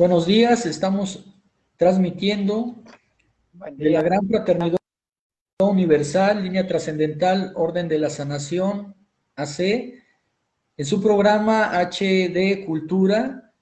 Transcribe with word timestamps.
Buenos 0.00 0.24
días, 0.24 0.64
estamos 0.64 1.26
transmitiendo 1.76 2.82
de 3.72 3.90
la 3.90 4.00
Gran 4.00 4.26
Fraternidad 4.26 4.78
Universal, 5.58 6.42
Línea 6.42 6.66
Trascendental, 6.66 7.52
Orden 7.54 7.86
de 7.86 7.98
la 7.98 8.08
Sanación, 8.08 8.94
AC, 9.36 9.58
en 10.78 10.86
su 10.86 11.02
programa 11.02 11.78
HD 11.78 12.64
Cultura, 12.64 13.52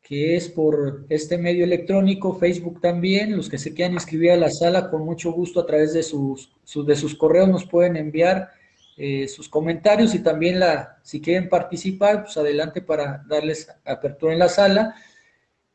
que 0.00 0.36
es 0.36 0.48
por 0.48 1.06
este 1.08 1.36
medio 1.38 1.64
electrónico, 1.64 2.38
Facebook 2.38 2.80
también, 2.80 3.36
los 3.36 3.48
que 3.48 3.58
se 3.58 3.74
quieran 3.74 3.94
inscribir 3.94 4.30
a 4.30 4.36
la 4.36 4.50
sala, 4.50 4.90
con 4.90 5.04
mucho 5.04 5.32
gusto 5.32 5.58
a 5.58 5.66
través 5.66 5.92
de 5.92 6.04
sus, 6.04 6.52
de 6.86 6.94
sus 6.94 7.16
correos 7.16 7.48
nos 7.48 7.66
pueden 7.66 7.96
enviar 7.96 8.50
eh, 8.96 9.26
sus 9.26 9.48
comentarios 9.48 10.14
y 10.14 10.20
también 10.20 10.60
la, 10.60 11.00
si 11.02 11.20
quieren 11.20 11.48
participar, 11.48 12.22
pues 12.22 12.36
adelante 12.36 12.80
para 12.80 13.24
darles 13.26 13.68
apertura 13.84 14.34
en 14.34 14.38
la 14.38 14.48
sala. 14.48 14.94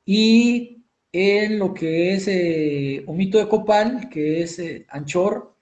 Y 0.05 0.76
en 1.12 1.59
lo 1.59 1.73
que 1.73 2.13
es 2.13 2.27
eh, 2.27 3.04
un 3.08 3.18
mito 3.18 3.40
de 3.40 3.48
Copal, 3.48 4.09
que 4.09 4.41
es 4.44 4.59
eh, 4.59 4.86
Anchor 4.90 5.55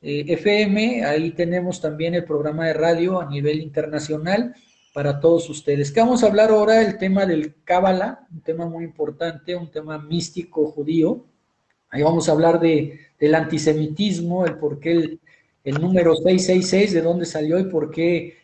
eh, 0.00 0.24
FM, 0.26 1.04
ahí 1.04 1.30
tenemos 1.30 1.80
también 1.80 2.14
el 2.14 2.24
programa 2.24 2.66
de 2.66 2.74
radio 2.74 3.20
a 3.20 3.30
nivel 3.30 3.60
internacional 3.60 4.54
para 4.92 5.20
todos 5.20 5.48
ustedes. 5.48 5.90
¿Qué 5.90 6.00
vamos 6.00 6.22
a 6.22 6.26
hablar 6.26 6.50
ahora? 6.50 6.82
El 6.82 6.98
tema 6.98 7.24
del 7.24 7.62
Cábala, 7.64 8.26
un 8.32 8.42
tema 8.42 8.66
muy 8.66 8.84
importante, 8.84 9.56
un 9.56 9.70
tema 9.70 9.98
místico 9.98 10.66
judío. 10.66 11.24
Ahí 11.88 12.02
vamos 12.02 12.28
a 12.28 12.32
hablar 12.32 12.60
de, 12.60 12.98
del 13.18 13.34
antisemitismo, 13.34 14.44
el 14.44 14.58
por 14.58 14.80
qué 14.80 14.92
el, 14.92 15.20
el 15.64 15.80
número 15.80 16.14
666, 16.16 16.92
de 16.92 17.02
dónde 17.02 17.24
salió 17.24 17.58
y 17.58 17.64
por 17.64 17.90
qué 17.90 18.36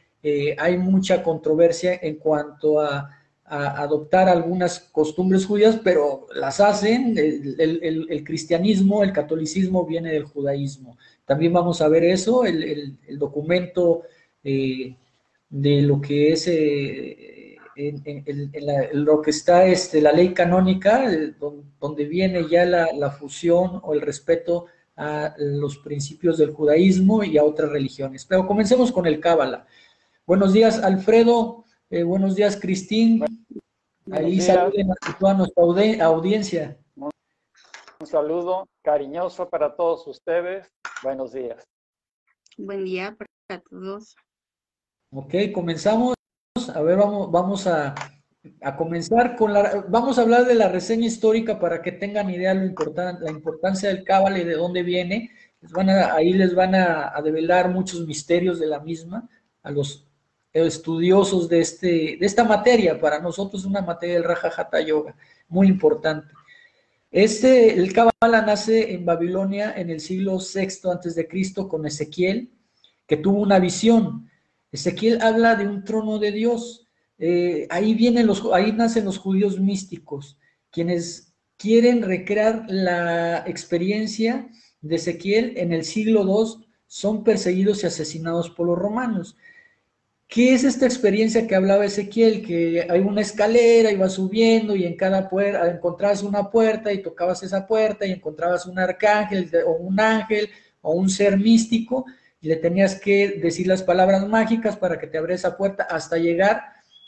hay 0.59 0.77
mucha 0.77 1.23
controversia 1.23 1.99
en 2.03 2.17
cuanto 2.17 2.81
a 2.81 3.18
a 3.49 3.83
adoptar 3.83 4.29
algunas 4.29 4.81
costumbres 4.81 5.47
judías, 5.47 5.81
pero 5.83 6.27
las 6.35 6.61
hacen, 6.61 7.15
el, 7.17 8.23
cristianismo, 8.25 9.03
el 9.03 9.13
catolicismo 9.13 9.87
viene 9.87 10.13
del 10.13 10.25
judaísmo. 10.25 10.99
También 11.25 11.53
vamos 11.53 11.81
a 11.81 11.89
ver 11.89 12.05
eso, 12.05 12.45
el, 12.45 12.99
documento 13.19 14.03
eh, 14.45 14.95
de 15.49 15.83
lo 15.83 16.01
que 16.01 16.33
es 16.33 16.47
eh, 16.49 17.57
en, 17.79 18.51
lo 18.93 19.23
que 19.23 19.31
está 19.31 19.67
este, 19.67 20.01
la 20.01 20.13
ley 20.13 20.35
canónica, 20.35 21.11
eh, 21.13 21.35
donde 21.81 22.05
viene 22.05 22.47
ya 22.49 22.65
la, 22.65 23.11
fusión 23.11 23.81
o 23.83 23.95
el 23.95 24.01
respeto 24.01 24.67
a 24.97 25.35
los 25.39 25.79
principios 25.79 26.39
del 26.39 26.51
judaísmo 26.51 27.23
y 27.23 27.39
a 27.39 27.45
otras 27.45 27.71
religiones. 27.71 28.25
Pero 28.25 28.47
comencemos 28.47 28.91
con 28.91 29.07
el 29.07 29.21
Cábala. 29.21 29.67
Buenos 30.27 30.53
días, 30.53 30.83
Alfredo. 30.83 31.65
Buenos 31.91 32.37
días, 32.37 32.59
Cristín. 32.61 33.25
Ahí 34.11 34.41
saluden 34.41 34.91
a 34.91 35.19
toda 35.19 35.35
nuestra 35.35 35.63
audiencia. 36.07 36.79
Un 36.97 38.07
saludo 38.07 38.69
cariñoso 38.83 39.49
para 39.49 39.75
todos 39.75 40.07
ustedes. 40.07 40.71
Buenos 41.03 41.33
días. 41.33 41.65
Buen 42.57 42.85
día 42.85 43.17
para 43.47 43.61
todos. 43.63 44.15
Ok, 45.11 45.35
comenzamos. 45.53 46.15
A 46.75 46.83
ver, 46.83 46.99
vamos, 46.99 47.31
vamos 47.31 47.67
a, 47.67 47.95
comenzar 48.77 49.37
con 49.37 49.53
la... 49.53 49.85
Vamos 49.89 50.19
a 50.19 50.23
hablar 50.23 50.45
de 50.45 50.55
la 50.55 50.69
reseña 50.69 51.07
histórica 51.07 51.59
para 51.59 51.83
que 51.83 51.93
tengan 51.93 52.31
idea 52.31 52.55
de 52.55 52.61
lo 52.61 52.67
importante, 52.67 53.25
la 53.25 53.31
importancia 53.31 53.89
del 53.89 54.05
cábala 54.05 54.39
y 54.39 54.45
de 54.45 54.55
dónde 54.55 54.83
viene. 54.83 55.31
Les 55.61 55.73
van 55.73 55.91
a, 55.91 56.15
ahí 56.15 56.33
les 56.33 56.55
van 56.55 56.75
a, 56.75 57.17
a 57.17 57.23
develar 57.23 57.71
muchos 57.71 58.07
misterios 58.07 58.59
de 58.61 58.67
la 58.67 58.81
misma 58.81 59.29
a 59.63 59.71
los 59.71 60.09
estudiosos 60.53 61.49
de, 61.49 61.61
este, 61.61 62.17
de 62.19 62.27
esta 62.27 62.45
materia. 62.45 63.01
Para 63.01 63.21
nosotros 63.21 63.63
es 63.63 63.67
una 63.67 63.83
materia 63.83 64.17
del 64.17 64.25
Raja 64.25 64.53
Hatha 64.57 64.81
Yoga, 64.81 65.15
muy 65.49 65.67
importante. 65.67 66.33
Este, 67.11 67.73
el 67.75 67.93
Kabbalah 67.93 68.43
nace 68.43 68.93
en 68.93 69.05
Babilonia 69.05 69.73
en 69.77 69.89
el 69.91 70.01
siglo 70.01 70.39
VI 70.39 70.91
antes 70.91 71.15
de 71.15 71.27
Cristo 71.27 71.69
con 71.69 71.87
Ezequiel, 71.87 72.51
que 73.07 73.17
tuvo 73.17 73.41
una 73.41 73.59
visión. 73.59 74.31
Ezequiel 74.71 75.23
habla 75.23 75.55
de 75.55 75.67
un 75.67 75.85
trono 75.85 76.19
de 76.19 76.33
Dios. 76.33 76.87
Eh, 77.19 77.67
ahí, 77.71 77.95
vienen 77.95 78.27
los, 78.27 78.45
ahí 78.53 78.73
nacen 78.73 79.07
los 79.07 79.19
judíos 79.19 79.59
místicos, 79.59 80.39
quienes 80.71 81.33
quieren 81.57 82.03
recrear 82.03 82.65
la 82.69 83.39
experiencia 83.47 84.49
de 84.81 84.97
Ezequiel 84.97 85.55
en 85.57 85.73
el 85.73 85.85
siglo 85.85 86.23
II, 86.23 86.67
son 86.87 87.25
perseguidos 87.25 87.83
y 87.83 87.87
asesinados 87.87 88.51
por 88.51 88.67
los 88.67 88.79
romanos. 88.79 89.37
¿Qué 90.29 90.53
es 90.53 90.63
esta 90.63 90.85
experiencia 90.85 91.47
que 91.47 91.55
hablaba 91.55 91.87
Ezequiel? 91.87 92.45
Que 92.47 92.87
hay 92.89 93.01
una 93.01 93.23
escalera, 93.23 93.91
iba 93.91 94.11
subiendo 94.11 94.77
y 94.77 94.85
en 94.85 94.95
cada 94.95 95.27
puerta 95.27 95.67
encontrabas 95.71 96.23
una 96.23 96.51
puerta 96.51 96.93
y 96.93 97.01
tocabas 97.01 97.43
esa 97.43 97.67
puerta 97.67 98.05
y 98.07 98.13
encontrabas 98.13 98.67
un 98.67 98.79
arcángel 98.79 99.51
o 99.67 99.73
un 99.73 99.99
ángel 99.99 100.51
o 100.83 100.93
un 100.93 101.09
ser 101.09 101.39
místico 101.39 102.05
y 102.43 102.49
le 102.49 102.57
tenías 102.57 103.01
que 103.01 103.41
decir 103.43 103.67
las 103.67 103.83
palabras 103.83 104.29
mágicas 104.29 104.77
para 104.77 104.99
que 104.99 105.07
te 105.07 105.17
abriera 105.17 105.37
esa 105.37 105.57
puerta 105.57 105.85
hasta 105.85 106.19
llegar 106.19 106.63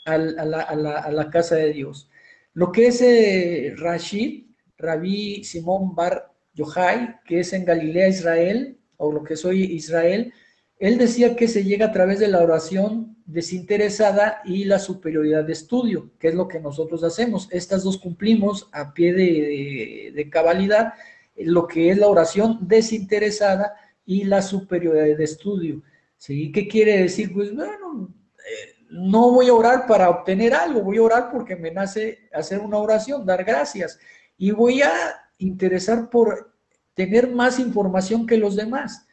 a, 0.05 0.17
la, 0.17 1.29
casa 1.31 1.55
de 1.55 1.73
Dios. 1.73 2.09
Lo 2.53 2.71
que 2.71 2.87
es 2.87 3.01
eh, 3.03 3.75
Rashid, 3.77 4.47
Rabí 4.79 5.43
Simón 5.43 5.93
Bar 5.93 6.31
Yochai, 6.55 7.19
que 7.23 7.41
es 7.41 7.53
en 7.53 7.65
Galilea, 7.65 8.07
Israel, 8.07 8.79
o 8.97 9.11
lo 9.11 9.23
que 9.23 9.35
soy 9.35 9.63
Israel, 9.63 10.33
él 10.79 10.97
decía 10.97 11.35
que 11.35 11.47
se 11.47 11.63
llega 11.63 11.85
a 11.85 11.91
través 11.91 12.19
de 12.19 12.27
la 12.27 12.41
oración 12.41 13.10
desinteresada 13.25 14.41
y 14.45 14.65
la 14.65 14.79
superioridad 14.79 15.43
de 15.43 15.53
estudio, 15.53 16.11
que 16.19 16.29
es 16.29 16.35
lo 16.35 16.47
que 16.47 16.59
nosotros 16.59 17.03
hacemos. 17.03 17.47
Estas 17.51 17.83
dos 17.83 17.97
cumplimos 17.97 18.69
a 18.71 18.93
pie 18.93 19.13
de, 19.13 20.29
cabalidad 20.29 20.93
lo 21.37 21.67
que 21.67 21.89
es 21.89 21.97
la 21.97 22.07
oración 22.07 22.59
desinteresada 22.61 23.73
y 24.05 24.25
la 24.25 24.41
superioridad 24.41 25.17
de 25.17 25.23
estudio. 25.23 25.81
¿Sí? 26.17 26.51
¿Qué 26.51 26.67
quiere 26.67 26.99
decir? 26.99 27.33
Pues 27.33 27.53
bueno, 27.55 28.13
eh, 28.37 28.85
no 28.91 29.31
voy 29.31 29.47
a 29.47 29.53
orar 29.53 29.87
para 29.87 30.09
obtener 30.09 30.53
algo, 30.53 30.81
voy 30.81 30.97
a 30.97 31.03
orar 31.03 31.31
porque 31.31 31.55
me 31.55 31.71
nace 31.71 32.29
hacer 32.33 32.59
una 32.59 32.77
oración, 32.77 33.25
dar 33.25 33.43
gracias. 33.43 33.97
Y 34.37 34.51
voy 34.51 34.81
a 34.81 34.91
interesar 35.37 36.09
por 36.09 36.53
tener 36.93 37.29
más 37.29 37.59
información 37.59 38.27
que 38.27 38.37
los 38.37 38.55
demás. 38.55 39.07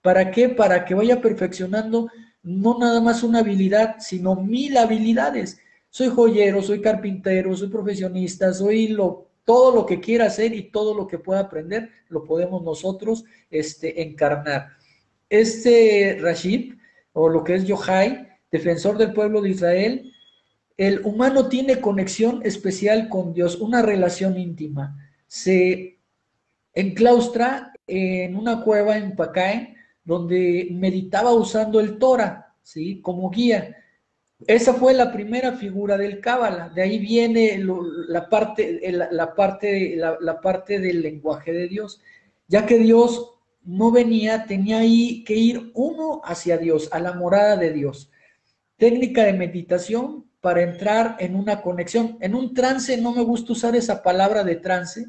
¿Para 0.00 0.30
qué? 0.30 0.48
Para 0.48 0.84
que 0.84 0.94
vaya 0.94 1.20
perfeccionando 1.20 2.08
no 2.42 2.78
nada 2.78 3.00
más 3.00 3.22
una 3.22 3.40
habilidad, 3.40 3.96
sino 4.00 4.34
mil 4.36 4.76
habilidades. 4.76 5.60
Soy 5.90 6.08
joyero, 6.08 6.62
soy 6.62 6.80
carpintero, 6.80 7.56
soy 7.56 7.68
profesionista, 7.68 8.52
soy 8.52 8.88
lo, 8.88 9.28
todo 9.44 9.74
lo 9.74 9.86
que 9.86 10.00
quiera 10.00 10.26
hacer 10.26 10.54
y 10.54 10.70
todo 10.70 10.94
lo 10.94 11.06
que 11.06 11.18
pueda 11.18 11.40
aprender, 11.40 11.90
lo 12.08 12.24
podemos 12.24 12.62
nosotros 12.62 13.24
este, 13.50 14.02
encarnar. 14.02 14.70
Este 15.28 16.18
Rashid, 16.20 16.74
o 17.12 17.28
lo 17.28 17.44
que 17.44 17.54
es 17.54 17.64
Yohai, 17.64 18.28
defensor 18.50 18.98
del 18.98 19.12
pueblo 19.12 19.40
de 19.40 19.50
Israel, 19.50 20.12
el 20.76 21.00
humano 21.04 21.48
tiene 21.48 21.80
conexión 21.80 22.40
especial 22.44 23.08
con 23.08 23.34
Dios, 23.34 23.56
una 23.56 23.82
relación 23.82 24.38
íntima. 24.38 24.96
Se 25.26 25.98
enclaustra 26.72 27.72
en 27.86 28.36
una 28.36 28.62
cueva 28.62 28.96
en 28.96 29.14
Pacaen, 29.14 29.76
donde 30.04 30.68
meditaba 30.72 31.32
usando 31.32 31.80
el 31.80 31.98
Torah, 31.98 32.54
¿sí? 32.62 33.00
Como 33.00 33.30
guía. 33.30 33.76
Esa 34.46 34.74
fue 34.74 34.92
la 34.92 35.12
primera 35.12 35.52
figura 35.52 35.96
del 35.96 36.20
Cábala. 36.20 36.68
De 36.70 36.82
ahí 36.82 36.98
viene 36.98 37.62
la, 38.08 38.28
parte, 38.28 38.80
la, 38.90 39.34
parte, 39.34 39.96
la, 39.96 40.40
parte 40.40 40.80
del 40.80 41.02
lenguaje 41.02 41.52
de 41.52 41.68
Dios. 41.68 42.00
Ya 42.48 42.66
que 42.66 42.78
Dios 42.78 43.34
no 43.64 43.92
venía, 43.92 44.44
tenía 44.46 44.78
ahí 44.78 45.22
que 45.24 45.34
ir 45.34 45.70
uno 45.74 46.20
hacia 46.24 46.58
Dios, 46.58 46.88
a 46.92 46.98
la 46.98 47.12
morada 47.12 47.56
de 47.56 47.72
Dios. 47.72 48.10
Técnica 48.76 49.24
de 49.24 49.32
meditación 49.34 50.26
para 50.40 50.62
entrar 50.62 51.16
en 51.20 51.36
una 51.36 51.62
conexión. 51.62 52.18
En 52.20 52.34
un 52.34 52.52
trance, 52.52 52.96
no 52.96 53.12
me 53.12 53.22
gusta 53.22 53.52
usar 53.52 53.76
esa 53.76 54.02
palabra 54.02 54.42
de 54.42 54.56
trance, 54.56 55.06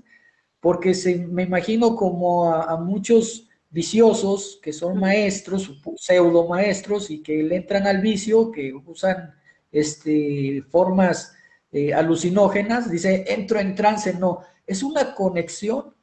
porque 0.60 0.94
se, 0.94 1.18
me 1.18 1.44
imagino 1.44 1.96
como 1.96 2.54
a 2.54 2.78
muchos 2.78 3.50
viciosos 3.74 4.60
que 4.62 4.72
son 4.72 5.00
maestros, 5.00 5.70
pseudo 5.98 6.48
maestros 6.48 7.10
y 7.10 7.22
que 7.22 7.44
le 7.44 7.58
entran 7.58 7.88
al 7.88 8.00
vicio, 8.02 8.52
que 8.52 8.72
usan 8.74 9.34
este, 9.72 10.64
formas 10.70 11.34
eh, 11.72 11.94
alucinógenas, 11.94 12.90
dice, 12.90 13.26
entro 13.28 13.60
en 13.60 13.74
trance, 13.74 14.14
no, 14.14 14.42
es 14.66 14.84
una 14.84 15.16
conexión 15.16 15.96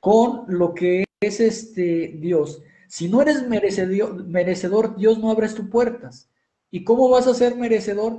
con 0.00 0.44
lo 0.48 0.74
que 0.74 1.04
es 1.20 1.40
este 1.40 2.16
Dios. 2.18 2.62
Si 2.88 3.08
no 3.08 3.22
eres 3.22 3.46
merecedor, 3.46 4.26
merecedor, 4.26 4.96
Dios 4.96 5.18
no 5.18 5.30
abres 5.30 5.54
tus 5.54 5.68
puertas. 5.68 6.28
¿Y 6.70 6.84
cómo 6.84 7.08
vas 7.08 7.26
a 7.28 7.34
ser 7.34 7.54
merecedor 7.56 8.18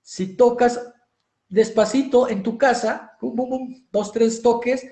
si 0.00 0.36
tocas 0.36 0.80
despacito 1.48 2.28
en 2.28 2.42
tu 2.42 2.56
casa, 2.56 3.12
dos, 3.90 4.12
tres 4.12 4.40
toques, 4.42 4.86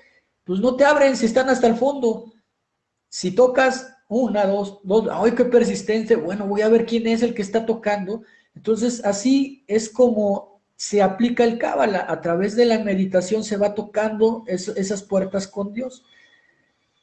pues 0.44 0.60
no 0.60 0.76
te 0.76 0.84
abren 0.84 1.16
si 1.16 1.26
están 1.26 1.48
hasta 1.48 1.68
el 1.68 1.76
fondo. 1.76 2.32
Si 3.10 3.32
tocas 3.32 3.96
una, 4.08 4.46
dos, 4.46 4.80
dos, 4.84 5.08
¡ay, 5.10 5.32
qué 5.32 5.44
persistente! 5.44 6.16
Bueno, 6.16 6.46
voy 6.46 6.62
a 6.62 6.68
ver 6.68 6.86
quién 6.86 7.06
es 7.06 7.22
el 7.22 7.34
que 7.34 7.42
está 7.42 7.66
tocando. 7.66 8.22
Entonces, 8.54 9.04
así 9.04 9.64
es 9.66 9.90
como 9.90 10.62
se 10.76 11.02
aplica 11.02 11.44
el 11.44 11.58
cábala. 11.58 12.06
A 12.08 12.20
través 12.20 12.56
de 12.56 12.64
la 12.64 12.78
meditación 12.78 13.44
se 13.44 13.56
va 13.56 13.74
tocando 13.74 14.44
esas 14.46 15.02
puertas 15.02 15.46
con 15.46 15.74
Dios. 15.74 16.04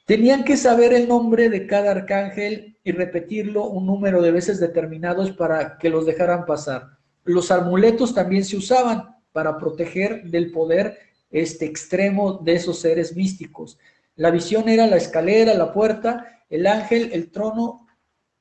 Tenían 0.06 0.46
que 0.46 0.56
saber 0.56 0.94
el 0.94 1.08
nombre 1.10 1.50
de 1.50 1.68
cada 1.68 1.92
arcángel 1.92 2.78
y 2.84 2.94
repetirlo 2.94 3.66
un 3.66 3.86
número 3.86 4.22
de 4.22 4.32
veces 4.32 4.60
determinados 4.60 5.32
para 5.32 5.78
que 5.78 5.90
los 5.90 6.06
dejaran 6.06 6.46
pasar. 6.46 6.98
Los 7.26 7.52
amuletos 7.52 8.16
también 8.16 8.46
se 8.46 8.56
usaban 8.56 9.18
para 9.34 9.58
proteger 9.58 10.24
del 10.24 10.52
poder 10.52 10.98
este 11.30 11.66
extremo 11.66 12.40
de 12.44 12.54
esos 12.54 12.80
seres 12.80 13.16
místicos. 13.16 13.78
La 14.18 14.32
visión 14.32 14.68
era 14.68 14.86
la 14.88 14.98
escalera, 14.98 15.54
la 15.54 15.72
puerta, 15.72 16.44
el 16.50 16.68
ángel, 16.68 17.12
el 17.14 17.32
trono, 17.32 17.88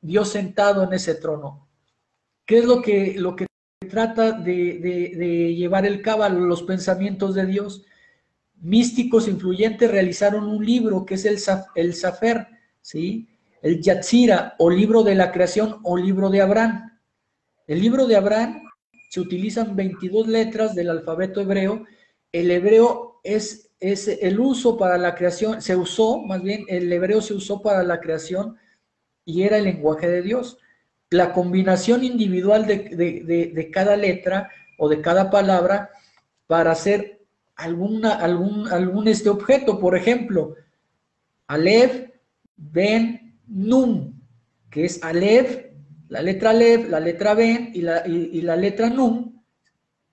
Dios 0.01 0.31
sentado 0.31 0.83
en 0.83 0.93
ese 0.93 1.15
trono. 1.15 1.69
¿Qué 2.45 2.59
es 2.59 2.65
lo 2.65 2.83
que, 2.83 3.15
lo 3.19 3.37
que 3.37 3.47
trata 3.89 4.33
de, 4.33 5.55
llevar 5.57 5.87
el 5.87 6.03
cábalo, 6.03 6.41
los 6.41 6.63
pensamientos 6.63 7.35
de 7.35 7.47
Dios? 7.47 7.85
Místicos 8.57 9.29
influyentes 9.29 9.91
realizaron 9.91 10.49
un 10.49 10.65
libro 10.65 11.05
que 11.05 11.15
es 11.15 11.25
el, 11.25 11.39
el 11.75 11.95
Safer, 11.95 12.47
¿sí? 12.81 13.29
el 13.63 13.83
Yatzira 13.83 14.55
o 14.59 14.71
libro 14.71 15.03
de 15.03 15.15
la 15.15 15.33
creación 15.33 15.81
o 15.83 15.97
libro 15.97 16.31
de 16.31 16.41
Abraham. 16.41 16.99
El 17.67 17.81
libro 17.81 18.07
de 18.07 18.17
Abraham 18.17 18.63
se 19.11 19.21
utilizan 19.21 19.75
22 19.75 20.29
letras 20.29 20.75
del 20.75 20.91
alfabeto 20.91 21.41
hebreo. 21.41 21.85
El 22.33 22.51
hebreo 22.51 23.21
es, 23.25 23.66
es 23.93 24.09
el 24.09 24.41
uso 24.41 24.77
para 24.77 24.99
la 24.99 25.15
creación, 25.15 25.63
se 25.63 25.77
usó, 25.77 26.19
más 26.23 26.43
bien, 26.43 26.65
el 26.69 26.93
hebreo 26.93 27.21
se 27.21 27.35
usó 27.35 27.63
para 27.63 27.83
la 27.83 28.01
creación 28.01 28.57
y 29.25 29.43
era 29.43 29.59
el 29.59 29.65
lenguaje 29.65 30.09
de 30.09 30.23
Dios. 30.23 30.59
La 31.11 31.33
combinación 31.33 32.03
individual 32.03 32.67
de, 32.67 33.71
cada 33.73 33.97
letra 33.97 34.51
o 34.79 34.89
de 34.89 35.01
cada 35.01 35.31
palabra 35.31 35.91
para 36.47 36.73
hacer 36.73 37.21
alguna, 37.55 38.15
algún, 38.15 38.69
algún 38.69 39.09
este 39.09 39.29
objeto, 39.29 39.79
por 39.79 39.97
ejemplo, 39.97 40.55
Aleph, 41.47 42.11
Ben, 42.57 43.39
Nun, 43.47 44.21
que 44.71 44.85
es 44.85 45.03
Aleph, 45.03 45.67
la 46.09 46.23
letra 46.23 46.51
Aleph, 46.51 46.89
la 46.89 47.01
letra 47.01 47.35
Ben 47.35 47.71
y 47.75 47.83
la, 47.83 48.07
y, 48.07 48.41
la 48.43 48.57
letra 48.57 48.91
Nun. 48.91 49.43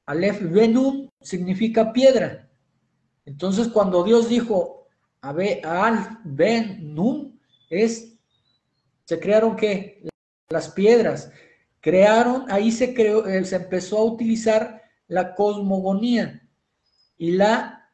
Aleph, 0.06 0.42
Ben, 0.42 0.74
Nun 0.74 1.10
significa 1.22 1.92
piedra. 1.92 2.43
Entonces, 3.25 3.68
cuando 3.70 4.04
Dios 4.04 4.30
dijo 4.30 4.88
Al, 5.22 6.20
Ben, 6.24 6.94
Nun, 6.94 7.40
es 7.70 8.14
se 9.06 9.20
crearon 9.20 9.56
qué? 9.56 10.04
Las 10.50 10.70
piedras. 10.70 11.31
Crearon, 11.81 12.46
ahí 12.50 12.72
se 12.72 12.94
creó, 12.94 13.28
eh, 13.28 13.44
se 13.44 13.58
empezó 13.58 13.98
a 13.98 14.06
utilizar 14.06 14.81
la 15.08 15.36
cosmogonía 15.36 16.50
y 17.18 17.31
la, 17.31 17.92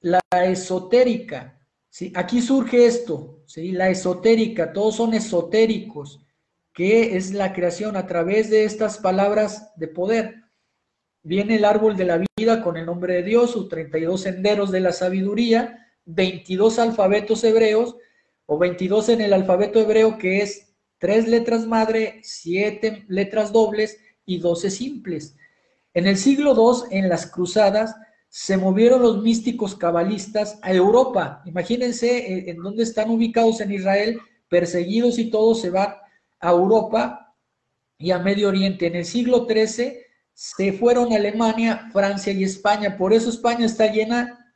la 0.00 0.20
esotérica. 0.44 1.60
¿sí? 1.88 2.12
Aquí 2.16 2.40
surge 2.40 2.86
esto, 2.86 3.42
¿sí? 3.46 3.70
la 3.70 3.88
esotérica, 3.88 4.72
todos 4.72 4.96
son 4.96 5.14
esotéricos, 5.14 6.26
que 6.72 7.16
es 7.16 7.32
la 7.32 7.52
creación 7.52 7.96
a 7.96 8.06
través 8.06 8.50
de 8.50 8.64
estas 8.64 8.98
palabras 8.98 9.72
de 9.76 9.86
poder. 9.86 10.43
Viene 11.26 11.56
el 11.56 11.64
árbol 11.64 11.96
de 11.96 12.04
la 12.04 12.22
vida 12.36 12.62
con 12.62 12.76
el 12.76 12.84
nombre 12.84 13.14
de 13.14 13.22
Dios, 13.22 13.52
sus 13.52 13.70
32 13.70 14.20
senderos 14.20 14.70
de 14.70 14.80
la 14.80 14.92
sabiduría, 14.92 15.88
22 16.04 16.78
alfabetos 16.78 17.42
hebreos, 17.44 17.96
o 18.44 18.58
22 18.58 19.08
en 19.08 19.22
el 19.22 19.32
alfabeto 19.32 19.80
hebreo, 19.80 20.18
que 20.18 20.42
es 20.42 20.74
tres 20.98 21.26
letras 21.26 21.66
madre, 21.66 22.20
siete 22.22 23.06
letras 23.08 23.52
dobles 23.52 23.98
y 24.26 24.38
12 24.38 24.70
simples. 24.70 25.34
En 25.94 26.06
el 26.06 26.18
siglo 26.18 26.54
II, 26.54 26.98
en 26.98 27.08
las 27.08 27.26
cruzadas, 27.26 27.96
se 28.28 28.58
movieron 28.58 29.00
los 29.00 29.22
místicos 29.22 29.76
cabalistas 29.76 30.58
a 30.60 30.74
Europa. 30.74 31.40
Imagínense 31.46 32.18
eh, 32.18 32.50
en 32.50 32.58
dónde 32.58 32.82
están 32.82 33.08
ubicados 33.08 33.62
en 33.62 33.72
Israel, 33.72 34.20
perseguidos 34.50 35.18
y 35.18 35.30
todos 35.30 35.62
se 35.62 35.70
van 35.70 35.94
a 36.40 36.50
Europa 36.50 37.34
y 37.96 38.10
a 38.10 38.18
Medio 38.18 38.48
Oriente. 38.48 38.88
En 38.88 38.96
el 38.96 39.06
siglo 39.06 39.46
XIII 39.48 40.03
se 40.34 40.72
fueron 40.72 41.12
a 41.12 41.16
Alemania, 41.16 41.88
Francia 41.92 42.32
y 42.32 42.44
España. 42.44 42.96
Por 42.96 43.12
eso 43.12 43.30
España 43.30 43.64
está 43.64 43.86
llena 43.86 44.54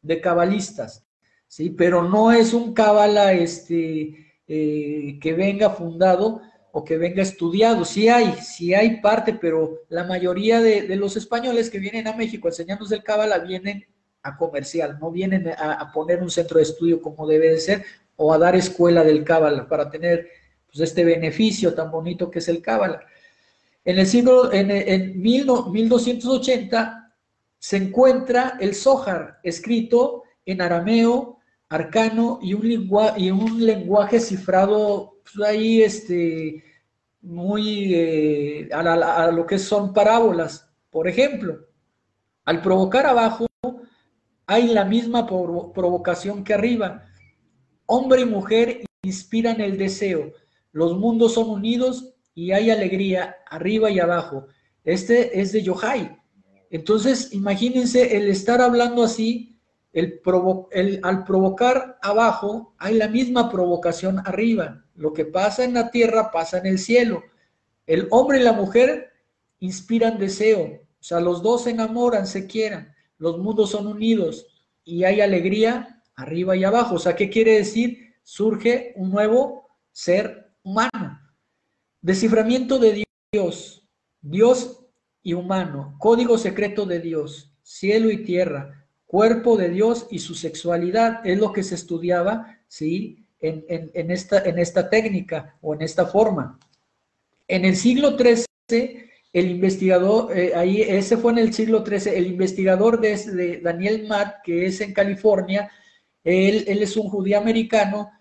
de 0.00 0.20
cabalistas. 0.20 1.04
¿sí? 1.48 1.70
Pero 1.70 2.02
no 2.02 2.32
es 2.32 2.54
un 2.54 2.72
cábala 2.72 3.32
este, 3.32 4.32
eh, 4.46 5.18
que 5.20 5.32
venga 5.34 5.70
fundado 5.70 6.40
o 6.72 6.84
que 6.84 6.96
venga 6.96 7.22
estudiado. 7.22 7.84
Sí 7.84 8.08
hay, 8.08 8.32
sí 8.34 8.72
hay 8.72 9.00
parte, 9.00 9.34
pero 9.34 9.80
la 9.88 10.04
mayoría 10.04 10.60
de, 10.60 10.94
los 10.96 11.16
españoles 11.16 11.68
que 11.68 11.80
vienen 11.80 12.06
a 12.06 12.16
México 12.16 12.46
a 12.46 12.50
enseñarnos 12.50 12.92
el 12.92 13.02
cábala 13.02 13.38
vienen 13.38 13.84
a 14.22 14.36
comercial, 14.36 14.98
no 15.00 15.10
vienen 15.10 15.48
a, 15.48 15.90
poner 15.92 16.22
un 16.22 16.30
centro 16.30 16.58
de 16.58 16.64
estudio 16.64 17.00
como 17.00 17.26
debe 17.26 17.50
de 17.50 17.58
ser 17.58 17.84
o 18.16 18.32
a 18.34 18.38
dar 18.38 18.54
escuela 18.54 19.02
del 19.02 19.24
cábala 19.24 19.66
para 19.66 19.90
tener 19.90 20.28
pues, 20.66 20.80
este 20.80 21.04
beneficio 21.04 21.74
tan 21.74 21.90
bonito 21.90 22.30
que 22.30 22.38
es 22.38 22.48
el 22.48 22.60
cábala. 22.62 23.02
En 23.84 23.98
el 23.98 24.06
siglo, 24.06 24.52
en, 24.52 24.70
en 24.70 25.20
1280 25.20 27.14
se 27.58 27.76
encuentra 27.76 28.56
el 28.60 28.74
Zohar, 28.74 29.38
escrito 29.42 30.24
en 30.44 30.62
arameo, 30.62 31.40
arcano 31.70 32.40
y 32.42 32.54
un, 32.54 32.90
y 33.16 33.30
un 33.30 33.64
lenguaje 33.64 34.18
cifrado 34.18 35.20
pues, 35.22 35.48
ahí 35.48 35.82
este, 35.82 36.64
muy 37.22 37.94
eh, 37.94 38.68
a, 38.72 39.30
lo 39.30 39.46
que 39.46 39.58
son 39.58 39.92
parábolas. 39.92 40.68
Por 40.90 41.08
ejemplo, 41.08 41.60
al 42.44 42.60
provocar 42.60 43.06
abajo 43.06 43.46
hay 44.46 44.68
la 44.68 44.84
misma 44.84 45.26
provocación 45.26 46.42
que 46.42 46.54
arriba. 46.54 47.04
Hombre 47.86 48.22
y 48.22 48.26
mujer 48.26 48.84
inspiran 49.02 49.60
el 49.60 49.78
deseo. 49.78 50.32
Los 50.72 50.98
mundos 50.98 51.34
son 51.34 51.50
unidos 51.50 52.09
y 52.34 52.52
hay 52.52 52.70
alegría 52.70 53.36
arriba 53.48 53.90
y 53.90 53.98
abajo. 54.00 54.46
Este 54.84 55.40
es 55.40 55.52
de 55.52 55.62
Yohai. 55.62 56.16
Entonces, 56.70 57.32
imagínense 57.32 58.16
el 58.16 58.28
estar 58.28 58.60
hablando 58.60 59.02
así 59.02 59.50
el 59.92 60.20
el, 60.70 61.00
al 61.02 61.24
provocar 61.24 61.98
abajo, 62.02 62.74
hay 62.78 62.94
la 62.94 63.08
misma 63.08 63.50
provocación 63.50 64.20
arriba. 64.20 64.84
Lo 64.94 65.12
que 65.12 65.24
pasa 65.24 65.64
en 65.64 65.74
la 65.74 65.90
tierra 65.90 66.30
pasa 66.30 66.58
en 66.58 66.66
el 66.66 66.78
cielo. 66.78 67.24
El 67.86 68.06
hombre 68.10 68.38
y 68.38 68.42
la 68.42 68.52
mujer 68.52 69.10
inspiran 69.58 70.18
deseo. 70.18 70.62
O 70.62 71.02
sea, 71.02 71.20
los 71.20 71.42
dos 71.42 71.64
se 71.64 71.70
enamoran, 71.70 72.26
se 72.26 72.46
quieran. 72.46 72.94
Los 73.18 73.38
mundos 73.38 73.70
son 73.70 73.86
unidos 73.86 74.46
y 74.84 75.04
hay 75.04 75.20
alegría 75.20 76.02
arriba 76.14 76.56
y 76.56 76.64
abajo. 76.64 76.94
O 76.94 76.98
sea, 76.98 77.16
¿qué 77.16 77.28
quiere 77.28 77.56
decir? 77.56 78.14
Surge 78.22 78.92
un 78.96 79.10
nuevo 79.10 79.68
ser 79.90 80.52
humano. 80.62 81.20
Desciframiento 82.02 82.78
de 82.78 83.04
Dios. 83.32 83.86
Dios 84.20 84.80
y 85.22 85.34
humano. 85.34 85.96
Código 85.98 86.38
secreto 86.38 86.86
de 86.86 87.00
Dios. 87.00 87.52
Cielo 87.62 88.10
y 88.10 88.24
tierra 88.24 88.80
cuerpo 89.10 89.56
de 89.56 89.70
Dios 89.70 90.06
y 90.12 90.20
su 90.20 90.36
sexualidad, 90.36 91.26
es 91.26 91.36
lo 91.36 91.52
que 91.52 91.64
se 91.64 91.74
estudiaba, 91.74 92.60
¿sí? 92.68 93.26
En, 93.40 94.10
esta, 94.12 94.38
en 94.44 94.60
esta 94.60 94.88
técnica 94.88 95.56
o 95.62 95.74
en 95.74 95.82
esta 95.82 96.06
forma. 96.06 96.60
En 97.48 97.64
el 97.64 97.74
siglo 97.74 98.16
XIII, 98.16 99.10
el 99.32 99.50
investigador, 99.50 100.38
eh, 100.38 100.52
ahí, 100.54 100.82
ese 100.82 101.16
fue 101.16 101.32
en 101.32 101.38
el 101.38 101.52
siglo 101.52 101.84
XIII, 101.84 102.16
el 102.16 102.28
investigador 102.28 103.00
de, 103.00 103.60
Daniel 103.60 104.06
Matt, 104.06 104.44
que 104.44 104.66
es 104.66 104.80
en 104.80 104.94
California, 104.94 105.68
él, 106.22 106.66
es 106.68 106.96
un 106.96 107.08
judío 107.08 107.38
americano, 107.38 108.12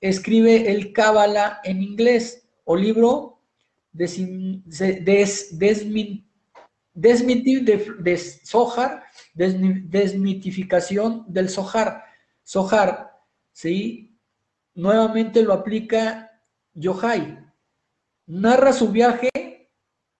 escribe 0.00 0.70
el 0.70 0.94
Cábala 0.94 1.60
en 1.62 1.82
inglés, 1.82 2.47
o 2.70 2.76
libro 2.76 3.40
des, 3.94 4.18
des, 4.66 5.58
desmitir 5.58 7.64
de, 7.64 8.18
Zohar, 8.44 9.04
desmitificación 9.34 11.24
del 11.28 11.48
Zohar. 11.48 12.04
Zohar, 12.44 13.22
¿sí? 13.52 14.20
Nuevamente 14.74 15.42
lo 15.42 15.54
aplica 15.54 16.30
Yohai. 16.74 17.38
Narra 18.26 18.74
su 18.74 18.90
viaje 18.90 19.30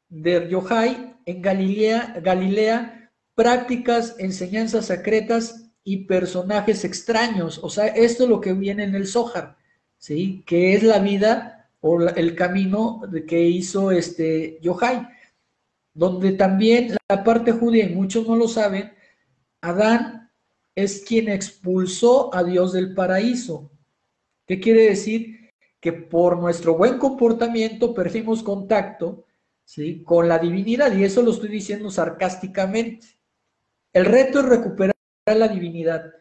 de 0.08 0.48
Yohai 0.48 1.16
en 1.26 1.42
Galilea, 1.42 2.18
Galilea, 2.22 3.10
prácticas, 3.34 4.16
enseñanzas 4.18 4.86
secretas 4.86 5.70
y 5.84 6.06
personajes 6.06 6.82
extraños. 6.84 7.60
O 7.62 7.68
sea, 7.68 7.88
esto 7.88 8.24
es 8.24 8.30
lo 8.30 8.40
que 8.40 8.54
viene 8.54 8.84
en 8.84 8.94
el 8.94 9.06
Zohar, 9.06 9.58
¿sí? 9.98 10.42
Que 10.46 10.72
es 10.72 10.82
la 10.82 10.98
vida 10.98 11.57
o 11.80 12.00
el 12.00 12.34
camino 12.34 13.02
que 13.26 13.40
hizo 13.40 13.90
este 13.90 14.58
Yohai 14.60 15.08
donde 15.98 16.30
también 16.30 16.94
la 17.08 17.24
parte 17.24 17.50
judía, 17.50 17.84
y 17.84 17.92
muchos 17.92 18.24
no 18.28 18.36
lo 18.36 18.46
saben, 18.46 18.92
Adán 19.60 20.30
es 20.76 21.04
quien 21.04 21.28
expulsó 21.28 22.32
a 22.32 22.44
Dios 22.44 22.72
del 22.72 22.94
paraíso. 22.94 23.72
¿Qué 24.46 24.60
quiere 24.60 24.90
decir? 24.90 25.50
Que 25.80 25.92
por 25.92 26.38
nuestro 26.38 26.76
buen 26.76 26.98
comportamiento 26.98 27.94
perdimos 27.94 28.44
contacto, 28.44 29.24
¿sí? 29.64 30.04
con 30.04 30.28
la 30.28 30.38
divinidad, 30.38 30.96
y 30.96 31.02
eso 31.02 31.20
lo 31.20 31.32
estoy 31.32 31.48
diciendo 31.48 31.90
sarcásticamente. 31.90 33.18
El 33.92 34.04
reto 34.04 34.38
es 34.38 34.46
recuperar 34.46 34.94
la 35.26 35.48
divinidad. 35.48 36.12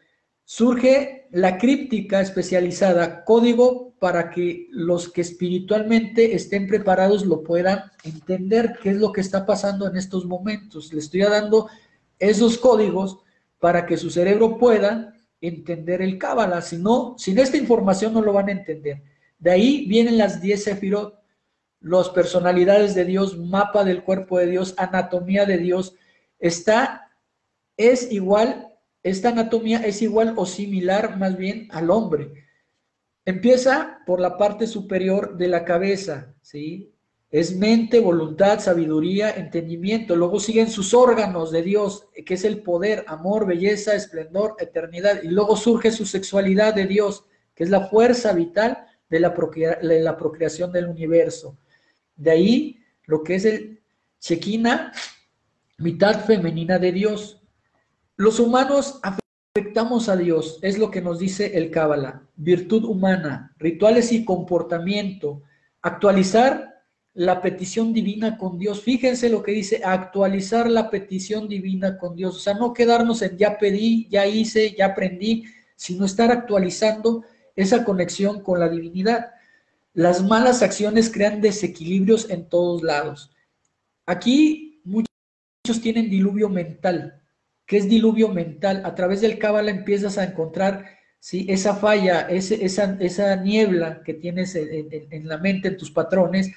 Surge 0.50 1.26
la 1.30 1.58
críptica 1.58 2.22
especializada, 2.22 3.22
código 3.26 3.92
para 3.98 4.30
que 4.30 4.66
los 4.70 5.12
que 5.12 5.20
espiritualmente 5.20 6.34
estén 6.34 6.66
preparados 6.66 7.26
lo 7.26 7.42
puedan 7.42 7.82
entender, 8.02 8.78
qué 8.82 8.88
es 8.88 8.96
lo 8.96 9.12
que 9.12 9.20
está 9.20 9.44
pasando 9.44 9.86
en 9.86 9.98
estos 9.98 10.24
momentos. 10.24 10.90
Le 10.94 11.00
estoy 11.00 11.20
dando 11.20 11.68
esos 12.18 12.56
códigos 12.56 13.18
para 13.58 13.84
que 13.84 13.98
su 13.98 14.08
cerebro 14.08 14.56
pueda 14.56 15.12
entender 15.42 16.00
el 16.00 16.16
Cábala. 16.16 16.62
Si 16.62 16.78
no, 16.78 17.14
sin 17.18 17.38
esta 17.38 17.58
información 17.58 18.14
no 18.14 18.22
lo 18.22 18.32
van 18.32 18.48
a 18.48 18.52
entender. 18.52 19.02
De 19.38 19.50
ahí 19.50 19.84
vienen 19.86 20.16
las 20.16 20.40
10 20.40 20.64
sefirot, 20.64 21.20
las 21.82 22.08
personalidades 22.08 22.94
de 22.94 23.04
Dios, 23.04 23.36
mapa 23.36 23.84
del 23.84 24.02
cuerpo 24.02 24.38
de 24.38 24.46
Dios, 24.46 24.72
anatomía 24.78 25.44
de 25.44 25.58
Dios. 25.58 25.94
Está, 26.38 27.12
es 27.76 28.10
igual 28.10 28.67
esta 29.02 29.30
anatomía 29.30 29.78
es 29.78 30.02
igual 30.02 30.34
o 30.36 30.46
similar 30.46 31.16
más 31.18 31.36
bien 31.36 31.68
al 31.70 31.90
hombre. 31.90 32.32
Empieza 33.24 34.00
por 34.06 34.20
la 34.20 34.38
parte 34.38 34.66
superior 34.66 35.36
de 35.36 35.48
la 35.48 35.64
cabeza, 35.64 36.34
¿sí? 36.40 36.94
Es 37.30 37.54
mente, 37.56 38.00
voluntad, 38.00 38.58
sabiduría, 38.58 39.30
entendimiento. 39.30 40.16
Luego 40.16 40.40
siguen 40.40 40.70
sus 40.70 40.94
órganos 40.94 41.50
de 41.52 41.62
Dios, 41.62 42.08
que 42.24 42.34
es 42.34 42.44
el 42.44 42.62
poder, 42.62 43.04
amor, 43.06 43.46
belleza, 43.46 43.94
esplendor, 43.94 44.56
eternidad. 44.58 45.22
Y 45.22 45.28
luego 45.28 45.54
surge 45.54 45.90
su 45.90 46.06
sexualidad 46.06 46.74
de 46.74 46.86
Dios, 46.86 47.26
que 47.54 47.64
es 47.64 47.70
la 47.70 47.88
fuerza 47.88 48.32
vital 48.32 48.86
de 49.10 49.20
la, 49.20 49.34
de 49.82 50.00
la 50.00 50.16
procreación 50.16 50.72
del 50.72 50.86
universo. 50.86 51.58
De 52.16 52.30
ahí 52.30 52.80
lo 53.04 53.22
que 53.22 53.34
es 53.34 53.44
el 53.44 53.82
Chequina, 54.20 54.92
mitad 55.76 56.24
femenina 56.24 56.78
de 56.78 56.92
Dios, 56.92 57.37
los 58.18 58.40
humanos 58.40 58.98
afectamos 59.54 60.08
a 60.08 60.16
Dios, 60.16 60.58
es 60.62 60.76
lo 60.76 60.90
que 60.90 61.00
nos 61.00 61.20
dice 61.20 61.56
el 61.56 61.70
Cábala. 61.70 62.24
Virtud 62.34 62.84
humana, 62.84 63.54
rituales 63.58 64.10
y 64.10 64.24
comportamiento. 64.24 65.42
Actualizar 65.82 66.82
la 67.14 67.40
petición 67.40 67.92
divina 67.92 68.36
con 68.36 68.58
Dios. 68.58 68.82
Fíjense 68.82 69.28
lo 69.30 69.44
que 69.44 69.52
dice, 69.52 69.82
actualizar 69.84 70.68
la 70.68 70.90
petición 70.90 71.48
divina 71.48 71.96
con 71.96 72.16
Dios. 72.16 72.36
O 72.36 72.40
sea, 72.40 72.54
no 72.54 72.72
quedarnos 72.72 73.22
en 73.22 73.38
ya 73.38 73.56
pedí, 73.56 74.08
ya 74.10 74.26
hice, 74.26 74.74
ya 74.76 74.86
aprendí, 74.86 75.44
sino 75.76 76.04
estar 76.04 76.32
actualizando 76.32 77.22
esa 77.54 77.84
conexión 77.84 78.42
con 78.42 78.58
la 78.58 78.68
divinidad. 78.68 79.30
Las 79.94 80.24
malas 80.24 80.62
acciones 80.62 81.08
crean 81.08 81.40
desequilibrios 81.40 82.30
en 82.30 82.48
todos 82.48 82.82
lados. 82.82 83.30
Aquí 84.06 84.80
muchos 84.82 85.80
tienen 85.80 86.10
diluvio 86.10 86.48
mental 86.48 87.17
que 87.68 87.76
es 87.76 87.88
diluvio 87.88 88.30
mental. 88.30 88.82
A 88.84 88.94
través 88.96 89.20
del 89.20 89.38
Cábala 89.38 89.70
empiezas 89.70 90.16
a 90.16 90.24
encontrar 90.24 90.86
¿sí? 91.20 91.46
esa 91.48 91.76
falla, 91.76 92.22
esa, 92.22 92.96
esa, 92.98 93.36
niebla 93.36 94.02
que 94.02 94.14
tienes 94.14 94.56
en, 94.56 95.28
la 95.28 95.36
mente, 95.36 95.68
en 95.68 95.76
tus 95.76 95.90
patrones. 95.90 96.50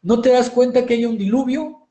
No 0.00 0.20
te 0.20 0.30
das 0.30 0.48
cuenta 0.48 0.86
que 0.86 0.94
hay 0.94 1.04
un 1.04 1.18
diluvio 1.18 1.88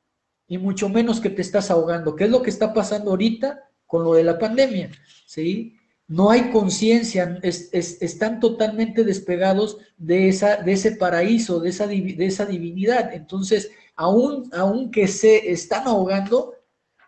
y 0.48 0.58
mucho 0.58 0.88
menos 0.88 1.20
que 1.20 1.30
te 1.30 1.42
estás 1.42 1.70
ahogando, 1.72 2.16
¿Qué 2.16 2.24
es 2.24 2.30
lo 2.30 2.42
que 2.42 2.50
está 2.50 2.74
pasando 2.74 3.12
ahorita 3.12 3.70
con 3.86 4.06
lo 4.06 4.14
de 4.14 4.24
la 4.24 4.40
pandemia. 4.40 4.92
¿sí? 5.28 5.76
No 6.08 6.32
hay 6.32 6.50
conciencia, 6.50 7.40
están 7.44 8.40
totalmente 8.40 9.04
despegados 9.04 9.78
de, 9.98 10.30
esa, 10.30 10.56
de 10.58 10.72
ese 10.72 10.94
paraíso, 10.94 11.60
de 11.60 11.70
esa, 11.70 11.86
de 11.86 12.26
esa 12.26 12.46
divinidad. 12.46 13.14
Entonces, 13.14 13.72
aún, 13.96 14.50
aunque 14.54 15.08
se 15.08 15.52
están 15.52 15.86
ahogando, 15.86 16.54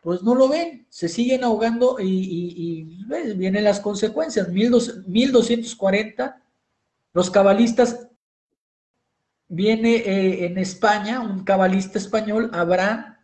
pues 0.06 0.22
no 0.22 0.36
lo 0.36 0.48
ven, 0.48 0.86
se 0.88 1.10
siguen 1.10 1.44
ahogando 1.44 1.98
y, 2.00 3.04
vienen 3.36 3.64
las 3.64 3.80
consecuencias. 3.80 4.50
1240, 4.50 6.44
los 7.12 7.32
cabalistas, 7.32 8.08
viene 9.48 9.96
eh, 9.96 10.46
en 10.46 10.60
España 10.60 11.22
un 11.22 11.44
cabalista 11.44 11.98
español, 11.98 12.52
Abraham 12.54 13.16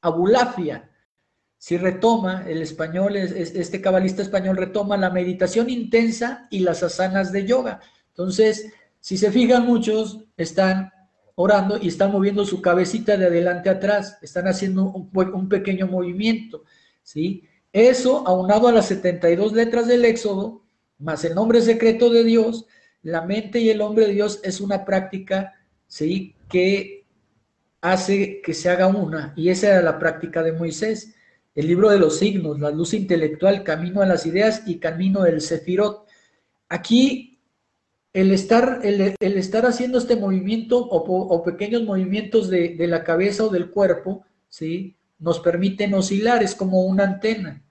Abulafia. 0.00 0.90
Si 1.58 1.76
retoma 1.76 2.44
el 2.48 2.62
español, 2.62 3.14
este 3.14 3.82
cabalista 3.82 4.22
español 4.22 4.56
retoma 4.56 4.96
la 4.96 5.10
meditación 5.10 5.68
intensa 5.68 6.48
y 6.50 6.60
las 6.60 6.82
asanas 6.82 7.30
de 7.30 7.44
yoga. 7.44 7.82
Entonces, 8.08 8.72
si 9.00 9.18
se 9.18 9.30
fijan 9.30 9.66
muchos, 9.66 10.20
están 10.38 10.94
orando 11.36 11.78
y 11.80 11.88
están 11.88 12.10
moviendo 12.10 12.44
su 12.44 12.60
cabecita 12.60 13.16
de 13.16 13.26
adelante 13.26 13.68
a 13.68 13.72
atrás, 13.72 14.18
están 14.22 14.48
haciendo 14.48 14.84
un, 14.84 15.48
pequeño 15.48 15.86
movimiento, 15.86 16.64
¿sí? 17.02 17.44
Eso, 17.72 18.26
aunado 18.26 18.68
a 18.68 18.72
las 18.72 18.86
72 18.86 19.52
letras 19.52 19.86
del 19.86 20.06
Éxodo, 20.06 20.62
más 20.98 21.24
el 21.24 21.34
nombre 21.34 21.60
secreto 21.60 22.08
de 22.10 22.24
Dios, 22.24 22.66
la 23.02 23.22
mente 23.22 23.60
y 23.60 23.68
el 23.68 23.82
hombre 23.82 24.06
de 24.06 24.14
Dios 24.14 24.40
es 24.42 24.60
una 24.62 24.84
práctica, 24.86 25.54
¿sí? 25.86 26.34
Que 26.48 27.04
hace 27.82 28.40
que 28.40 28.54
se 28.54 28.70
haga 28.70 28.86
una, 28.86 29.34
y 29.36 29.50
esa 29.50 29.68
era 29.68 29.82
la 29.82 29.98
práctica 29.98 30.42
de 30.42 30.52
Moisés. 30.52 31.14
El 31.54 31.68
libro 31.68 31.90
de 31.90 31.98
los 31.98 32.18
signos, 32.18 32.60
la 32.60 32.70
luz 32.70 32.94
intelectual, 32.94 33.62
camino 33.62 34.00
a 34.00 34.06
las 34.06 34.24
ideas 34.24 34.62
y 34.66 34.78
camino 34.78 35.22
del 35.22 35.40
Sefirot. 35.42 36.06
Aquí 36.68 37.35
el 38.16 38.32
estar, 38.32 38.80
el, 38.82 39.14
estar 39.20 39.66
haciendo 39.66 39.98
este 39.98 40.16
movimiento 40.16 40.78
o, 40.78 41.44
pequeños 41.44 41.82
movimientos 41.82 42.48
de, 42.48 42.74
la 42.86 43.04
cabeza 43.04 43.44
o 43.44 43.50
del 43.50 43.70
cuerpo, 43.70 44.24
¿sí? 44.48 44.96
Nos 45.18 45.38
permiten 45.40 45.92
oscilar, 45.92 46.42
es 46.42 46.54
como 46.54 46.86
una 46.86 47.04
antena. 47.04 47.62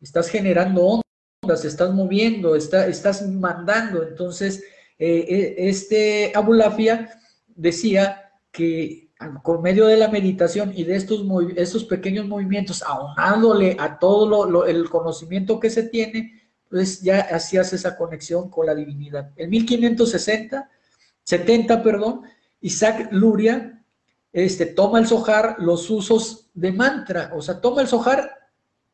Estás 0.00 0.30
generando 0.30 1.02
ondas, 1.42 1.66
estás 1.66 1.92
moviendo, 1.92 2.56
estás 2.56 3.28
mandando. 3.28 4.02
Entonces, 4.02 4.64
eh, 4.98 5.26
eh, 5.28 5.54
este 5.58 6.32
Abulafia 6.34 7.10
decía 7.54 8.32
que 8.50 9.10
por 9.44 9.60
medio 9.60 9.88
de 9.88 9.98
la 9.98 10.08
meditación 10.08 10.72
y 10.74 10.84
de 10.84 10.96
estos, 10.96 11.22
estos 11.54 11.84
pequeños 11.84 12.26
movimientos, 12.26 12.82
aunándole 12.82 13.76
a 13.78 13.98
todo 13.98 14.64
el 14.64 14.88
conocimiento 14.88 15.60
que 15.60 15.68
se 15.68 15.82
tiene, 15.82 16.45
entonces 16.70 17.00
ya 17.00 17.20
hacías 17.20 17.72
esa 17.72 17.96
conexión 17.96 18.50
con 18.50 18.66
la 18.66 18.74
divinidad. 18.74 19.30
En 19.36 19.50
1560, 19.50 20.68
70, 21.22 21.82
perdón, 21.82 22.22
Isaac 22.60 23.08
Luria 23.12 23.84
este, 24.32 24.66
toma 24.66 24.98
el 24.98 25.06
sojar, 25.06 25.56
los 25.58 25.88
usos 25.90 26.50
de 26.54 26.72
mantra, 26.72 27.30
o 27.34 27.40
sea, 27.40 27.60
toma 27.60 27.82
el 27.82 27.88
sojar 27.88 28.50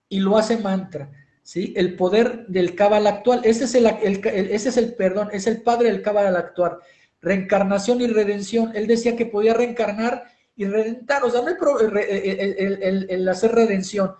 y 0.08 0.20
lo 0.20 0.36
hace 0.36 0.58
mantra. 0.58 1.10
¿sí? 1.42 1.72
El 1.76 1.96
poder 1.96 2.46
del 2.46 2.74
cabal 2.74 3.06
actual, 3.06 3.40
ese 3.44 3.64
es 3.64 3.74
el, 3.74 3.86
ese 3.86 4.68
es 4.68 4.76
el 4.76 4.94
perdón, 4.94 5.30
es 5.32 5.46
el 5.46 5.62
padre 5.62 5.90
del 5.90 6.02
cabal 6.02 6.36
actual. 6.36 6.78
Reencarnación 7.22 8.00
y 8.00 8.06
redención. 8.06 8.72
Él 8.74 8.86
decía 8.86 9.16
que 9.16 9.26
podía 9.26 9.54
reencarnar 9.54 10.24
y 10.56 10.66
redentar, 10.66 11.24
o 11.24 11.30
sea, 11.30 11.40
no 11.40 11.48
hay 11.48 11.54
el, 11.58 13.06
el 13.08 13.28
hacer 13.28 13.52
redención 13.52 14.12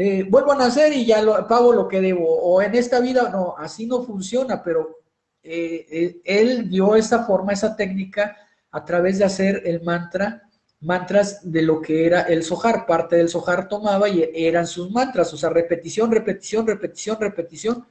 eh, 0.00 0.22
vuelvo 0.22 0.52
a 0.52 0.56
nacer 0.56 0.92
y 0.92 1.04
ya 1.04 1.20
lo, 1.20 1.48
pago 1.48 1.72
lo 1.72 1.88
que 1.88 2.00
debo, 2.00 2.24
o 2.24 2.62
en 2.62 2.72
esta 2.76 3.00
vida, 3.00 3.30
no, 3.30 3.56
así 3.58 3.84
no 3.84 4.04
funciona, 4.04 4.62
pero 4.62 5.00
eh, 5.42 5.86
eh, 5.90 6.20
él 6.24 6.70
dio 6.70 6.94
esa 6.94 7.24
forma, 7.24 7.52
esa 7.52 7.74
técnica 7.74 8.36
a 8.70 8.84
través 8.84 9.18
de 9.18 9.24
hacer 9.24 9.62
el 9.64 9.82
mantra, 9.82 10.48
mantras 10.82 11.40
de 11.42 11.62
lo 11.62 11.82
que 11.82 12.06
era 12.06 12.20
el 12.22 12.44
sojar, 12.44 12.86
parte 12.86 13.16
del 13.16 13.28
sojar 13.28 13.68
tomaba 13.68 14.08
y 14.08 14.30
eran 14.32 14.68
sus 14.68 14.88
mantras, 14.92 15.34
o 15.34 15.36
sea, 15.36 15.50
repetición, 15.50 16.12
repetición, 16.12 16.64
repetición, 16.64 17.16
repetición, 17.18 17.84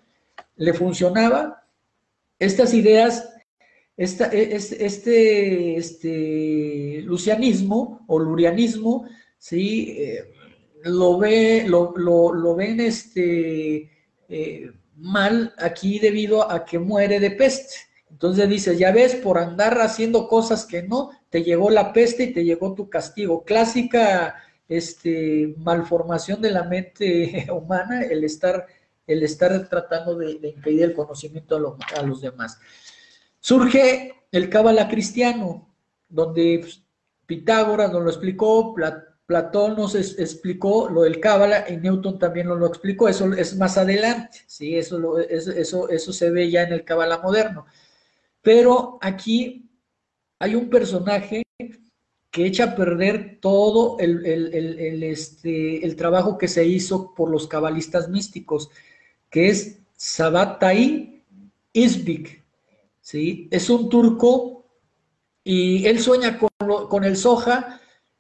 le 0.56 0.74
funcionaba. 0.74 1.66
Estas 2.40 2.74
ideas 2.74 3.34
esta, 3.98 4.32
e, 4.32 4.56
este, 4.56 5.76
este, 5.76 7.02
lucianismo 7.04 8.06
o 8.08 8.18
lurianismo, 8.18 9.10
¿sí? 9.38 9.98
Lo, 10.88 11.18
ve, 11.18 11.66
lo, 11.68 11.94
lo, 11.96 12.56
ven 12.56 12.80
este, 12.80 13.90
eh, 14.30 14.72
mal 14.96 15.54
aquí 15.58 16.00
debido 16.00 16.50
a 16.50 16.66
que 16.66 16.80
muere 16.80 17.20
de 17.20 17.32
peste. 17.32 17.76
Entonces 18.10 18.50
dice, 18.50 18.78
ya 18.78 18.92
ves, 18.92 19.16
por 19.16 19.38
andar 19.38 19.80
haciendo 19.80 20.28
cosas 20.28 20.66
que 20.66 20.84
no, 20.84 21.12
te 21.30 21.44
llegó 21.44 21.70
la 21.70 21.94
peste 21.94 22.24
y 22.24 22.34
te 22.34 22.44
llegó 22.44 22.74
tu 22.74 22.90
castigo. 22.90 23.44
Clásica 23.44 24.36
este, 24.68 25.54
malformación 25.58 26.42
de 26.42 26.52
la 26.52 26.64
mente 26.64 27.48
humana, 27.52 28.02
el 28.04 28.24
estar, 28.24 28.66
el 29.06 29.24
estar 29.24 29.68
tratando 29.70 30.16
de, 30.16 30.32
impedir 30.32 30.84
el 30.84 30.94
conocimiento 30.94 31.56
a, 31.56 32.02
los 32.04 32.22
demás. 32.22 32.60
Surge 33.40 34.14
el 34.32 34.50
cábala 34.50 34.88
cristiano, 34.88 35.74
donde 36.10 36.60
pues, 36.62 36.84
Pitágoras 37.26 37.92
nos 37.92 38.04
lo 38.04 38.10
explicó, 38.10 38.74
Platón 39.28 39.76
nos 39.76 39.94
explicó 39.94 40.88
lo 40.90 41.02
del 41.02 41.20
Cábala 41.20 41.66
y 41.70 41.76
Newton 41.76 42.18
también 42.18 42.48
nos 42.48 42.60
lo 42.60 42.66
explicó, 42.66 43.10
eso 43.10 43.34
es 43.34 43.58
más 43.58 43.78
adelante, 43.78 44.40
¿sí? 44.48 44.78
eso, 44.78 45.20
eso, 45.20 45.90
eso 45.90 46.14
se 46.14 46.32
ve 46.32 46.50
ya 46.50 46.64
en 46.64 46.72
el 46.72 46.86
Cábala 46.86 47.18
moderno. 47.18 47.66
Pero 48.42 48.98
aquí 49.02 49.70
hay 50.40 50.56
un 50.56 50.70
personaje 50.70 51.44
que 52.32 52.46
echa 52.46 52.64
a 52.64 52.76
perder 52.76 53.40
todo 53.42 53.98
el, 54.00 55.04
este, 55.04 55.86
el 55.86 55.98
trabajo 55.98 56.38
que 56.38 56.48
se 56.48 56.66
hizo 56.66 57.14
por 57.14 57.30
los 57.30 57.48
cabalistas 57.48 58.08
místicos, 58.08 58.70
que 59.30 59.50
es 59.50 59.80
Sabatai 59.98 61.22
Isbik. 61.74 62.46
¿sí? 63.02 63.50
Es 63.52 63.70
un 63.70 63.90
turco 63.90 64.66
y 65.44 65.86
él 65.86 66.00
sueña 66.00 66.40
con, 66.40 66.88
con 66.88 67.04
el 67.04 67.18
soja 67.18 67.77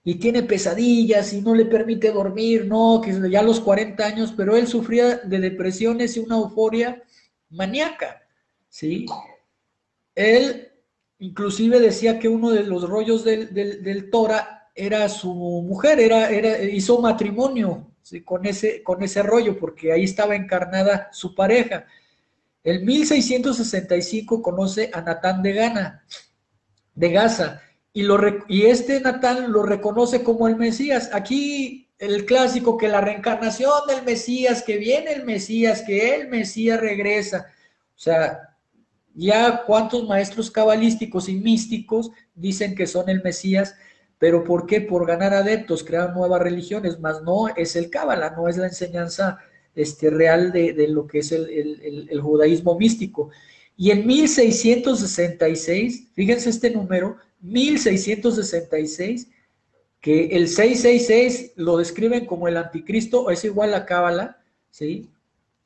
y 0.07 0.15
tiene 0.15 0.41
pesadillas 0.43 1.33
y 1.33 1.41
no 1.41 1.53
le 1.53 1.65
permite 1.65 2.13
dormir, 2.13 2.65
no, 2.65 3.01
que 3.03 3.29
ya 3.29 3.43
los 3.43 3.59
40 3.59 4.05
años, 4.05 4.33
pero 4.37 4.55
él 4.55 4.65
sufría 4.65 5.17
de 5.17 5.37
depresiones 5.37 6.15
y 6.15 6.21
una 6.21 6.37
euforia 6.37 7.03
maníaca, 7.49 8.25
¿sí? 8.69 9.05
Él 10.15 10.71
inclusive 11.19 11.81
decía 11.81 12.19
que 12.19 12.29
uno 12.29 12.51
de 12.51 12.63
los 12.63 12.87
rollos 12.87 13.25
del, 13.25 13.53
del, 13.53 14.09
Tora 14.09 14.69
era 14.73 15.09
su 15.09 15.33
mujer, 15.33 15.99
era, 15.99 16.29
era, 16.29 16.63
hizo 16.63 17.01
matrimonio 17.01 17.91
con, 18.23 18.45
ese, 18.45 18.81
con 18.83 19.03
ese 19.03 19.21
rollo, 19.23 19.59
porque 19.59 19.91
ahí 19.91 20.05
estaba 20.05 20.37
encarnada 20.37 21.09
su 21.11 21.35
pareja. 21.35 21.85
En 22.63 22.85
1665 22.85 24.41
conoce 24.41 24.89
a 24.93 25.01
Natán 25.01 25.43
de 25.43 25.51
Gana, 25.51 26.05
de 26.95 27.11
Gaza, 27.11 27.61
y, 28.47 28.65
este 28.65 29.01
Natán 29.01 29.51
lo 29.51 29.63
reconoce 29.63 30.23
como 30.23 30.47
el 30.47 30.55
Mesías. 30.55 31.09
Aquí 31.13 31.89
el 31.97 32.25
clásico 32.25 32.77
que 32.77 32.87
la 32.87 33.01
reencarnación 33.01 33.71
del 33.87 34.03
Mesías, 34.03 34.61
que 34.61 34.77
viene 34.77 35.13
el 35.13 35.25
Mesías, 35.25 35.81
que 35.81 36.13
el 36.13 36.27
Mesías 36.27 36.79
regresa. 36.79 37.47
O 37.95 37.99
sea, 37.99 38.55
ya 39.15 39.63
cuántos 39.65 40.07
maestros 40.07 40.51
cabalísticos 40.51 41.27
y 41.27 41.37
místicos 41.37 42.11
dicen 42.35 42.75
que 42.75 42.85
son 42.85 43.09
el 43.09 43.23
Mesías, 43.23 43.75
pero 44.19 44.43
¿por 44.43 44.67
qué? 44.67 44.81
Por 44.81 45.07
ganar 45.07 45.33
adeptos, 45.33 45.83
crear 45.83 46.15
nuevas 46.15 46.41
religiones, 46.41 46.99
más 46.99 47.23
no 47.23 47.47
es 47.55 47.75
el 47.75 47.89
cábala, 47.89 48.35
no 48.37 48.47
es 48.47 48.57
la 48.57 48.67
enseñanza 48.67 49.39
este, 49.73 50.11
real 50.11 50.51
de, 50.51 50.87
lo 50.87 51.07
que 51.07 51.19
es 51.19 51.31
el, 51.31 52.07
el 52.11 52.21
judaísmo 52.21 52.77
místico. 52.77 53.31
Y 53.75 53.89
en 53.89 54.05
1666, 54.05 56.09
fíjense 56.13 56.49
este 56.49 56.69
número, 56.69 57.17
1666, 57.41 59.29
que 60.01 60.27
el 60.27 60.47
666 60.47 61.53
lo 61.55 61.77
describen 61.77 62.25
como 62.25 62.47
el 62.47 62.57
anticristo, 62.57 63.29
es 63.29 63.43
igual 63.43 63.73
a 63.73 63.85
Cábala, 63.85 64.43
¿sí? 64.69 65.09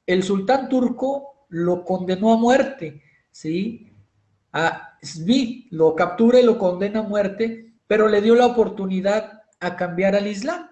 El 0.06 0.24
sultán 0.24 0.70
turco 0.70 1.46
lo 1.50 1.84
condenó 1.84 2.34
a 2.34 2.38
muerte, 2.38 3.02
¿sí? 3.32 3.92
A 4.54 4.98
Svi 5.02 5.68
lo 5.72 5.96
captura 5.96 6.40
y 6.40 6.44
lo 6.44 6.58
condena 6.58 7.00
a 7.00 7.04
muerte, 7.04 7.74
pero 7.88 8.08
le 8.08 8.22
dio 8.22 8.36
la 8.36 8.48
oportunidad 8.48 9.42
a 9.60 9.76
cambiar 9.76 10.16
al 10.16 10.28
Islam. 10.28 10.70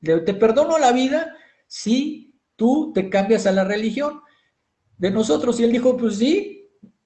Le, 0.00 0.20
te 0.20 0.34
perdono 0.34 0.78
la 0.78 0.92
vida 0.92 1.34
si 1.66 2.34
tú 2.56 2.92
te 2.94 3.08
cambias 3.08 3.46
a 3.46 3.52
la 3.52 3.64
religión 3.64 4.20
de 4.98 5.10
nosotros. 5.10 5.58
Y 5.58 5.64
él 5.64 5.72
dijo, 5.72 5.96
pues 5.96 6.16
sí, 6.16 6.59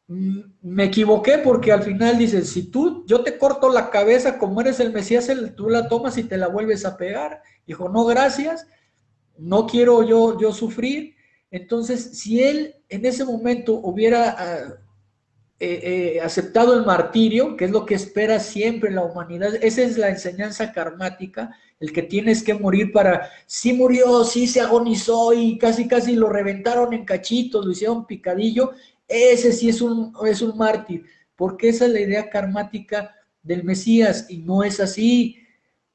me 0.06 0.84
equivoqué 0.84 1.38
porque 1.38 1.73
al 1.73 1.82
final 1.82 2.18
dices, 2.18 2.50
si 2.50 2.70
tú, 2.70 3.04
yo 3.06 3.23
te 3.23 3.38
corto 3.38 3.70
la 3.70 3.90
cabeza 3.90 4.38
como 4.38 4.61
eres 4.61 4.78
el 4.80 4.92
Mesías, 4.92 5.30
tú 5.56 5.70
la 5.70 5.88
tomas 5.88 6.18
y 6.18 6.25
te 6.25 6.37
la 6.37 6.49
vuelves 6.49 6.84
a 6.84 6.96
pegar. 6.96 7.42
Dijo, 7.66 7.88
no, 7.88 8.04
gracias, 8.04 8.66
no 9.38 9.66
quiero 9.66 10.02
yo, 10.02 10.38
yo 10.38 10.52
sufrir. 10.52 11.14
Entonces, 11.50 12.18
si 12.18 12.42
él 12.42 12.76
en 12.88 13.07
ese 13.07 13.24
momento 13.24 13.74
hubiera 13.74 14.37
ah, 14.38 14.74
eh, 15.61 16.16
eh, 16.16 16.20
aceptado 16.20 16.74
el 16.74 16.85
martirio, 16.85 17.57
que 17.57 17.64
es 17.64 17.70
lo 17.70 17.87
que 17.87 17.94
espera 17.94 18.40
siempre 18.40 18.90
la 18.90 19.05
humanidad, 19.05 19.55
esa 19.62 19.83
es 19.83 19.96
la 19.96 20.11
enseñanza 20.11 20.72
karmática, 20.72 21.57
el 21.81 21.92
que 21.92 22.02
tienes 22.02 22.42
que 22.42 22.55
morir 22.55 22.92
para, 22.92 23.31
sí 23.46 23.72
murió, 23.72 24.24
sí 24.24 24.46
se 24.46 24.61
agonizó 24.61 25.33
y 25.33 25.57
casi 25.57 25.88
casi 25.88 26.16
lo 26.16 26.29
reventaron 26.29 26.92
en 26.92 27.05
cachitos, 27.05 27.64
lo 27.64 27.72
hicieron 27.72 28.07
picadillo, 28.07 28.72
ese 29.09 29.53
sí 29.53 29.69
es 29.69 29.81
un, 29.83 30.12
es 30.27 30.43
un 30.43 30.57
mártir, 30.57 31.05
porque 31.37 31.69
esa 31.69 31.87
es 31.87 31.93
la 31.93 32.01
idea 32.01 32.31
karmática 32.31 33.14
del 33.43 33.64
Mesías 33.64 34.27
y 34.29 34.38
no 34.38 34.64
es 34.64 34.81
así. 34.81 35.38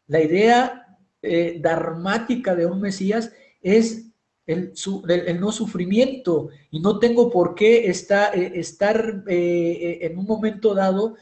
La 0.07 0.21
idea 0.21 0.97
eh, 1.21 1.59
dharmática 1.59 2.55
de 2.55 2.65
un 2.65 2.81
Mesías 2.81 3.31
es 3.61 4.05
el, 4.45 4.73
no 5.39 5.51
sufrimiento 5.51 6.49
y 6.71 6.79
no 6.79 6.97
tengo 6.97 7.29
por 7.29 7.55
qué 7.55 7.89
eh, 7.89 8.51
estar 8.55 9.23
eh, 9.27 9.99
en 10.01 10.17
un 10.17 10.25
momento 10.25 10.73
dado 10.73 11.15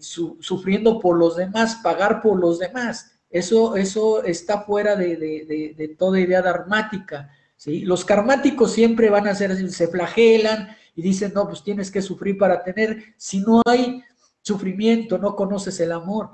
sufriendo 0.00 0.98
por 0.98 1.16
los 1.16 1.36
demás, 1.36 1.78
pagar 1.82 2.20
por 2.20 2.40
los 2.40 2.58
demás. 2.58 3.12
Eso, 3.30 3.76
eso 3.76 4.24
está 4.24 4.62
fuera 4.62 4.96
de, 4.96 5.16
de 5.16 5.88
toda 5.96 6.18
idea 6.18 6.42
dharmática. 6.42 7.30
¿sí? 7.56 7.80
Los 7.80 8.04
karmáticos 8.04 8.72
siempre 8.72 9.10
van 9.10 9.28
a 9.28 9.34
ser, 9.34 9.70
se 9.70 9.86
flagelan, 9.86 10.76
y 10.98 11.02
dicen, 11.02 11.30
no, 11.32 11.46
pues 11.46 11.62
tienes 11.62 11.92
que 11.92 12.02
sufrir 12.02 12.36
para 12.36 12.64
tener, 12.64 13.14
si 13.16 13.38
no 13.38 13.62
hay 13.64 14.02
sufrimiento, 14.42 15.16
no 15.16 15.36
conoces 15.36 15.78
el 15.78 15.92
amor. 15.92 16.30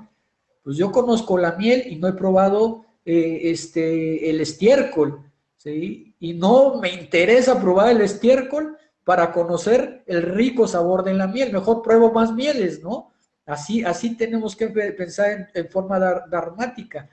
Pues 0.63 0.75
yo 0.75 0.91
conozco 0.91 1.37
la 1.37 1.51
miel 1.51 1.83
y 1.85 1.97
no 1.97 2.07
he 2.07 2.13
probado 2.13 2.83
eh, 3.05 3.41
este, 3.43 4.27
el 4.27 4.41
estiércol, 4.41 5.21
¿sí? 5.55 6.15
Y 6.19 6.33
no 6.33 6.79
me 6.81 6.89
interesa 6.89 7.61
probar 7.61 7.91
el 7.91 8.01
estiércol 8.01 8.75
para 9.03 9.31
conocer 9.31 10.03
el 10.07 10.23
rico 10.23 10.67
sabor 10.67 11.03
de 11.03 11.13
la 11.13 11.27
miel. 11.27 11.53
Mejor 11.53 11.83
pruebo 11.83 12.11
más 12.11 12.33
mieles, 12.33 12.81
¿no? 12.81 13.11
Así, 13.45 13.83
así 13.83 14.17
tenemos 14.17 14.55
que 14.55 14.69
pensar 14.69 15.51
en, 15.53 15.69
forma 15.69 15.99
dramática, 15.99 17.07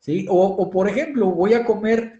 ¿sí? 0.00 0.26
O, 0.28 0.68
por 0.68 0.88
ejemplo, 0.88 1.26
voy 1.26 1.54
a 1.54 1.64
comer 1.64 2.18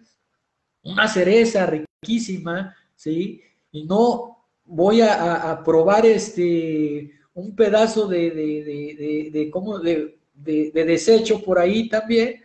una 0.85 1.09
cereza 1.09 1.66
riquísima, 1.66 2.72
¿sí? 2.94 3.42
Y 3.72 3.85
no 3.85 4.36
voy 4.66 5.00
a, 5.00 5.62
probar 5.64 6.07
este 6.07 7.12
un 7.35 7.55
pedazo 7.55 8.07
de, 8.09 8.31
de, 8.31 9.31
de, 9.33 10.72
de, 10.72 10.85
desecho 10.85 11.42
por 11.42 11.59
ahí 11.59 11.88
también 11.88 12.42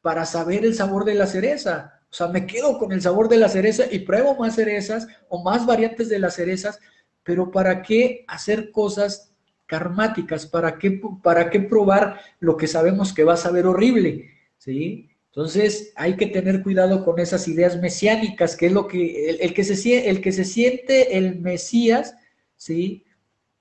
para 0.00 0.26
saber 0.26 0.64
el 0.64 0.74
sabor 0.74 1.04
de 1.04 1.14
la 1.14 1.26
cereza. 1.26 2.00
O 2.10 2.14
sea, 2.14 2.28
me 2.28 2.46
quedo 2.46 2.76
con 2.78 2.92
el 2.92 3.00
sabor 3.00 3.28
de 3.28 3.38
la 3.38 3.48
cereza 3.48 3.84
y 3.90 4.00
pruebo 4.00 4.34
más 4.34 4.56
cerezas 4.56 5.06
o 5.28 5.42
más 5.42 5.64
variantes 5.64 6.08
de 6.08 6.18
las 6.18 6.34
cerezas, 6.34 6.78
pero 7.22 7.50
¿para 7.50 7.82
qué 7.82 8.24
hacer 8.26 8.70
cosas 8.72 9.32
karmáticas? 9.66 10.46
¿Para 10.46 10.76
qué, 10.76 11.00
para 11.22 11.48
qué 11.48 11.60
probar 11.60 12.20
lo 12.40 12.56
que 12.56 12.66
sabemos 12.66 13.14
que 13.14 13.24
va 13.24 13.34
a 13.34 13.38
saber 13.38 13.66
horrible? 13.66 14.28
¿Sí? 14.58 15.08
Entonces 15.34 15.94
hay 15.96 16.16
que 16.16 16.26
tener 16.26 16.62
cuidado 16.62 17.06
con 17.06 17.18
esas 17.18 17.48
ideas 17.48 17.80
mesiánicas, 17.80 18.54
que 18.54 18.66
es 18.66 18.72
lo 18.72 18.86
que 18.86 19.30
el, 19.30 19.54
que, 19.54 19.64
se, 19.64 20.10
el 20.10 20.20
que 20.20 20.30
se 20.30 20.44
siente 20.44 21.16
el 21.16 21.40
Mesías, 21.40 22.14
¿sí? 22.54 23.06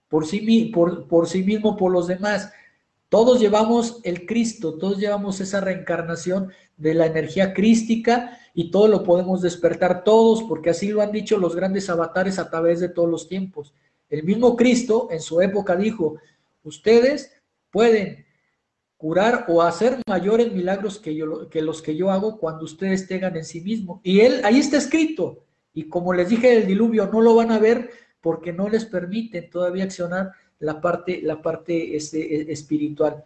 Por 0.10 0.28
sí, 0.28 0.70
por, 0.74 1.08
por 1.08 1.30
sí 1.30 1.44
mismo, 1.44 1.78
por 1.78 1.94
los 1.94 2.08
demás. 2.08 2.52
Todos 3.08 3.40
llevamos 3.40 4.02
el 4.04 4.26
Cristo, 4.26 4.78
todos 4.78 4.98
llevamos 4.98 5.40
esa 5.40 5.62
reencarnación 5.62 6.52
de 6.76 6.94
la 6.94 7.06
energía 7.06 7.54
crística 7.54 8.38
y 8.54 8.70
todo 8.70 8.90
lo 8.90 9.04
podemos 9.04 9.42
despertar 9.42 10.04
todos, 10.04 10.44
porque 10.44 10.72
así 10.72 10.90
lo 10.90 11.02
han 11.02 11.14
dicho 11.14 11.38
los 11.38 11.56
grandes 11.56 11.90
avatares 11.90 12.38
a 12.38 12.50
través 12.50 12.82
de 12.82 12.90
todos 12.90 13.10
los 13.10 13.30
tiempos. 13.30 13.74
El 14.10 14.24
mismo 14.24 14.58
Cristo 14.58 15.08
en 15.10 15.22
su 15.22 15.40
época 15.40 15.78
dijo, 15.78 16.18
ustedes 16.66 17.32
pueden 17.70 18.26
curar 19.02 19.46
o 19.48 19.64
hacer 19.64 19.98
mayores 20.08 20.54
milagros 20.54 21.00
que, 21.00 21.16
yo, 21.16 21.50
que 21.50 21.64
los 21.64 21.82
que 21.82 21.96
yo 21.96 22.12
hago 22.12 22.38
cuando 22.38 22.66
ustedes 22.66 23.08
tengan 23.08 23.36
en 23.36 23.44
sí 23.44 23.60
mismo. 23.60 24.00
Y 24.04 24.20
él, 24.20 24.42
ahí 24.44 24.60
está 24.60 24.78
escrito. 24.78 25.44
Y 25.74 25.86
como 25.86 26.14
les 26.14 26.30
dije 26.30 26.52
del 26.52 26.68
diluvio, 26.68 27.10
no 27.12 27.20
lo 27.20 27.34
van 27.34 27.52
a 27.52 27.58
ver 27.58 27.90
porque 28.22 28.54
no 28.54 28.70
les 28.70 28.86
permiten 28.86 29.50
todavía 29.50 29.86
accionar 29.86 30.34
la 30.60 30.80
parte, 30.80 31.20
la 31.24 31.42
parte 31.42 31.96
este, 31.96 32.20
e, 32.20 32.52
espiritual. 32.54 33.24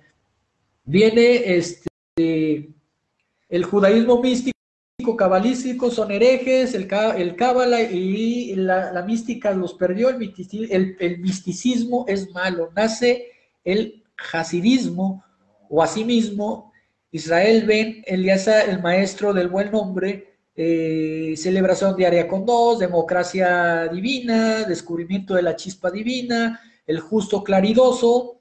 Viene 0.85 1.57
este, 1.57 2.69
el 3.49 3.63
judaísmo 3.65 4.21
místico, 4.21 4.53
cabalístico, 5.17 5.91
son 5.91 6.09
herejes, 6.09 6.73
el, 6.73 6.87
el 7.17 7.35
cábala 7.35 7.81
y 7.81 8.55
la, 8.55 9.03
mística 9.05 9.51
los 9.51 9.73
perdió, 9.73 10.07
el 10.07 10.19
misticismo, 10.19 10.67
el 10.71 11.19
misticismo 11.19 12.05
es 12.07 12.31
malo, 12.31 12.71
nace 12.73 13.25
el 13.65 14.05
hasidismo 14.31 15.24
o 15.69 15.81
asimismo, 15.81 16.71
Israel 17.11 17.65
Ben 17.65 18.03
Eliasa, 18.05 18.63
el 18.63 18.81
maestro 18.81 19.33
del 19.33 19.47
buen 19.47 19.71
nombre, 19.71 20.35
eh, 20.55 21.33
celebración 21.37 21.95
diaria 21.95 22.27
con 22.27 22.45
dos, 22.45 22.79
democracia 22.79 23.87
divina, 23.87 24.63
descubrimiento 24.63 25.33
de 25.33 25.41
la 25.41 25.55
chispa 25.55 25.91
divina, 25.91 26.59
el 26.87 26.99
justo 26.99 27.43
claridoso 27.43 28.39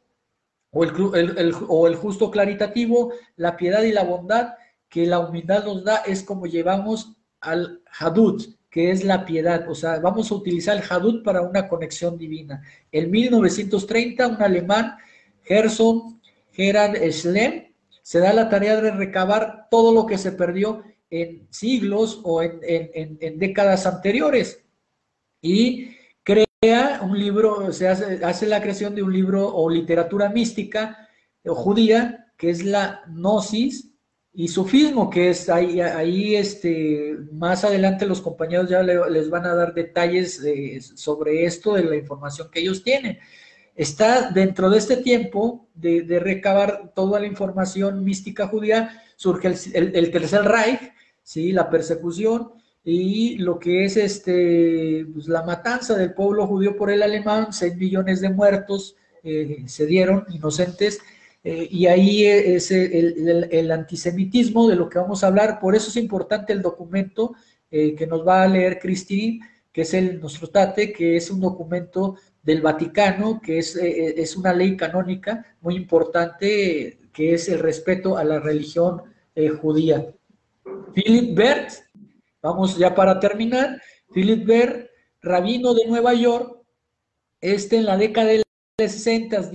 o 0.70 0.84
el, 0.84 1.54
o 1.68 1.86
el 1.86 1.96
justo 1.96 2.30
claritativo, 2.30 3.12
la 3.36 3.56
piedad 3.56 3.82
y 3.82 3.92
la 3.92 4.04
bondad 4.04 4.54
que 4.88 5.06
la 5.06 5.18
humildad 5.18 5.64
nos 5.64 5.82
da 5.82 5.96
es 6.06 6.22
como 6.22 6.46
llevamos 6.46 7.16
al 7.40 7.80
Hadut, 7.98 8.44
que 8.70 8.90
es 8.92 9.04
la 9.04 9.24
piedad. 9.24 9.68
O 9.68 9.74
sea, 9.74 9.98
vamos 9.98 10.30
a 10.30 10.34
utilizar 10.34 10.76
el 10.76 10.84
Hadut 10.88 11.24
para 11.24 11.42
una 11.42 11.68
conexión 11.68 12.16
divina. 12.16 12.62
En 12.92 13.10
1930, 13.10 14.28
un 14.28 14.42
alemán, 14.42 14.96
Gerson 15.42 16.20
Gerard 16.54 16.96
Schlem, 17.10 17.74
se 18.02 18.18
da 18.18 18.32
la 18.32 18.48
tarea 18.48 18.80
de 18.80 18.90
recabar 18.90 19.68
todo 19.70 19.92
lo 19.92 20.06
que 20.06 20.18
se 20.18 20.32
perdió 20.32 20.82
en 21.10 21.46
siglos 21.50 22.20
o 22.22 22.42
en, 22.42 23.38
décadas 23.38 23.86
anteriores. 23.86 24.62
Y 25.40 25.90
crea 26.22 27.00
un 27.02 27.18
libro, 27.18 27.72
se 27.72 27.88
hace, 27.88 28.24
hace, 28.24 28.46
la 28.46 28.60
creación 28.60 28.94
de 28.94 29.02
un 29.02 29.12
libro 29.12 29.54
o 29.54 29.70
literatura 29.70 30.28
mística 30.28 31.08
o 31.44 31.54
judía, 31.54 32.32
que 32.36 32.50
es 32.50 32.64
la 32.64 33.02
Gnosis 33.08 33.94
y 34.32 34.48
Sufismo, 34.48 35.08
que 35.08 35.30
es 35.30 35.48
ahí, 35.48 35.80
ahí 35.80 36.34
este, 36.34 37.16
más 37.32 37.64
adelante 37.64 38.04
los 38.04 38.20
compañeros 38.20 38.68
ya 38.68 38.82
les 38.82 39.30
van 39.30 39.46
a 39.46 39.54
dar 39.54 39.72
detalles 39.72 40.42
sobre 40.96 41.44
esto, 41.44 41.74
de 41.74 41.84
la 41.84 41.96
información 41.96 42.50
que 42.50 42.60
ellos 42.60 42.82
tienen. 42.82 43.18
Está 43.74 44.30
dentro 44.30 44.70
de 44.70 44.78
este 44.78 44.96
tiempo 44.98 45.66
de, 45.74 46.20
recabar 46.20 46.92
toda 46.94 47.20
la 47.20 47.26
información 47.26 48.04
mística 48.04 48.46
judía, 48.46 49.02
surge 49.16 49.48
el 49.74 50.10
tercer 50.10 50.42
Reich, 50.42 50.92
¿sí? 51.22 51.52
la 51.52 51.68
persecución 51.68 52.52
y 52.84 53.38
lo 53.38 53.58
que 53.58 53.86
es 53.86 53.96
este, 53.96 55.06
pues, 55.12 55.26
la 55.26 55.42
matanza 55.42 55.96
del 55.96 56.12
pueblo 56.12 56.46
judío 56.46 56.76
por 56.76 56.90
el 56.90 57.02
alemán, 57.02 57.48
6 57.50 57.76
millones 57.76 58.20
de 58.20 58.28
muertos 58.28 58.94
eh, 59.22 59.64
se 59.66 59.86
dieron 59.86 60.26
inocentes, 60.28 61.00
eh, 61.42 61.66
y 61.70 61.86
ahí 61.86 62.26
es 62.26 62.70
el, 62.70 63.70
antisemitismo 63.70 64.68
de 64.68 64.76
lo 64.76 64.88
que 64.88 64.98
vamos 64.98 65.24
a 65.24 65.28
hablar, 65.28 65.58
por 65.60 65.74
eso 65.74 65.88
es 65.88 65.96
importante 65.96 66.52
el 66.52 66.62
documento 66.62 67.34
eh, 67.70 67.94
que 67.94 68.06
nos 68.06 68.26
va 68.26 68.42
a 68.42 68.48
leer 68.48 68.78
Cristín, 68.78 69.40
que 69.72 69.82
es 69.82 69.94
el 69.94 70.20
nuestro 70.20 70.48
tate, 70.48 70.92
que 70.92 71.16
es 71.16 71.30
un 71.30 71.40
documento 71.40 72.16
del 72.44 72.60
Vaticano, 72.60 73.40
que 73.42 73.58
es, 73.58 73.74
es 73.76 74.36
una 74.36 74.52
ley 74.52 74.76
canónica 74.76 75.44
muy 75.60 75.76
importante, 75.76 76.98
que 77.12 77.34
es 77.34 77.48
el 77.48 77.58
respeto 77.58 78.16
a 78.16 78.24
la 78.24 78.38
religión 78.38 79.02
judía. 79.60 80.06
Philip 80.94 81.34
Bert, 81.36 81.70
vamos 82.42 82.76
ya 82.76 82.94
para 82.94 83.18
terminar, 83.18 83.80
Philip 84.12 84.46
Bert, 84.46 84.90
rabino 85.22 85.74
de 85.74 85.86
Nueva 85.86 86.14
York, 86.14 86.58
este 87.40 87.76
en 87.76 87.86
la 87.86 87.96
década 87.96 88.28
de 88.28 88.38
los 88.38 88.44
60, 88.92 89.50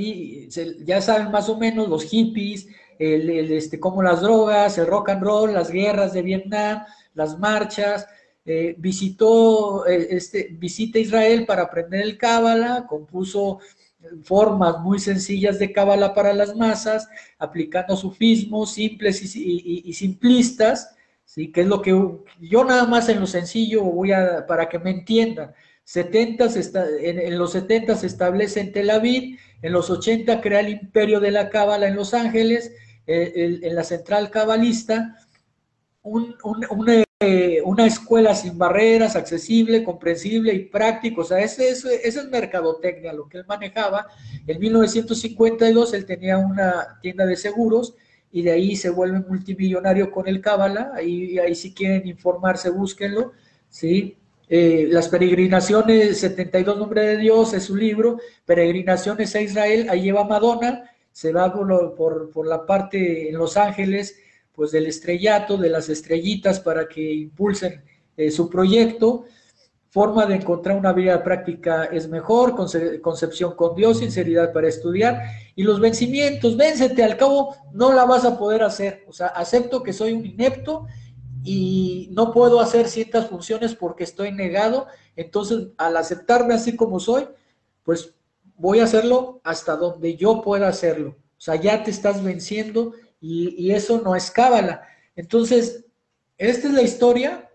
ya 0.83 1.01
saben 1.01 1.31
más 1.31 1.49
o 1.49 1.57
menos 1.57 1.87
los 1.87 2.03
hippies, 2.03 2.67
el, 2.97 3.29
este, 3.51 3.79
como 3.79 4.03
las 4.03 4.21
drogas, 4.21 4.77
el 4.77 4.87
rock 4.87 5.09
and 5.09 5.23
roll, 5.23 5.53
las 5.53 5.71
guerras 5.71 6.13
de 6.13 6.21
Vietnam, 6.21 6.83
las 7.13 7.39
marchas, 7.39 8.07
eh, 8.51 8.75
visitó, 8.79 9.85
eh, 9.85 10.07
este, 10.09 10.47
visita 10.51 10.97
Israel 10.97 11.45
para 11.45 11.61
aprender 11.61 12.01
el 12.01 12.17
Cábala, 12.17 12.87
compuso 12.87 13.59
formas 14.23 14.79
muy 14.79 14.97
sencillas 14.97 15.59
de 15.59 15.71
cábala 15.71 16.15
para 16.15 16.33
las 16.33 16.55
masas, 16.55 17.07
aplicando 17.37 17.95
sufismos 17.95 18.73
simples 18.73 19.35
y 19.35 19.93
simplistas, 19.93 20.95
¿sí? 21.25 21.51
Que 21.51 21.61
es 21.61 21.67
lo 21.67 21.79
que 21.83 21.91
yo 21.91 22.63
nada 22.63 22.87
más 22.87 23.07
en 23.09 23.19
lo 23.19 23.27
sencillo 23.27 23.83
voy 23.83 24.13
a, 24.13 24.47
para 24.47 24.67
que 24.67 24.79
me 24.79 24.89
entiendan. 24.89 25.53
70 25.83 26.45
está, 26.45 26.85
en, 26.99 27.37
los 27.37 27.51
70 27.51 27.97
se 27.97 28.07
establece 28.07 28.61
en 28.61 28.71
Tel 28.71 28.89
Aviv, 28.89 29.37
en 29.61 29.73
los 29.73 29.91
80 29.91 30.41
crea 30.41 30.61
el 30.61 30.69
imperio 30.69 31.19
de 31.19 31.29
la 31.29 31.49
Cábala 31.51 31.87
en 31.87 31.95
Los 31.95 32.15
Ángeles, 32.15 32.71
eh, 33.05 33.59
en 33.61 33.75
la 33.75 33.83
central 33.83 34.31
cabalista, 34.31 35.15
eh, 37.21 37.61
una, 37.65 37.85
escuela 37.85 38.33
sin 38.33 38.57
barreras, 38.57 39.17
accesible, 39.17 39.83
comprensible 39.83 40.53
y 40.53 40.65
práctico. 40.65 41.21
O 41.21 41.23
sea, 41.25 41.39
ese, 41.39 41.69
ese, 41.69 42.07
esa 42.07 42.21
es 42.21 42.29
mercadotecnia, 42.29 43.11
lo 43.11 43.27
que 43.27 43.39
él 43.39 43.45
manejaba. 43.45 44.07
En 44.47 44.57
1952 44.57 45.93
él 45.93 46.05
tenía 46.05 46.37
una 46.37 46.97
tienda 47.01 47.25
de 47.25 47.35
seguros 47.35 47.95
y 48.31 48.43
de 48.43 48.51
ahí 48.51 48.75
se 48.77 48.89
vuelve 48.89 49.19
multimillonario 49.19 50.11
con 50.11 50.29
el 50.29 50.39
Cábala, 50.39 50.91
ahí, 50.95 51.37
ahí 51.39 51.55
si 51.55 51.73
quieren 51.73 52.07
informarse, 52.07 52.69
búsquenlo, 52.69 53.33
¿sí? 53.69 54.17
Eh, 54.47 54.87
las 54.89 55.09
peregrinaciones, 55.09 56.19
72 56.19 56.77
Nombre 56.77 57.01
de 57.01 57.17
Dios, 57.17 57.53
es 57.53 57.63
su 57.63 57.75
libro, 57.75 58.17
Peregrinaciones 58.45 59.35
a 59.35 59.41
Israel, 59.41 59.87
ahí 59.89 60.03
lleva 60.03 60.23
Madonna, 60.23 60.89
se 61.11 61.33
va 61.33 61.53
por, 61.53 62.31
por, 62.31 62.47
la 62.47 62.65
parte 62.65 63.29
en 63.29 63.37
Los 63.37 63.57
Ángeles, 63.57 64.15
pues 64.53 64.71
del 64.71 64.87
estrellato, 64.87 65.57
de 65.57 65.69
las 65.69 65.89
estrellitas 65.89 66.59
para 66.59 66.87
que 66.87 67.13
impulsen 67.13 67.83
eh, 68.17 68.31
su 68.31 68.49
proyecto, 68.49 69.25
forma 69.89 70.25
de 70.25 70.35
encontrar 70.35 70.77
una 70.77 70.93
vida 70.93 71.23
práctica 71.23 71.85
es 71.85 72.07
mejor, 72.07 72.55
concepción 73.01 73.55
con 73.55 73.75
Dios, 73.75 73.99
sinceridad 73.99 74.53
para 74.53 74.67
estudiar. 74.67 75.21
Y 75.55 75.63
los 75.63 75.79
vencimientos, 75.79 76.55
véncete, 76.55 77.03
al 77.03 77.17
cabo 77.17 77.55
no 77.73 77.91
la 77.93 78.05
vas 78.05 78.25
a 78.25 78.37
poder 78.37 78.61
hacer, 78.63 79.03
o 79.07 79.13
sea, 79.13 79.27
acepto 79.27 79.81
que 79.81 79.93
soy 79.93 80.13
un 80.13 80.25
inepto 80.25 80.85
y 81.43 82.09
no 82.11 82.31
puedo 82.31 82.59
hacer 82.59 82.87
ciertas 82.87 83.27
funciones 83.27 83.73
porque 83.73 84.03
estoy 84.03 84.31
negado, 84.31 84.87
entonces 85.15 85.69
al 85.77 85.97
aceptarme 85.97 86.53
así 86.53 86.75
como 86.75 86.99
soy, 86.99 87.27
pues 87.83 88.13
voy 88.55 88.79
a 88.79 88.83
hacerlo 88.83 89.41
hasta 89.43 89.75
donde 89.75 90.15
yo 90.15 90.41
pueda 90.41 90.67
hacerlo, 90.67 91.11
o 91.11 91.41
sea, 91.41 91.55
ya 91.55 91.83
te 91.83 91.91
estás 91.91 92.23
venciendo 92.23 92.93
y, 93.21 93.71
eso 93.71 94.01
no 94.01 94.15
es 94.15 94.31
cábala. 94.31 94.83
Entonces, 95.15 95.85
esta 96.37 96.67
es 96.67 96.73
la 96.73 96.81
historia 96.81 97.49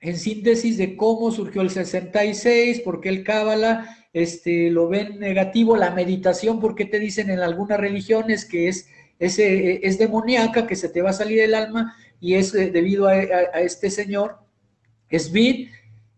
en 0.00 0.16
síntesis 0.16 0.78
de 0.78 0.96
cómo 0.96 1.30
surgió 1.30 1.62
el 1.62 1.70
66, 1.70 2.80
por 2.80 3.00
qué 3.00 3.08
el 3.08 3.24
Cábala 3.24 3.96
este, 4.12 4.70
lo 4.70 4.88
ven 4.88 5.18
negativo, 5.18 5.76
la 5.76 5.90
meditación, 5.90 6.60
porque 6.60 6.84
te 6.84 7.00
dicen 7.00 7.30
en 7.30 7.40
algunas 7.40 7.80
religiones 7.80 8.44
que 8.44 8.68
es, 8.68 8.88
es, 9.18 9.38
es 9.38 9.98
demoníaca, 9.98 10.66
que 10.66 10.76
se 10.76 10.88
te 10.88 11.02
va 11.02 11.10
a 11.10 11.14
salir 11.14 11.40
el 11.40 11.54
alma, 11.54 11.96
y 12.20 12.34
es 12.34 12.54
eh, 12.54 12.70
debido 12.70 13.06
a, 13.06 13.20
este 13.20 13.90
señor, 13.90 14.38
Svid, 15.10 15.68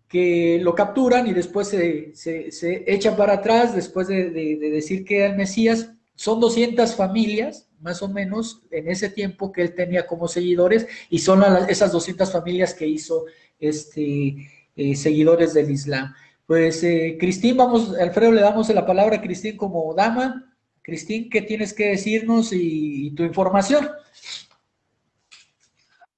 que 0.08 0.58
lo 0.60 0.74
capturan 0.74 1.26
y 1.26 1.32
después 1.32 1.68
se, 1.68 2.14
se, 2.14 2.84
echan 2.86 3.16
para 3.16 3.34
atrás, 3.34 3.74
después 3.74 4.08
de, 4.08 4.30
decir 4.30 5.04
que 5.04 5.18
era 5.18 5.28
el 5.28 5.36
Mesías. 5.36 5.92
Son 6.16 6.40
200 6.40 6.94
familias, 6.96 7.69
más 7.80 8.02
o 8.02 8.08
menos, 8.08 8.62
en 8.70 8.88
ese 8.88 9.10
tiempo 9.10 9.52
que 9.52 9.62
él 9.62 9.74
tenía 9.74 10.06
como 10.06 10.28
seguidores, 10.28 10.86
y 11.08 11.18
son 11.18 11.42
esas 11.68 11.92
200 11.92 12.30
familias 12.30 12.74
que 12.74 12.86
hizo 12.86 13.24
este, 13.58 14.36
eh, 14.76 14.96
seguidores 14.96 15.54
del 15.54 15.70
Islam. 15.70 16.14
Pues, 16.46 16.82
eh, 16.82 17.16
Cristín, 17.18 17.56
vamos, 17.56 17.96
Alfredo, 17.98 18.32
le 18.32 18.40
damos 18.40 18.68
la 18.70 18.86
palabra 18.86 19.16
a 19.16 19.22
Cristín 19.22 19.56
como 19.56 19.94
dama. 19.94 20.52
Cristín, 20.82 21.30
¿qué 21.30 21.42
tienes 21.42 21.72
que 21.72 21.90
decirnos 21.90 22.52
y, 22.52 23.12
tu 23.12 23.22
información? 23.22 23.88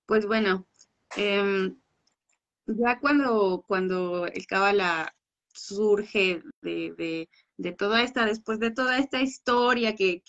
Pues 0.07 0.27
bueno, 0.27 0.66
em, 1.16 1.77
ya 2.66 2.98
cuando, 3.01 3.64
cuando 3.66 4.27
el 4.27 4.46
Cábala 4.46 5.14
surge 5.53 6.42
de, 6.62 7.29
toda 7.77 8.03
esta, 8.03 8.25
después 8.25 8.59
de 8.59 8.70
toda 8.70 8.98
esta 8.98 9.20
historia 9.20 9.94
que, 9.94 10.22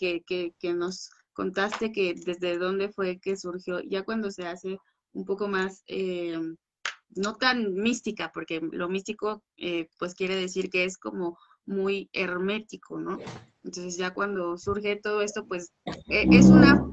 nos 0.76 1.12
contaste 1.34 1.91
que 1.91 2.13
desde 2.13 2.58
dónde 2.58 2.89
fue 2.89 3.19
que 3.19 3.36
surgió, 3.36 3.82
ya 3.82 4.04
cuando 4.04 4.32
se 4.32 4.48
hace 4.48 4.78
un 5.13 5.26
poco 5.26 5.48
más 5.48 5.84
em, 5.88 6.56
no 7.15 7.36
tan 7.36 7.74
mística, 7.74 8.32
porque 8.34 8.62
lo 8.72 8.89
místico 8.89 9.43
eh, 9.58 9.88
pues 10.00 10.15
quiere 10.15 10.36
decir 10.36 10.69
que 10.69 10.86
es 10.86 10.98
como 10.98 11.38
muy 11.65 12.10
hermético, 12.13 13.00
¿no? 13.00 13.19
Entonces 13.63 13.98
ya 13.98 14.13
cuando 14.13 14.58
surge 14.58 14.98
todo 14.98 15.22
esto, 15.22 15.46
pues 15.48 15.72
e, 16.10 16.28
es 16.32 16.48
una 16.48 16.91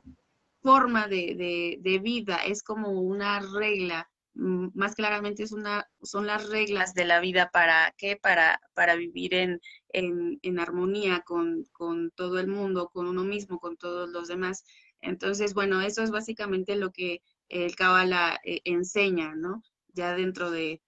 forma 0.62 1.08
de, 1.08 1.78
de, 1.80 1.98
vida, 1.98 2.36
es 2.36 2.62
como 2.62 2.90
una 2.90 3.40
regla, 3.40 4.09
más 4.34 4.94
claramente 4.94 5.42
es 5.42 5.52
una, 5.52 5.88
son 6.02 6.26
las 6.26 6.48
reglas 6.48 6.94
de 6.94 7.04
la 7.04 7.20
vida 7.20 7.50
para 7.52 7.92
qué, 7.96 8.16
para, 8.16 8.60
para 8.74 8.94
vivir 8.94 9.34
en, 9.34 9.60
en, 9.92 10.58
armonía 10.58 11.22
con, 11.26 11.64
con, 11.72 12.10
todo 12.12 12.38
el 12.38 12.46
mundo, 12.46 12.90
con 12.90 13.06
uno 13.06 13.24
mismo, 13.24 13.58
con 13.58 13.76
todos 13.76 14.08
los 14.08 14.28
demás. 14.28 14.64
Entonces, 15.00 15.54
bueno, 15.54 15.80
eso 15.80 16.02
es 16.02 16.10
básicamente 16.10 16.76
lo 16.76 16.92
que 16.92 17.22
el 17.48 17.74
Kabbalah 17.74 18.38
eh, 18.44 18.60
enseña, 18.64 19.34
¿no? 19.34 19.62
ya 19.94 20.14
dentro 20.14 20.50
de, 20.50 20.80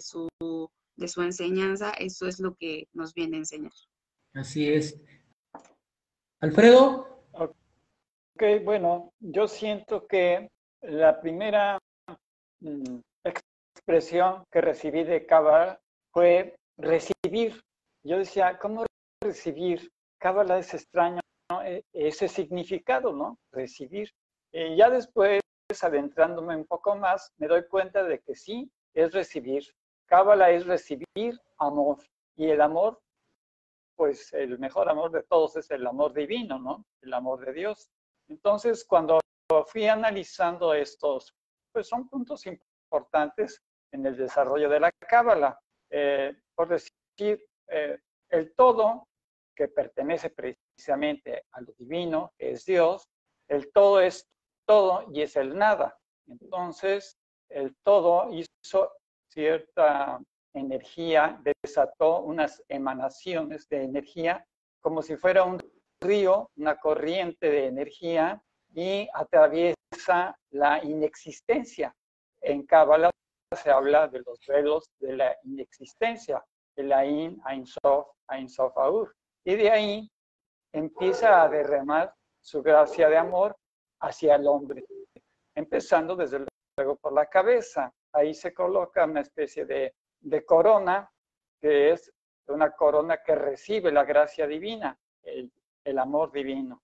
su, 0.00 0.28
de 0.96 1.08
su 1.08 1.22
enseñanza, 1.22 1.90
eso 1.92 2.26
es 2.26 2.40
lo 2.40 2.54
que 2.54 2.88
nos 2.92 3.14
viene 3.14 3.36
a 3.36 3.40
enseñar. 3.40 3.72
Así 4.34 4.68
es. 4.68 5.00
Alfredo. 6.40 7.08
Ok, 7.32 8.64
bueno, 8.64 9.12
yo 9.20 9.46
siento 9.46 10.06
que 10.06 10.50
la 10.80 11.20
primera 11.20 11.78
mm, 11.78 11.91
expresión 13.24 14.44
que 14.50 14.60
recibí 14.60 15.04
de 15.04 15.26
Cábala 15.26 15.80
fue 16.12 16.54
recibir. 16.76 17.60
Yo 18.04 18.18
decía, 18.18 18.58
¿cómo 18.58 18.84
recibir? 19.22 19.90
Cábala 20.18 20.58
es 20.58 20.74
extraño, 20.74 21.20
e, 21.64 21.82
ese 21.92 22.28
significado, 22.28 23.12
¿no? 23.12 23.38
Recibir. 23.52 24.10
Y 24.52 24.76
ya 24.76 24.90
después 24.90 25.40
adentrándome 25.82 26.56
un 26.56 26.66
poco 26.66 26.96
más, 26.96 27.32
me 27.38 27.46
doy 27.46 27.66
cuenta 27.66 28.02
de 28.04 28.20
que 28.20 28.34
sí, 28.34 28.70
es 28.94 29.12
recibir. 29.12 29.64
Cábala 30.06 30.50
es 30.50 30.66
recibir 30.66 31.40
amor. 31.58 31.98
Y 32.36 32.50
el 32.50 32.60
amor, 32.60 33.00
pues 33.96 34.32
el 34.32 34.58
mejor 34.58 34.90
amor 34.90 35.10
de 35.12 35.22
todos 35.22 35.56
es 35.56 35.70
el 35.70 35.86
amor 35.86 36.12
divino, 36.12 36.58
¿no? 36.58 36.84
El 37.00 37.14
amor 37.14 37.44
de 37.44 37.52
Dios. 37.52 37.90
Entonces, 38.28 38.84
cuando 38.84 39.20
fui 39.68 39.86
analizando 39.86 40.74
estos, 40.74 41.34
pues 41.72 41.88
son 41.88 42.08
puntos 42.08 42.44
importantes 42.46 43.62
en 43.92 44.06
el 44.06 44.16
desarrollo 44.16 44.68
de 44.68 44.80
la 44.80 44.92
cábala. 44.92 45.58
Eh, 45.90 46.34
por 46.54 46.68
decir, 46.68 47.44
eh, 47.68 47.98
el 48.30 48.54
todo 48.54 49.08
que 49.54 49.68
pertenece 49.68 50.30
precisamente 50.30 51.44
a 51.52 51.60
lo 51.60 51.72
divino, 51.78 52.32
es 52.38 52.64
Dios, 52.64 53.08
el 53.48 53.70
todo 53.72 54.00
es 54.00 54.26
todo 54.66 55.04
y 55.12 55.22
es 55.22 55.36
el 55.36 55.56
nada. 55.56 55.98
Entonces, 56.26 57.18
el 57.48 57.76
todo 57.84 58.32
hizo 58.32 58.92
cierta 59.30 60.20
energía, 60.54 61.40
desató 61.62 62.20
unas 62.20 62.62
emanaciones 62.68 63.68
de 63.68 63.84
energía, 63.84 64.46
como 64.80 65.02
si 65.02 65.16
fuera 65.16 65.44
un 65.44 65.58
río, 66.00 66.50
una 66.56 66.76
corriente 66.78 67.50
de 67.50 67.66
energía, 67.66 68.42
y 68.74 69.08
atraviesa 69.12 69.81
la 70.50 70.82
inexistencia. 70.82 71.94
En 72.40 72.66
Kabbalah 72.66 73.10
se 73.54 73.70
habla 73.70 74.08
de 74.08 74.20
los 74.20 74.38
velos 74.46 74.90
de 74.98 75.16
la 75.16 75.36
inexistencia, 75.44 76.44
el 76.76 76.92
Ain, 76.92 77.40
Ain 77.44 77.66
Sof, 77.66 78.08
Ain 78.28 78.48
Sof 78.48 78.76
Aur. 78.76 79.14
Y 79.44 79.56
de 79.56 79.70
ahí 79.70 80.10
empieza 80.72 81.42
a 81.42 81.48
derramar 81.48 82.14
su 82.40 82.62
gracia 82.62 83.08
de 83.08 83.16
amor 83.16 83.56
hacia 84.00 84.36
el 84.36 84.46
hombre, 84.46 84.84
empezando 85.54 86.16
desde 86.16 86.44
luego 86.76 86.96
por 86.96 87.12
la 87.12 87.26
cabeza. 87.26 87.92
Ahí 88.12 88.34
se 88.34 88.52
coloca 88.52 89.04
una 89.04 89.20
especie 89.20 89.64
de, 89.64 89.94
corona, 90.44 91.10
que 91.60 91.90
es 91.90 92.12
una 92.48 92.72
corona 92.72 93.22
que 93.22 93.34
recibe 93.34 93.92
la 93.92 94.04
gracia 94.04 94.46
divina, 94.46 94.98
el 95.22 95.98
amor 95.98 96.32
divino. 96.32 96.82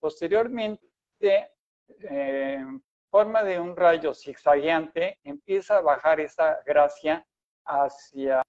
Posteriormente, 0.00 1.53
en 2.00 2.82
forma 3.10 3.42
de 3.42 3.60
un 3.60 3.76
rayo 3.76 4.14
zigzagueante, 4.14 5.18
empieza 5.22 5.78
a 5.78 5.82
bajar 5.82 6.20
esa 6.20 6.60
gracia 6.66 7.26
hacia 7.64 8.42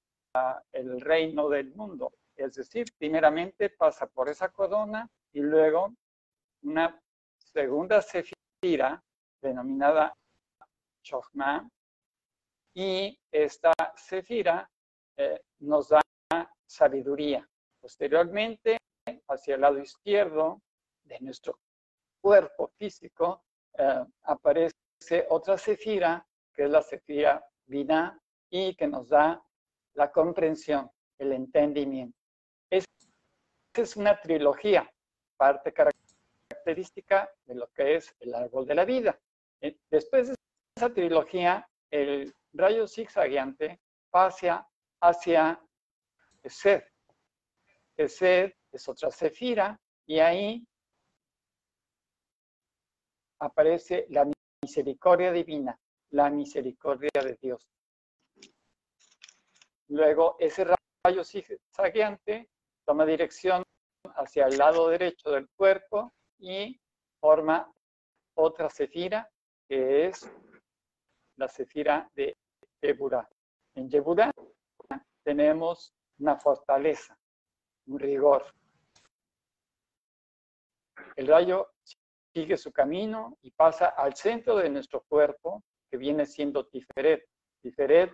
el 0.72 1.02
reino 1.02 1.50
del 1.50 1.74
mundo. 1.76 2.14
Es 2.36 2.56
decir, 2.56 2.86
primeramente 2.98 3.70
pasa 3.70 4.08
por 4.08 4.28
esa 4.30 4.50
corona 4.50 5.10
y 5.32 5.40
luego 5.40 5.94
una 6.64 7.02
segunda 7.38 8.02
sefira 8.02 9.02
denominada 9.42 10.16
Chochma 11.04 11.70
y 12.74 13.18
esta 13.32 13.72
sefira 13.96 14.70
eh, 15.18 15.42
nos 15.60 15.90
da 15.90 16.02
sabiduría. 16.66 17.48
Posteriormente, 17.80 18.78
hacia 19.28 19.56
el 19.56 19.62
lado 19.62 19.80
izquierdo 19.80 20.62
de 21.04 21.20
nuestro 21.22 21.60
cuerpo 22.26 22.72
físico, 22.80 23.44
eh, 23.78 24.04
aparece 24.24 25.28
otra 25.30 25.60
sefira, 25.60 26.26
que 26.56 26.64
es 26.64 26.72
la 26.72 26.82
sefira 26.82 27.46
Vina, 27.68 28.20
y 28.50 28.76
que 28.76 28.88
nos 28.88 29.10
da 29.10 29.40
la 29.94 30.12
comprensión, 30.12 30.90
el 31.20 31.34
entendimiento. 31.34 32.18
Esta 32.72 32.90
es 33.76 33.96
una 33.96 34.20
trilogía, 34.20 34.92
parte 35.38 35.72
característica 35.72 37.30
de 37.46 37.54
lo 37.54 37.68
que 37.74 37.98
es 37.98 38.16
el 38.22 38.34
árbol 38.34 38.66
de 38.66 38.74
la 38.74 38.86
vida. 38.86 39.20
Eh, 39.62 39.78
después 39.92 40.30
de 40.30 40.36
esa 40.76 40.92
trilogía, 40.92 41.70
el 41.92 42.34
rayo 42.54 42.88
zigzagueante 42.88 43.80
pasa 44.10 44.68
hacia 45.00 45.62
Sed. 46.44 46.82
Sed 48.08 48.52
es 48.72 48.90
otra 48.90 49.12
sefira 49.12 49.80
y 50.08 50.18
ahí 50.18 50.68
aparece 53.40 54.06
la 54.10 54.30
misericordia 54.62 55.32
divina, 55.32 55.78
la 56.12 56.30
misericordia 56.30 57.10
de 57.22 57.38
Dios. 57.42 57.68
Luego 59.90 60.36
ese 60.40 60.66
rayo 61.04 61.24
zigzagueante 61.24 62.50
toma 62.86 63.06
dirección 63.06 63.64
hacia 64.16 64.48
el 64.48 64.58
lado 64.58 64.90
derecho 64.90 65.32
del 65.32 65.48
cuerpo 65.56 66.14
y 66.40 66.80
forma 67.20 67.72
otra 68.36 68.70
cefira 68.70 69.30
que 69.68 70.08
es 70.08 70.30
la 71.38 71.48
cefira 71.48 72.10
de 72.14 72.36
Yeburá. 72.82 73.28
En 73.76 73.90
Yeburá 73.90 74.32
tenemos 75.24 75.94
una 76.20 76.38
fortaleza, 76.38 77.18
un 77.88 78.00
rigor. 78.00 78.46
El 81.16 81.28
rayo 81.28 81.75
sigue 82.36 82.58
su 82.58 82.72
camino 82.74 83.38
y 83.42 83.52
pasa 83.52 83.88
al 83.88 84.14
centro 84.14 84.58
de 84.58 84.70
nuestro 84.70 85.06
cuerpo, 85.08 85.64
que 85.90 85.98
viene 85.98 86.26
siendo 86.26 86.66
Tiferet. 86.68 87.24
Tiferet 87.62 88.14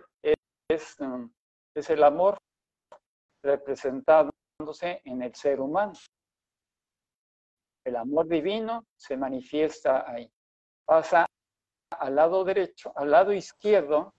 es, 0.68 1.00
um, 1.00 1.28
es, 1.74 1.90
el 1.90 2.04
amor 2.04 2.38
representándose 3.42 5.02
en 5.04 5.22
el 5.22 5.34
ser 5.34 5.60
humano. 5.60 5.94
El 7.84 7.96
amor 7.96 8.28
divino 8.28 8.84
se 8.96 9.16
manifiesta 9.16 10.08
ahí. 10.08 10.30
Pasa 10.86 11.26
al 11.98 12.14
lado 12.14 12.44
derecho, 12.44 12.92
al 12.94 13.10
lado 13.10 13.32
izquierdo, 13.32 14.14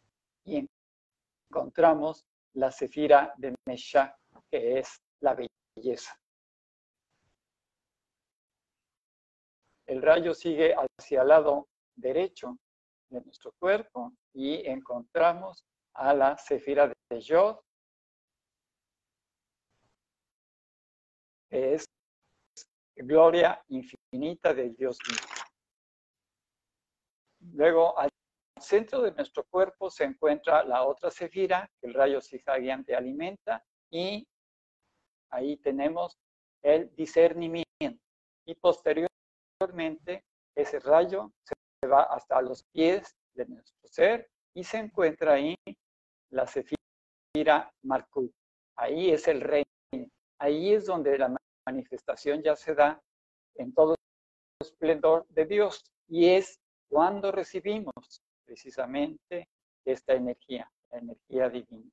y 0.46 0.68
encontramos 1.50 2.26
la 2.56 2.72
cefira 2.72 3.34
de 3.38 3.56
Mesha, 3.66 4.18
que 4.52 4.80
es 4.80 5.02
la 5.22 5.34
belleza. 5.34 6.14
El 9.94 10.02
rayo 10.02 10.34
sigue 10.34 10.74
hacia 10.74 11.22
el 11.22 11.28
lado 11.28 11.70
derecho 11.96 12.58
de 13.10 13.22
nuestro 13.22 13.52
cuerpo 13.60 14.12
y 14.34 14.68
encontramos 14.68 15.64
a 15.94 16.16
la 16.16 16.36
cefira 16.36 16.88
de 16.88 17.22
Yod, 17.22 17.60
es 21.52 21.86
gloria 22.96 23.64
infinita 23.68 24.52
del 24.56 24.76
Dios 24.76 24.98
mismo. 25.08 25.28
Luego, 27.54 28.00
al 28.00 28.10
centro 28.60 29.00
de 29.04 29.12
nuestro 29.12 29.44
cuerpo 29.44 29.92
se 29.92 30.06
encuentra 30.06 30.64
la 30.64 30.84
otra 30.84 31.12
cefira, 31.12 31.70
que 31.80 31.86
el 31.86 31.94
rayo 31.94 32.20
zigzagueante 32.20 32.96
alimenta, 32.96 33.64
y 33.92 34.28
ahí 35.30 35.58
tenemos 35.58 36.18
el 36.64 36.96
discernimiento. 36.96 37.70
Y 38.46 38.56
posterior 38.56 39.13
ese 40.56 40.80
rayo 40.80 41.32
se 41.46 41.88
va 41.88 42.04
hasta 42.04 42.42
los 42.42 42.64
pies 42.72 43.16
de 43.34 43.46
nuestro 43.46 43.88
ser 43.88 44.30
y 44.54 44.64
se 44.64 44.78
encuentra 44.78 45.34
ahí 45.34 45.56
la 46.30 46.48
Sefira 46.48 47.72
Markut. 47.84 48.32
Ahí 48.76 49.12
es 49.12 49.28
el 49.28 49.42
reino. 49.42 49.66
Ahí 50.40 50.74
es 50.74 50.86
donde 50.86 51.18
la 51.18 51.36
manifestación 51.66 52.42
ya 52.42 52.56
se 52.56 52.76
da 52.76 53.02
en 53.56 53.74
todo 53.74 53.94
el 53.94 54.68
esplendor 54.68 55.26
de 55.30 55.46
Dios. 55.46 55.82
Y 56.08 56.30
es 56.30 56.60
cuando 56.90 57.32
recibimos 57.32 58.22
precisamente 58.46 59.48
esta 59.86 60.14
energía, 60.14 60.70
la 60.92 61.00
energía 61.00 61.50
divina. 61.50 61.90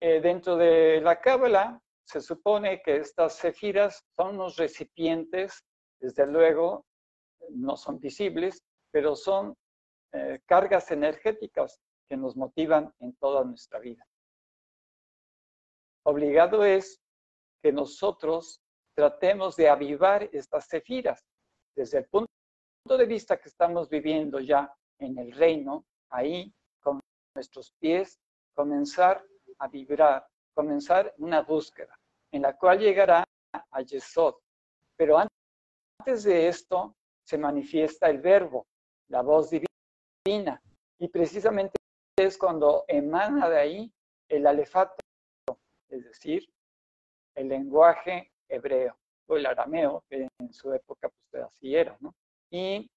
Eh, 0.00 0.20
dentro 0.20 0.56
de 0.56 1.00
la 1.00 1.20
Cábala 1.20 1.80
se 2.04 2.20
supone 2.20 2.80
que 2.82 2.96
estas 2.96 3.38
cefiras 3.38 4.04
son 4.16 4.36
los 4.36 4.56
recipientes 4.56 5.64
desde 6.00 6.26
luego, 6.26 6.84
no 7.50 7.76
son 7.76 7.98
visibles, 7.98 8.62
pero 8.90 9.16
son 9.16 9.54
eh, 10.12 10.40
cargas 10.46 10.90
energéticas 10.90 11.80
que 12.08 12.16
nos 12.16 12.36
motivan 12.36 12.92
en 13.00 13.14
toda 13.16 13.44
nuestra 13.44 13.78
vida. 13.78 14.06
Obligado 16.04 16.64
es 16.64 17.00
que 17.62 17.72
nosotros 17.72 18.60
tratemos 18.94 19.56
de 19.56 19.68
avivar 19.68 20.28
estas 20.32 20.66
cefiras. 20.68 21.22
Desde 21.76 21.98
el 21.98 22.06
punto 22.06 22.28
de 22.86 23.06
vista 23.06 23.38
que 23.38 23.48
estamos 23.48 23.88
viviendo 23.88 24.40
ya 24.40 24.72
en 24.98 25.18
el 25.18 25.32
reino, 25.32 25.84
ahí, 26.10 26.52
con 26.80 27.00
nuestros 27.34 27.72
pies, 27.78 28.18
comenzar 28.54 29.24
a 29.58 29.68
vibrar, 29.68 30.26
comenzar 30.54 31.14
una 31.18 31.42
búsqueda, 31.42 31.96
en 32.32 32.42
la 32.42 32.56
cual 32.56 32.78
llegará 32.78 33.24
a 33.52 33.82
Yesod. 33.82 34.34
Pero 34.96 35.18
antes 35.18 35.37
antes 35.98 36.24
de 36.24 36.48
esto 36.48 36.94
se 37.24 37.38
manifiesta 37.38 38.08
el 38.08 38.18
verbo, 38.18 38.66
la 39.08 39.22
voz 39.22 39.50
divina, 39.50 40.62
y 40.98 41.08
precisamente 41.08 41.74
es 42.16 42.38
cuando 42.38 42.84
emana 42.88 43.48
de 43.48 43.58
ahí 43.58 43.92
el 44.28 44.46
alefato, 44.46 44.96
es 45.88 46.04
decir, 46.04 46.48
el 47.34 47.48
lenguaje 47.48 48.32
hebreo 48.48 48.96
o 49.28 49.36
el 49.36 49.46
arameo, 49.46 50.02
que 50.08 50.28
en 50.38 50.52
su 50.52 50.72
época 50.72 51.10
pues 51.30 51.44
así 51.44 51.74
era, 51.74 51.96
¿no? 52.00 52.14
Y 52.50 52.90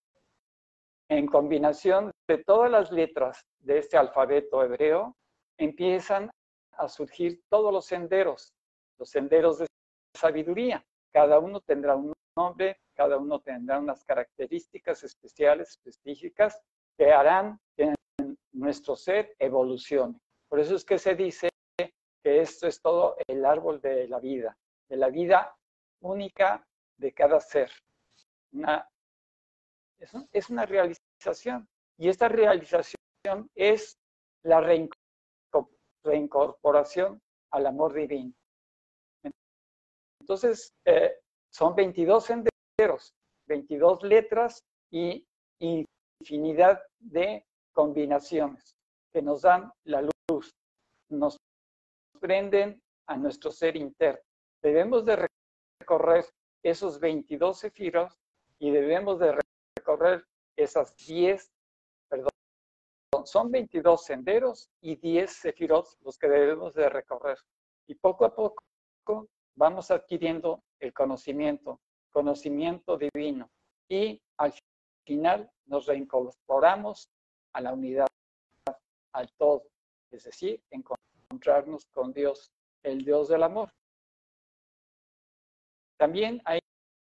en 1.09 1.27
combinación 1.27 2.11
de 2.27 2.37
todas 2.37 2.71
las 2.71 2.91
letras 2.91 3.41
de 3.59 3.79
este 3.79 3.97
alfabeto 3.97 4.63
hebreo, 4.63 5.15
empiezan 5.57 6.31
a 6.77 6.87
surgir 6.87 7.41
todos 7.49 7.73
los 7.73 7.85
senderos, 7.85 8.53
los 8.97 9.09
senderos 9.09 9.59
de 9.59 9.67
sabiduría. 10.17 10.83
Cada 11.13 11.39
uno 11.39 11.59
tendrá 11.59 11.95
un 11.95 12.13
nombre, 12.37 12.79
cada 13.01 13.17
uno 13.17 13.39
tendrá 13.39 13.79
unas 13.79 14.05
características 14.05 15.03
especiales, 15.03 15.69
específicas, 15.69 16.61
que 16.95 17.11
harán 17.11 17.59
que 17.75 17.95
nuestro 18.51 18.95
ser 18.95 19.35
evolucione. 19.39 20.19
Por 20.47 20.59
eso 20.59 20.75
es 20.75 20.85
que 20.85 20.99
se 20.99 21.15
dice 21.15 21.49
que 21.79 22.41
esto 22.41 22.67
es 22.67 22.79
todo 22.79 23.15
el 23.27 23.43
árbol 23.43 23.81
de 23.81 24.07
la 24.07 24.19
vida, 24.19 24.55
de 24.87 24.97
la 24.97 25.09
vida 25.09 25.55
única 26.01 26.63
de 26.97 27.11
cada 27.11 27.39
ser. 27.39 27.71
Una, 28.51 28.87
es 30.31 30.49
una 30.51 30.67
realización. 30.67 31.67
Y 31.97 32.07
esta 32.07 32.29
realización 32.29 33.49
es 33.55 33.97
la 34.43 34.61
reincorporación 36.03 37.19
al 37.49 37.65
amor 37.65 37.93
divino. 37.93 38.31
Entonces, 40.19 40.75
eh, 40.85 41.15
son 41.51 41.75
22 41.75 42.23
senderos, 42.23 42.50
22 43.47 44.03
letras 44.03 44.63
y 44.89 45.25
infinidad 45.59 46.81
de 46.99 47.45
combinaciones 47.73 48.75
que 49.11 49.21
nos 49.21 49.41
dan 49.41 49.71
la 49.83 50.01
luz, 50.29 50.51
nos 51.09 51.37
prenden 52.19 52.81
a 53.07 53.17
nuestro 53.17 53.51
ser 53.51 53.75
interno. 53.75 54.21
Debemos 54.61 55.05
de 55.05 55.27
recorrer 55.79 56.25
esos 56.63 56.99
22 56.99 57.59
sefiros 57.59 58.17
y 58.59 58.71
debemos 58.71 59.19
de 59.19 59.37
recorrer 59.77 60.25
esas 60.55 60.95
10, 60.95 61.51
perdón, 62.07 62.29
son 63.25 63.51
22 63.51 64.05
senderos 64.05 64.69
y 64.81 64.95
10 64.95 65.31
sefirot 65.31 65.87
los 66.01 66.17
que 66.17 66.29
debemos 66.29 66.73
de 66.73 66.89
recorrer. 66.89 67.37
Y 67.87 67.95
poco 67.95 68.25
a 68.25 68.35
poco 68.35 68.63
vamos 69.55 69.91
adquiriendo 69.91 70.63
el 70.79 70.93
conocimiento, 70.93 71.79
conocimiento 72.11 72.97
divino. 72.97 73.49
Y 73.89 74.21
al 74.37 74.53
final 75.05 75.49
nos 75.65 75.87
reincorporamos 75.87 77.09
a 77.53 77.61
la 77.61 77.73
unidad, 77.73 78.07
al 79.13 79.31
todo, 79.33 79.63
es 80.11 80.23
decir, 80.23 80.61
encontrarnos 80.69 81.85
con 81.87 82.13
Dios, 82.13 82.51
el 82.83 83.03
Dios 83.03 83.29
del 83.29 83.43
amor. 83.43 83.69
También 85.97 86.41
hay 86.45 86.59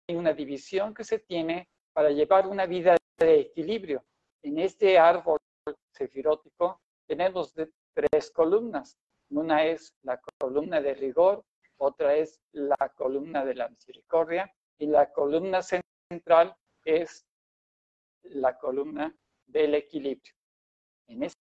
una 0.09 0.33
división 0.33 0.93
que 0.93 1.03
se 1.03 1.19
tiene 1.19 1.69
para 1.93 2.09
llevar 2.11 2.47
una 2.47 2.65
vida 2.65 2.95
de 3.17 3.39
equilibrio. 3.41 4.03
En 4.41 4.59
este 4.59 4.97
árbol 4.97 5.39
sefirótico 5.91 6.79
tenemos 7.05 7.53
tres 7.53 8.31
columnas. 8.31 8.97
Una 9.29 9.65
es 9.65 9.93
la 10.03 10.19
columna 10.39 10.81
de 10.81 10.93
rigor, 10.93 11.43
otra 11.77 12.15
es 12.15 12.39
la 12.53 12.89
columna 12.95 13.43
de 13.43 13.55
la 13.55 13.67
misericordia 13.67 14.51
y 14.79 14.87
la 14.87 15.11
columna 15.11 15.61
central 15.61 16.55
es 16.83 17.25
la 18.23 18.57
columna 18.57 19.15
del 19.45 19.75
equilibrio. 19.75 20.33
En 21.07 21.23
ese 21.23 21.35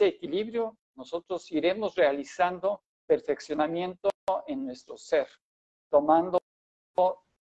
equilibrio 0.00 0.76
nosotros 0.94 1.50
iremos 1.50 1.94
realizando 1.94 2.82
perfeccionamiento 3.06 4.10
en 4.46 4.66
nuestro 4.66 4.96
ser, 4.96 5.28
tomando 5.90 6.40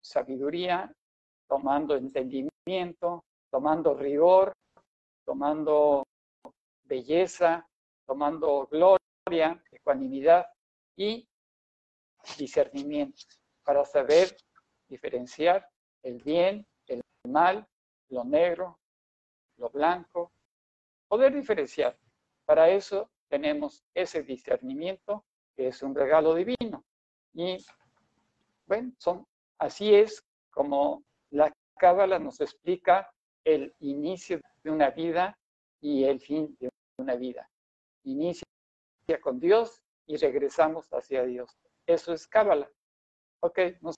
sabiduría, 0.01 0.93
tomando 1.47 1.95
entendimiento, 1.95 3.23
tomando 3.49 3.93
rigor, 3.93 4.53
tomando 5.25 6.03
belleza, 6.83 7.67
tomando 8.05 8.67
gloria, 8.67 9.61
ecuanimidad 9.71 10.45
y 10.95 11.27
discernimiento 12.37 13.23
para 13.63 13.85
saber 13.85 14.35
diferenciar 14.87 15.69
el 16.03 16.21
bien, 16.23 16.65
el 16.87 17.01
mal, 17.27 17.67
lo 18.09 18.23
negro, 18.23 18.79
lo 19.57 19.69
blanco, 19.69 20.31
poder 21.07 21.33
diferenciar. 21.33 21.97
Para 22.45 22.69
eso 22.69 23.09
tenemos 23.27 23.83
ese 23.93 24.23
discernimiento 24.23 25.25
que 25.55 25.67
es 25.67 25.81
un 25.81 25.95
regalo 25.95 26.35
divino. 26.35 26.85
Y 27.33 27.57
bueno, 28.65 28.93
son, 28.97 29.25
así 29.57 29.93
es 29.93 30.23
como 30.51 31.03
la 31.31 31.51
Cábala 31.77 32.17
nos 32.17 32.41
explica 32.41 33.11
el 33.43 33.73
inicio 33.79 34.41
de 34.63 34.71
una 34.71 34.89
vida 34.89 35.37
y 35.79 36.03
el 36.05 36.19
fin 36.19 36.57
de 36.59 36.69
una 36.97 37.15
vida. 37.15 37.49
Inicia 38.03 38.43
con 39.21 39.39
Dios 39.39 39.81
y 40.07 40.17
regresamos 40.17 40.87
hacia 40.91 41.23
Dios. 41.23 41.55
Eso 41.85 42.13
es 42.13 42.27
Cábala. 42.27 42.69
Ok, 43.41 43.59
no 43.81 43.91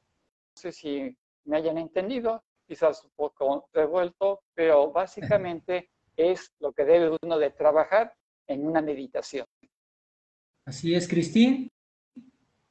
sé 0.59 0.71
si 0.71 1.15
me 1.45 1.57
hayan 1.57 1.77
entendido, 1.77 2.43
quizás 2.67 3.03
un 3.03 3.11
poco 3.15 3.67
revuelto, 3.73 4.41
pero 4.53 4.91
básicamente 4.91 5.89
es 6.17 6.51
lo 6.59 6.73
que 6.73 6.85
debe 6.85 7.17
uno 7.23 7.37
de 7.37 7.49
trabajar 7.51 8.13
en 8.47 8.67
una 8.67 8.81
meditación. 8.81 9.45
Así 10.65 10.93
es, 10.93 11.07
Cristín. 11.07 11.71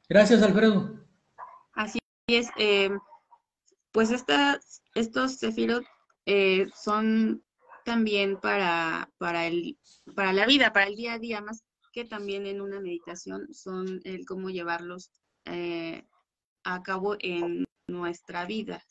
Gracias, 0.08 0.42
Alfredo. 0.42 1.00
Así 1.72 1.98
es. 2.28 2.48
Eh, 2.58 2.90
pues 3.90 4.10
estas, 4.10 4.82
estos 4.94 5.36
sefirot 5.36 5.84
eh, 6.26 6.66
son 6.74 7.42
también 7.84 8.38
para, 8.38 9.10
para, 9.18 9.46
el, 9.46 9.78
para 10.14 10.32
la 10.32 10.46
vida, 10.46 10.72
para 10.72 10.86
el 10.86 10.96
día 10.96 11.14
a 11.14 11.18
día, 11.18 11.40
más 11.40 11.64
que 11.92 12.04
también 12.04 12.46
en 12.46 12.60
una 12.60 12.80
meditación, 12.80 13.52
son 13.52 14.00
el 14.04 14.26
cómo 14.26 14.50
llevarlos 14.50 15.10
eh, 15.46 16.04
a 16.64 16.82
cabo 16.82 17.16
en 17.20 17.64
nuestra 17.88 18.46
vida, 18.46 18.82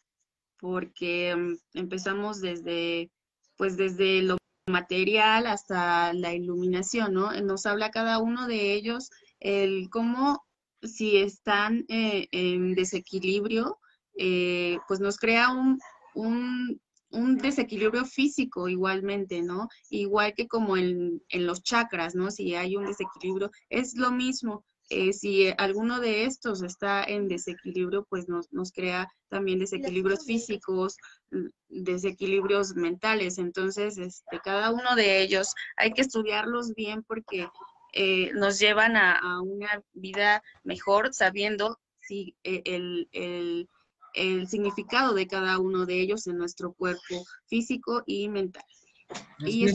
porque 0.60 1.36
mm, 1.36 1.78
empezamos 1.78 2.42
desde, 2.42 3.12
pues 3.56 3.78
desde 3.78 4.22
lo 4.24 4.38
material 4.68 5.48
hasta 5.48 6.14
la 6.14 6.34
iluminación, 6.34 7.14
¿no? 7.14 7.32
Nos 7.42 7.66
habla 7.66 7.92
cada 7.92 8.20
uno 8.20 8.48
de 8.48 8.74
ellos 8.74 9.10
el 9.40 9.90
cómo 9.90 10.44
si 10.84 11.18
están 11.18 11.86
eh, 11.88 12.28
en 12.32 12.76
desequilibrio, 12.76 13.80
eh, 14.16 14.78
pues 14.88 15.00
nos 15.00 15.18
crea 15.18 15.50
un, 15.52 15.80
un, 16.14 16.80
desequilibrio 17.38 18.06
físico 18.06 18.68
igualmente, 18.68 19.42
¿no? 19.42 19.68
Igual 19.90 20.34
que 20.36 20.48
como 20.48 20.78
en, 20.78 21.22
en, 21.30 21.48
los 21.48 21.64
chakras, 21.64 22.16
¿no? 22.16 22.32
Si 22.32 22.56
hay 22.56 22.76
un 22.76 22.86
desequilibrio, 22.86 23.52
es 23.70 23.96
lo 23.96 24.12
mismo. 24.12 24.66
Eh, 24.90 25.12
si 25.14 25.50
alguno 25.58 26.00
de 26.00 26.26
estos 26.26 26.62
está 26.62 27.04
en 27.04 27.28
desequilibrio, 27.28 28.06
pues 28.10 28.30
nos, 28.30 28.52
nos 28.54 28.72
crea 28.72 29.10
también 29.30 29.60
desequilibrios 29.60 30.26
físicos, 30.26 30.96
mm, 31.32 31.48
desequilibrios 31.68 32.76
mentales. 32.76 33.38
Entonces, 33.38 33.98
este, 33.98 34.40
cada 34.44 34.72
uno 34.72 34.96
de 34.96 35.22
ellos 35.22 35.54
hay 35.76 35.92
que 35.92 36.02
estudiarlos 36.02 36.74
bien 36.74 37.04
porque 37.04 37.48
eh, 37.94 38.32
nos 38.34 38.60
llevan 38.60 38.96
a, 38.96 39.18
a, 39.18 39.42
una 39.42 39.82
vida 39.94 40.42
mejor 40.64 41.14
sabiendo 41.14 41.80
si 42.00 42.36
el, 42.44 43.10
el, 43.12 43.68
el 44.14 44.48
significado 44.48 45.14
de 45.14 45.28
cada 45.28 45.60
uno 45.60 45.86
de 45.86 46.00
ellos 46.00 46.28
en 46.28 46.38
nuestro 46.38 46.74
cuerpo 46.74 47.26
físico 47.48 48.04
y 48.06 48.30
mental. 48.30 48.64
Y 49.40 49.66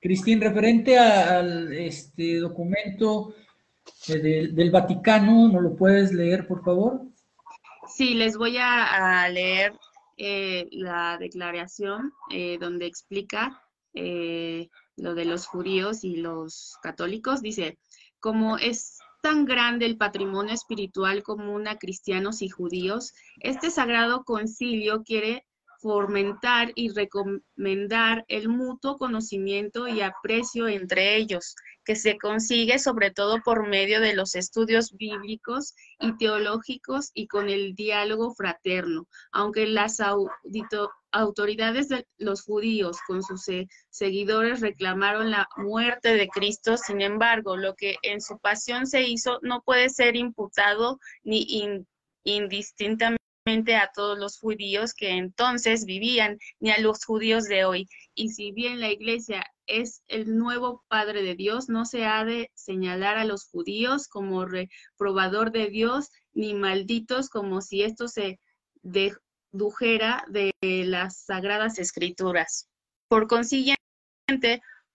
Cristín, 0.00 0.40
referente 0.40 0.98
al 0.98 1.72
este 1.72 2.38
documento 2.38 3.34
eh, 4.08 4.48
del, 4.52 4.70
Vaticano, 4.70 5.48
¿no 5.48 5.60
lo 5.60 5.76
puedes 5.76 6.12
leer, 6.12 6.46
por 6.46 6.64
favor? 6.64 7.02
Sí, 7.88 8.14
les 8.14 8.36
voy 8.36 8.56
a, 8.58 9.28
leer 9.28 9.74
eh, 10.16 10.68
la 10.70 11.18
declaración 11.18 12.12
eh, 12.30 12.58
donde 12.60 12.86
explica 12.86 13.62
lo 13.94 15.14
de 15.14 15.24
los 15.26 15.46
judíos 15.46 16.02
y 16.02 16.16
los 16.16 16.78
católicos. 16.82 17.42
Dice, 17.42 17.78
como 18.20 18.56
es 18.56 18.98
tan 19.22 19.44
grande 19.44 19.84
el 19.84 19.98
patrimonio 19.98 20.54
espiritual 20.54 21.22
común 21.22 21.68
a 21.68 21.78
cristianos 21.78 22.40
y 22.40 22.48
judíos, 22.48 23.12
este 23.40 23.70
sagrado 23.70 24.24
concilio 24.24 25.02
quiere 25.02 25.44
fomentar 25.82 26.70
y 26.76 26.90
recomendar 26.90 28.24
el 28.28 28.48
mutuo 28.48 28.96
conocimiento 28.96 29.88
y 29.88 30.00
aprecio 30.00 30.68
entre 30.68 31.16
ellos, 31.16 31.56
que 31.84 31.96
se 31.96 32.16
consigue 32.16 32.78
sobre 32.78 33.10
todo 33.10 33.40
por 33.44 33.68
medio 33.68 34.00
de 34.00 34.14
los 34.14 34.36
estudios 34.36 34.96
bíblicos 34.96 35.74
y 35.98 36.16
teológicos 36.16 37.10
y 37.12 37.26
con 37.26 37.48
el 37.48 37.74
diálogo 37.74 38.32
fraterno, 38.34 39.08
aunque 39.32 39.66
las 39.66 40.00
autoridades 41.10 41.88
de 41.88 42.06
los 42.18 42.42
judíos 42.42 42.98
con 43.06 43.24
sus 43.24 43.46
seguidores 43.90 44.60
reclamaron 44.60 45.32
la 45.32 45.48
muerte 45.56 46.14
de 46.14 46.28
Cristo, 46.28 46.76
sin 46.76 47.00
embargo, 47.00 47.56
lo 47.56 47.74
que 47.74 47.96
en 48.02 48.20
su 48.20 48.38
pasión 48.38 48.86
se 48.86 49.02
hizo 49.02 49.40
no 49.42 49.62
puede 49.62 49.88
ser 49.88 50.14
imputado 50.14 51.00
ni 51.24 51.44
indistintamente 52.24 53.21
a 53.44 53.90
todos 53.92 54.18
los 54.18 54.38
judíos 54.38 54.94
que 54.94 55.10
entonces 55.10 55.84
vivían, 55.84 56.38
ni 56.60 56.70
a 56.70 56.78
los 56.78 57.04
judíos 57.04 57.44
de 57.44 57.64
hoy. 57.64 57.88
Y 58.14 58.30
si 58.30 58.52
bien 58.52 58.78
la 58.78 58.90
iglesia 58.90 59.44
es 59.66 60.02
el 60.06 60.36
nuevo 60.38 60.84
Padre 60.88 61.22
de 61.22 61.34
Dios, 61.34 61.68
no 61.68 61.84
se 61.84 62.04
ha 62.04 62.24
de 62.24 62.52
señalar 62.54 63.18
a 63.18 63.24
los 63.24 63.48
judíos 63.48 64.06
como 64.06 64.44
reprobador 64.44 65.50
de 65.50 65.70
Dios, 65.70 66.10
ni 66.32 66.54
malditos 66.54 67.28
como 67.28 67.60
si 67.62 67.82
esto 67.82 68.06
se 68.06 68.38
dedujera 68.82 70.24
de 70.28 70.52
las 70.60 71.24
sagradas 71.24 71.80
escrituras. 71.80 72.68
Por 73.08 73.26
consiguiente, 73.26 73.76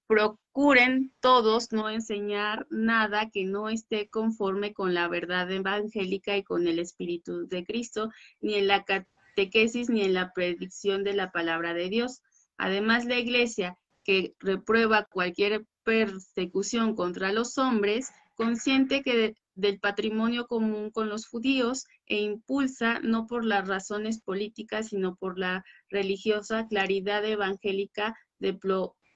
procuren 0.08 1.14
todos 1.20 1.72
no 1.72 1.90
enseñar 1.90 2.66
nada 2.70 3.30
que 3.30 3.44
no 3.46 3.70
esté 3.70 4.10
conforme 4.10 4.74
con 4.74 4.94
la 4.94 5.08
verdad 5.08 5.52
evangélica 5.52 6.38
y 6.38 6.44
con 6.44 6.68
el 6.68 6.80
Espíritu 6.80 7.48
de 7.48 7.66
Cristo, 7.66 8.10
ni 8.40 8.56
en 8.56 8.68
la 8.68 8.86
catequesis 8.86 9.90
ni 9.90 10.02
en 10.02 10.14
la 10.14 10.32
predicción 10.34 11.04
de 11.04 11.14
la 11.14 11.32
palabra 11.32 11.74
de 11.74 11.90
Dios. 11.90 12.22
Además, 12.58 13.06
la 13.06 13.20
Iglesia, 13.20 13.78
que 14.04 14.34
reprueba 14.40 15.06
cualquier 15.12 15.66
persecución 15.84 16.96
contra 16.96 17.34
los 17.34 17.58
hombres, 17.58 18.10
consciente 18.36 19.04
que 19.04 19.36
del 19.56 19.80
patrimonio 19.80 20.48
común 20.48 20.92
con 20.92 21.10
los 21.10 21.28
judíos 21.28 21.86
e 22.06 22.22
impulsa 22.22 23.00
no 23.02 23.28
por 23.28 23.44
las 23.44 23.68
razones 23.68 24.22
políticas, 24.22 24.90
sino 24.90 25.16
por 25.16 25.38
la 25.38 25.66
religiosa 25.90 26.68
claridad 26.68 27.26
evangélica, 27.26 28.16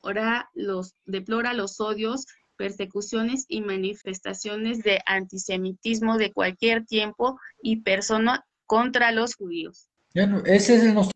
deplora 0.01 0.49
los, 0.53 0.95
deplora 1.05 1.53
los 1.53 1.79
odios, 1.79 2.25
persecuciones 2.57 3.45
y 3.47 3.61
manifestaciones 3.61 4.83
de 4.83 4.99
antisemitismo 5.05 6.17
de 6.17 6.31
cualquier 6.31 6.85
tiempo 6.85 7.39
y 7.61 7.81
persona 7.81 8.45
contra 8.65 9.11
los 9.11 9.35
judíos. 9.35 9.89
ese 10.13 10.75
es 10.75 10.83
el 10.83 10.93
nuestro 10.93 11.13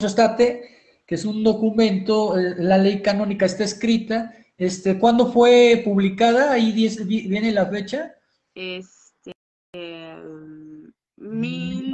estate 0.00 0.76
que 1.06 1.16
es 1.16 1.24
un 1.24 1.42
documento, 1.42 2.38
eh, 2.38 2.54
la 2.58 2.78
ley 2.78 3.02
canónica 3.02 3.44
está 3.44 3.64
escrita. 3.64 4.32
Este, 4.56 4.96
¿Cuándo 4.96 5.32
fue 5.32 5.82
publicada? 5.84 6.52
Ahí 6.52 6.70
viene 7.04 7.50
la 7.50 7.66
fecha. 7.66 8.14
Este, 8.54 9.32
mil, 11.16 11.92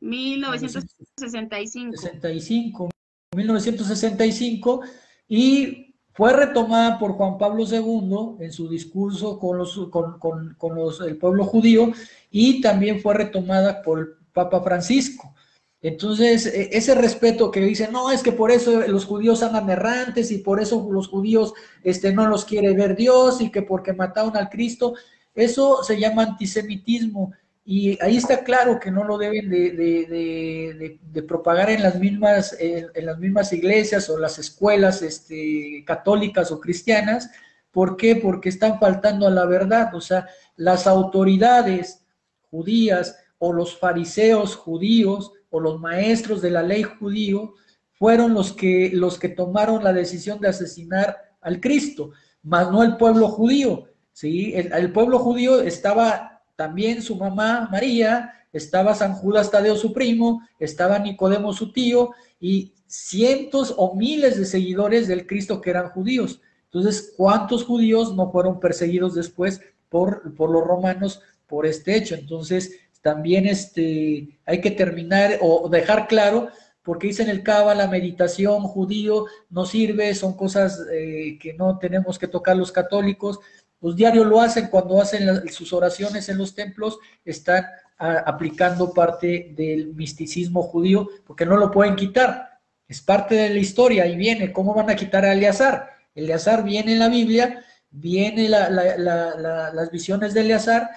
1965. 0.00 1.96
65, 1.96 2.90
1965. 3.36 4.80
Y 5.28 5.94
fue 6.12 6.32
retomada 6.32 6.98
por 6.98 7.12
Juan 7.12 7.38
Pablo 7.38 7.64
II 7.64 8.44
en 8.44 8.52
su 8.52 8.68
discurso 8.68 9.38
con, 9.38 9.58
los, 9.58 9.78
con, 9.90 10.18
con, 10.18 10.54
con 10.58 10.74
los, 10.74 11.00
el 11.00 11.16
pueblo 11.16 11.44
judío 11.44 11.92
y 12.30 12.60
también 12.60 13.00
fue 13.00 13.14
retomada 13.14 13.82
por 13.82 13.98
el 14.00 14.06
Papa 14.32 14.60
Francisco. 14.62 15.34
Entonces, 15.80 16.46
e, 16.46 16.70
ese 16.72 16.94
respeto 16.94 17.50
que 17.50 17.60
dicen, 17.60 17.92
no, 17.92 18.10
es 18.10 18.22
que 18.22 18.32
por 18.32 18.50
eso 18.50 18.80
los 18.88 19.04
judíos 19.04 19.42
andan 19.42 19.70
errantes 19.70 20.30
y 20.32 20.38
por 20.38 20.60
eso 20.60 20.88
los 20.90 21.08
judíos 21.08 21.54
este, 21.84 22.12
no 22.12 22.26
los 22.26 22.44
quiere 22.44 22.74
ver 22.74 22.96
Dios 22.96 23.40
y 23.40 23.50
que 23.50 23.62
porque 23.62 23.92
mataron 23.92 24.36
al 24.36 24.48
Cristo, 24.48 24.94
eso 25.34 25.84
se 25.84 26.00
llama 26.00 26.22
antisemitismo. 26.24 27.32
Y 27.70 28.02
ahí 28.02 28.16
está 28.16 28.44
claro 28.44 28.80
que 28.80 28.90
no 28.90 29.04
lo 29.04 29.18
deben 29.18 29.50
de, 29.50 30.98
propagar 31.28 31.68
en 31.68 31.82
las, 31.82 32.00
mismas, 32.00 32.56
en, 32.58 32.88
las 33.04 33.18
mismas 33.18 33.52
iglesias 33.52 34.08
o 34.08 34.16
las 34.18 34.38
escuelas 34.38 35.02
este, 35.02 35.84
católicas 35.86 36.50
o 36.50 36.60
cristianas. 36.60 37.30
¿Por 37.70 37.98
qué? 37.98 38.16
Porque 38.16 38.48
están 38.48 38.80
faltando 38.80 39.26
a 39.26 39.30
la 39.30 39.44
verdad. 39.44 39.94
O 39.94 40.00
sea, 40.00 40.26
las 40.56 40.86
autoridades 40.86 42.06
judías 42.50 43.18
o 43.36 43.52
los 43.52 43.78
fariseos 43.78 44.56
judíos 44.56 45.32
o 45.50 45.60
los 45.60 45.78
maestros 45.78 46.40
de 46.40 46.52
la 46.52 46.62
ley 46.62 46.84
judío 46.84 47.52
fueron 47.92 48.32
los 48.32 48.54
que, 48.54 48.92
los 48.94 49.18
que 49.18 49.28
tomaron 49.28 49.84
la 49.84 49.92
decisión 49.92 50.40
de 50.40 50.48
asesinar 50.48 51.18
al 51.42 51.60
Cristo, 51.60 52.12
más 52.42 52.70
no 52.70 52.82
el 52.82 52.96
pueblo 52.96 53.28
judío. 53.28 53.90
¿sí? 54.14 54.54
El, 54.54 54.90
pueblo 54.90 55.18
judío 55.18 55.60
estaba 55.60 56.37
también 56.58 57.02
su 57.02 57.14
mamá 57.14 57.68
María, 57.70 58.34
estaba 58.52 58.92
San 58.92 59.14
Judas 59.14 59.48
Tadeo 59.48 59.76
su 59.76 59.92
primo, 59.92 60.42
estaba 60.58 60.98
Nicodemo 60.98 61.52
su 61.52 61.72
tío 61.72 62.10
y 62.40 62.72
cientos 62.88 63.72
o 63.76 63.94
miles 63.94 64.36
de 64.36 64.44
seguidores 64.44 65.06
del 65.06 65.24
Cristo 65.24 65.60
que 65.60 65.70
eran 65.70 65.90
judíos. 65.90 66.40
Entonces, 66.64 67.14
¿cuántos 67.16 67.64
judíos 67.64 68.16
no 68.16 68.32
fueron 68.32 68.58
perseguidos 68.58 69.14
después 69.14 69.60
por, 69.88 70.34
por 70.34 70.50
los 70.50 70.64
romanos 70.64 71.22
por 71.46 71.64
este 71.64 71.96
hecho? 71.96 72.16
Entonces, 72.16 72.72
también 73.02 73.46
este, 73.46 74.40
hay 74.44 74.60
que 74.60 74.72
terminar 74.72 75.38
o 75.40 75.68
dejar 75.68 76.08
claro, 76.08 76.48
porque 76.82 77.06
dicen 77.06 77.28
el 77.28 77.44
Cava, 77.44 77.74
la 77.76 77.86
meditación 77.86 78.62
judío 78.62 79.26
no 79.48 79.64
sirve, 79.64 80.12
son 80.16 80.36
cosas 80.36 80.82
eh, 80.90 81.38
que 81.40 81.52
no 81.52 81.78
tenemos 81.78 82.18
que 82.18 82.26
tocar 82.26 82.56
los 82.56 82.72
católicos. 82.72 83.38
Los 83.80 83.94
diarios 83.94 84.26
lo 84.26 84.40
hacen 84.40 84.68
cuando 84.68 85.00
hacen 85.00 85.48
sus 85.48 85.72
oraciones 85.72 86.28
en 86.28 86.38
los 86.38 86.54
templos, 86.54 86.98
están 87.24 87.64
aplicando 87.98 88.92
parte 88.92 89.52
del 89.56 89.94
misticismo 89.94 90.62
judío, 90.62 91.08
porque 91.26 91.46
no 91.46 91.56
lo 91.56 91.70
pueden 91.70 91.96
quitar. 91.96 92.60
Es 92.86 93.02
parte 93.02 93.34
de 93.34 93.50
la 93.50 93.58
historia 93.58 94.06
y 94.06 94.16
viene. 94.16 94.52
¿Cómo 94.52 94.74
van 94.74 94.90
a 94.90 94.96
quitar 94.96 95.24
a 95.24 95.32
Eleazar? 95.32 95.90
Eleazar 96.14 96.64
viene 96.64 96.92
en 96.92 96.98
la 96.98 97.08
Biblia, 97.08 97.64
viene 97.90 98.48
las 98.48 99.90
visiones 99.90 100.34
de 100.34 100.40
Eleazar, 100.40 100.88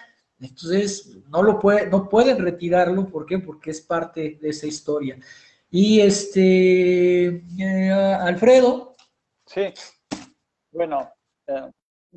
entonces, 0.41 1.17
no 1.29 1.43
lo 1.43 1.59
puede, 1.59 1.88
no 1.88 2.09
pueden 2.09 2.39
retirarlo, 2.39 3.07
¿por 3.07 3.27
qué? 3.27 3.38
Porque 3.38 3.69
es 3.69 3.82
parte 3.82 4.39
de 4.41 4.49
esa 4.49 4.65
historia. 4.65 5.19
Y 5.69 6.01
este, 6.01 7.27
eh, 7.59 7.91
Alfredo. 7.91 8.95
Sí, 9.45 9.71
bueno, 10.71 11.11
eh, 11.47 11.69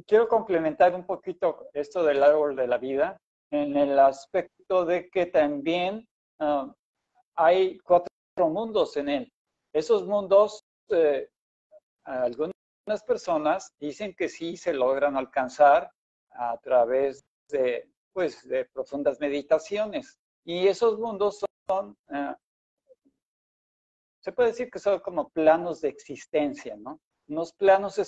quiero 0.07 0.29
complementar 0.29 0.95
un 0.95 1.07
poquito 1.07 1.69
esto 1.73 2.03
del 2.05 2.23
árbol 2.23 2.57
de 2.57 2.67
la 2.67 2.79
vida 2.79 3.19
en 3.51 3.77
el 3.77 3.99
aspecto 3.99 4.85
de 4.85 5.09
que 5.09 5.27
también 5.27 6.07
ah, 6.41 6.73
hay 7.37 7.79
cuatro 7.79 8.09
mundos 8.37 8.97
en 8.97 9.09
él. 9.09 9.33
Esos 9.73 10.07
mundos, 10.07 10.65
eh, 10.89 11.29
algunas 12.05 12.55
personas 13.07 13.73
dicen 13.79 14.15
que 14.15 14.29
sí 14.29 14.57
se 14.57 14.73
logran 14.75 15.17
alcanzar 15.17 15.91
a 16.31 16.57
través 16.59 17.23
de 17.49 17.89
pues, 18.15 18.47
de 18.49 18.65
profundas 18.67 19.21
meditaciones. 19.21 20.19
Y 20.45 20.69
esos 20.69 20.99
mundos 20.99 21.45
son, 21.69 21.97
eh, 22.09 22.35
se 24.21 24.33
puede 24.33 24.51
decir 24.51 24.71
que 24.71 24.79
son 24.79 25.01
como 25.01 25.29
planos 25.31 25.81
de 25.81 25.89
existencia, 25.89 26.77
¿no? 26.77 27.01
Unos 27.29 27.53
planos 27.53 27.99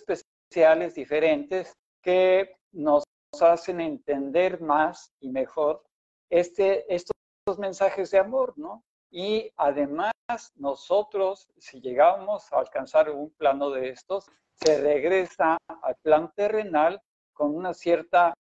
diferentes 0.95 1.73
que 2.03 2.57
nos 2.73 3.05
hacen 3.41 3.81
entender 3.81 4.61
más 4.61 5.13
y 5.21 5.29
mejor 5.29 5.83
este, 6.31 6.85
estos 6.93 7.59
mensajes 7.59 8.11
de 8.11 8.19
amor, 8.19 8.55
¿no? 8.57 8.83
Y 9.11 9.51
además 9.57 10.13
nosotros, 10.55 11.47
si 11.59 11.81
llegamos 11.81 12.51
a 12.53 12.59
alcanzar 12.61 13.11
un 13.11 13.31
plano 13.35 13.71
de 13.71 13.91
estos, 13.91 14.27
se 14.55 14.81
regresa 14.81 15.59
al 15.83 15.97
plan 15.97 16.33
terrenal 16.35 17.01
con 17.35 17.55
una 17.55 17.75
cierta, 17.75 18.33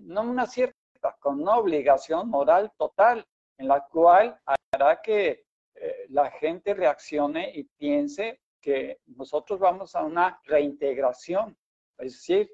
no 0.00 0.22
una 0.22 0.46
cierta, 0.46 1.16
con 1.20 1.42
una 1.42 1.56
obligación 1.56 2.30
moral 2.30 2.72
total, 2.78 3.24
en 3.58 3.68
la 3.68 3.86
cual 3.86 4.38
hará 4.72 5.02
que 5.02 5.44
eh, 5.74 6.06
la 6.08 6.30
gente 6.30 6.72
reaccione 6.72 7.52
y 7.54 7.64
piense 7.64 8.40
que 8.64 9.00
nosotros 9.08 9.60
vamos 9.60 9.94
a 9.94 10.02
una 10.02 10.40
reintegración, 10.44 11.54
es 11.98 12.12
decir, 12.14 12.50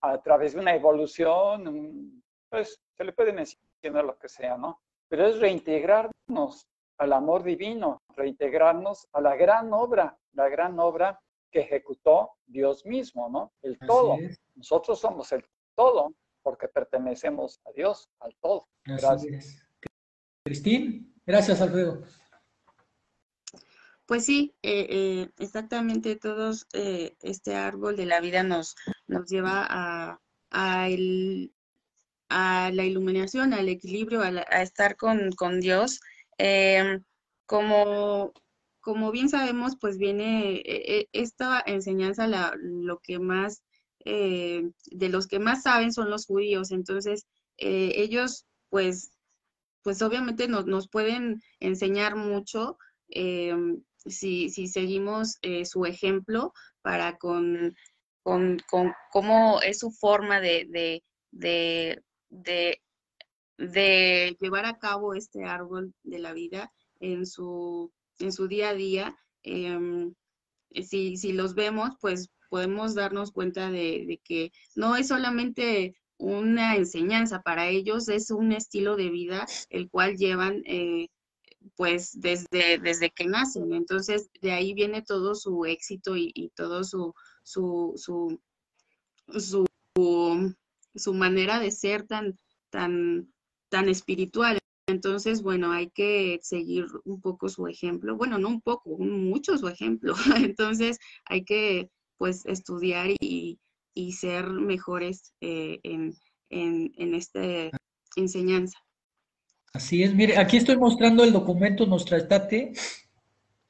a 0.00 0.20
través 0.20 0.54
de 0.54 0.60
una 0.60 0.74
evolución, 0.74 2.20
pues 2.50 2.80
se 2.96 3.04
le 3.04 3.12
puede 3.12 3.32
mencionar 3.32 4.04
lo 4.04 4.18
que 4.18 4.28
sea, 4.28 4.56
¿no? 4.56 4.80
Pero 5.08 5.28
es 5.28 5.38
reintegrarnos 5.38 6.66
al 6.98 7.12
amor 7.12 7.44
divino, 7.44 8.02
reintegrarnos 8.08 9.06
a 9.12 9.20
la 9.20 9.36
gran 9.36 9.72
obra, 9.72 10.18
la 10.32 10.48
gran 10.48 10.80
obra 10.80 11.20
que 11.48 11.60
ejecutó 11.60 12.32
Dios 12.44 12.84
mismo, 12.84 13.28
¿no? 13.28 13.52
El 13.62 13.78
todo. 13.78 14.16
Nosotros 14.56 14.98
somos 14.98 15.30
el 15.30 15.44
todo 15.76 16.12
porque 16.42 16.66
pertenecemos 16.66 17.60
a 17.64 17.70
Dios, 17.70 18.10
al 18.18 18.34
todo. 18.40 18.66
Gracias. 18.84 19.64
Cristín, 20.44 21.14
gracias 21.24 21.60
Alfredo. 21.60 22.02
Pues 24.06 24.26
sí, 24.26 24.54
eh, 24.62 24.86
eh, 24.90 25.30
exactamente 25.38 26.16
todos, 26.16 26.66
eh, 26.74 27.16
este 27.22 27.54
árbol 27.54 27.96
de 27.96 28.04
la 28.06 28.20
vida 28.20 28.42
nos, 28.42 28.74
nos 29.06 29.28
lleva 29.30 29.66
a, 29.68 30.20
a, 30.50 30.88
la 32.70 32.84
iluminación, 32.84 33.54
al 33.54 33.68
equilibrio, 33.68 34.20
a, 34.22 34.62
estar 34.62 34.96
con, 34.96 35.60
Dios. 35.60 36.00
Em, 36.38 37.02
como, 37.46 38.32
como 38.80 39.10
bien 39.10 39.28
sabemos, 39.28 39.76
pues 39.80 39.96
viene 39.98 40.62
esta 41.12 41.62
enseñanza 41.66 42.26
lo 42.56 42.98
que 43.00 43.18
más 43.18 43.62
de 44.04 45.08
los 45.08 45.26
que 45.26 45.38
más 45.38 45.62
saben 45.62 45.92
son 45.92 46.10
los 46.10 46.26
judíos, 46.26 46.72
entonces 46.72 47.26
ellos 47.56 48.46
pues, 48.68 49.12
pues 49.82 50.02
obviamente 50.02 50.48
nos, 50.48 50.66
nos 50.66 50.88
pueden 50.88 51.40
enseñar 51.60 52.16
mucho, 52.16 52.78
eh, 53.08 53.54
si, 54.06 54.50
si 54.50 54.68
seguimos 54.68 55.38
eh, 55.42 55.64
su 55.64 55.84
ejemplo 55.86 56.52
para 56.82 57.16
con, 57.16 57.74
con, 58.22 58.58
con, 58.70 58.92
cómo 59.10 59.60
es 59.62 59.78
su 59.78 59.90
forma 59.90 60.40
de, 60.40 60.66
de, 60.68 61.02
de, 61.30 62.02
de, 62.30 62.80
de 63.58 64.36
llevar 64.40 64.66
a 64.66 64.78
cabo 64.78 65.14
este 65.14 65.44
árbol 65.44 65.94
de 66.02 66.18
la 66.18 66.32
vida 66.32 66.72
en 67.00 67.26
su, 67.26 67.92
en 68.18 68.32
su 68.32 68.48
día 68.48 68.70
a 68.70 68.74
día. 68.74 69.16
Em, 69.42 70.14
si, 70.82 71.16
si 71.16 71.32
los 71.32 71.54
vemos, 71.54 71.90
pues 72.00 72.30
podemos 72.48 72.94
darnos 72.94 73.32
cuenta 73.32 73.70
de, 73.70 74.20
que 74.24 74.52
no 74.74 74.96
es 74.96 75.08
solamente 75.08 75.96
una 76.18 76.76
enseñanza 76.76 77.42
para 77.42 77.68
ellos, 77.68 78.08
es 78.08 78.30
un 78.30 78.52
estilo 78.52 78.96
de 78.96 79.10
vida 79.10 79.46
el 79.70 79.90
cual 79.90 80.16
llevan 80.16 80.62
eh, 80.64 81.08
pues 81.76 82.20
desde, 82.20 82.78
desde 82.78 83.10
que 83.10 83.26
nacen. 83.26 83.72
Entonces, 83.72 84.30
de 84.40 84.52
ahí 84.52 84.74
viene 84.74 85.02
todo 85.02 85.34
su 85.34 85.64
éxito 85.64 86.16
y, 86.16 86.52
todo 86.54 86.84
su, 86.84 87.14
su, 87.42 87.92
su, 87.96 88.38
su, 89.38 89.66
su, 90.94 91.14
manera 91.14 91.58
de 91.58 91.70
ser 91.70 92.06
tan, 92.06 92.38
tan, 92.70 93.32
tan 93.68 93.88
espiritual. 93.88 94.58
Entonces, 94.86 95.42
bueno, 95.42 95.72
hay 95.72 95.90
que 95.90 96.38
seguir 96.42 96.86
un 97.04 97.20
poco 97.20 97.48
su 97.48 97.66
ejemplo. 97.66 98.16
Bueno, 98.16 98.38
no 98.38 98.48
un 98.48 98.60
poco, 98.60 98.96
mucho 98.98 99.56
su 99.58 99.68
ejemplo. 99.68 100.14
Entonces, 100.36 100.98
hay 101.24 101.44
que 101.44 101.90
pues 102.18 102.46
estudiar 102.46 103.10
y, 103.20 103.58
y 103.94 104.12
ser 104.12 104.50
mejores 104.50 105.34
eh, 105.40 105.80
en, 105.82 106.14
en, 106.50 106.92
en 106.96 107.14
esta 107.14 107.70
enseñanza. 108.16 108.83
Así 109.74 110.04
es, 110.04 110.14
mire, 110.14 110.38
aquí 110.38 110.56
estoy 110.56 110.76
mostrando 110.76 111.24
el 111.24 111.32
documento 111.32 111.84
Nostra 111.84 112.18
Estate. 112.18 112.72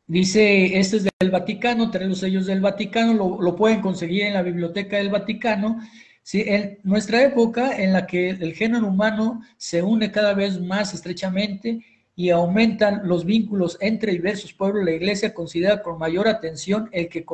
Dice, 0.07 0.79
este 0.79 0.99
es 0.99 1.05
del 1.19 1.31
Vaticano, 1.31 1.91
trae 1.91 2.07
los 2.07 2.19
sellos 2.19 2.45
del 2.45 2.61
Vaticano, 2.61 3.15
lo, 3.15 3.41
lo, 3.41 3.57
pueden 3.57 3.81
conseguir 3.81 4.25
en 4.25 4.35
la 4.35 4.43
Biblioteca 4.43 4.99
del 4.99 5.09
Vaticano. 5.09 5.81
Sí, 6.23 6.45
en 6.47 6.79
nuestra 6.83 7.23
época 7.23 7.83
en 7.83 7.95
la 7.95 8.07
que 8.07 8.29
el 8.29 8.53
género 8.53 8.87
humano 8.87 9.41
se 9.57 9.83
une 9.83 10.13
cada 10.13 10.35
vez 10.35 10.61
más 10.61 10.93
estrechamente 10.93 11.81
y 12.15 12.29
aumentan 12.29 13.09
los 13.09 13.25
vínculos 13.25 13.79
entre 13.81 14.13
diversos 14.13 14.53
pueblos, 14.53 14.85
la 14.85 14.93
Iglesia 14.93 15.33
considera 15.33 15.83
con 15.83 15.99
mayor 15.99 16.29
atención 16.29 16.91
el 16.93 17.09
que, 17.09 17.25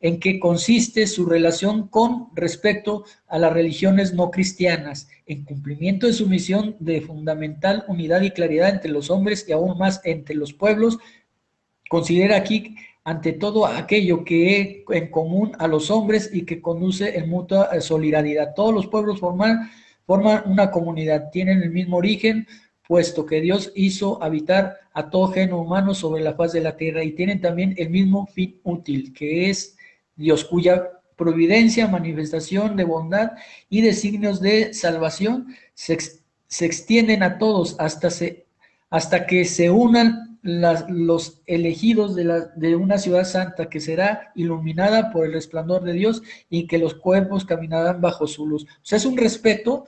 en 0.00 0.20
qué 0.20 0.38
consiste 0.38 1.06
su 1.06 1.26
relación 1.26 1.88
con 1.88 2.28
respecto 2.34 3.04
a 3.26 3.38
las 3.38 3.52
religiones 3.52 4.14
no 4.14 4.30
cristianas, 4.30 5.08
en 5.26 5.44
cumplimiento 5.44 6.06
de 6.06 6.12
su 6.12 6.28
misión 6.28 6.76
de 6.78 7.00
fundamental 7.00 7.84
unidad 7.88 8.22
y 8.22 8.30
claridad 8.30 8.70
entre 8.70 8.90
los 8.90 9.10
hombres 9.10 9.44
y 9.48 9.52
aún 9.52 9.76
más 9.78 10.00
entre 10.04 10.36
los 10.36 10.52
pueblos, 10.52 10.98
considera 11.88 12.36
aquí 12.36 12.76
ante 13.02 13.32
todo 13.32 13.66
aquello 13.66 14.22
que 14.22 14.60
es 14.60 14.68
en 14.90 15.10
común 15.10 15.52
a 15.58 15.66
los 15.66 15.90
hombres 15.90 16.30
y 16.30 16.44
que 16.44 16.60
conduce 16.60 17.18
en 17.18 17.30
mutua 17.30 17.80
solidaridad. 17.80 18.52
Todos 18.54 18.74
los 18.74 18.86
pueblos 18.86 19.18
forman, 19.18 19.70
forman 20.04 20.42
una 20.44 20.70
comunidad, 20.70 21.30
tienen 21.30 21.62
el 21.62 21.70
mismo 21.70 21.96
origen, 21.96 22.46
puesto 22.86 23.24
que 23.24 23.40
Dios 23.40 23.72
hizo 23.74 24.22
habitar 24.22 24.76
a 24.92 25.08
todo 25.08 25.28
género 25.28 25.60
humano 25.60 25.94
sobre 25.94 26.22
la 26.22 26.34
faz 26.34 26.52
de 26.52 26.60
la 26.60 26.76
tierra 26.76 27.02
y 27.02 27.12
tienen 27.12 27.40
también 27.40 27.74
el 27.78 27.88
mismo 27.90 28.26
fin 28.26 28.60
útil, 28.62 29.14
que 29.14 29.48
es 29.48 29.77
Dios 30.18 30.44
cuya 30.44 30.90
providencia, 31.16 31.88
manifestación 31.88 32.76
de 32.76 32.84
bondad 32.84 33.32
y 33.70 33.80
designios 33.80 34.40
de 34.40 34.74
salvación 34.74 35.54
se, 35.74 35.98
extienden 36.64 37.22
a 37.22 37.38
todos 37.38 37.76
hasta, 37.78 38.10
se, 38.10 38.46
hasta 38.90 39.26
que 39.26 39.44
se 39.44 39.70
unan 39.70 40.38
los 40.42 41.42
elegidos 41.46 42.14
de, 42.14 42.24
la, 42.24 42.40
de, 42.54 42.76
una 42.76 42.98
ciudad 42.98 43.24
santa 43.24 43.68
que 43.68 43.80
será 43.80 44.32
iluminada 44.36 45.10
por 45.10 45.26
el 45.26 45.32
resplandor 45.32 45.82
de 45.82 45.92
Dios 45.92 46.22
y 46.48 46.66
que 46.66 46.78
los 46.78 46.94
cuerpos 46.94 47.44
caminarán 47.44 48.00
bajo 48.00 48.26
su 48.26 48.46
luz. 48.46 48.64
O 48.64 48.84
sea, 48.84 48.98
es 48.98 49.04
un 49.04 49.16
respeto, 49.16 49.86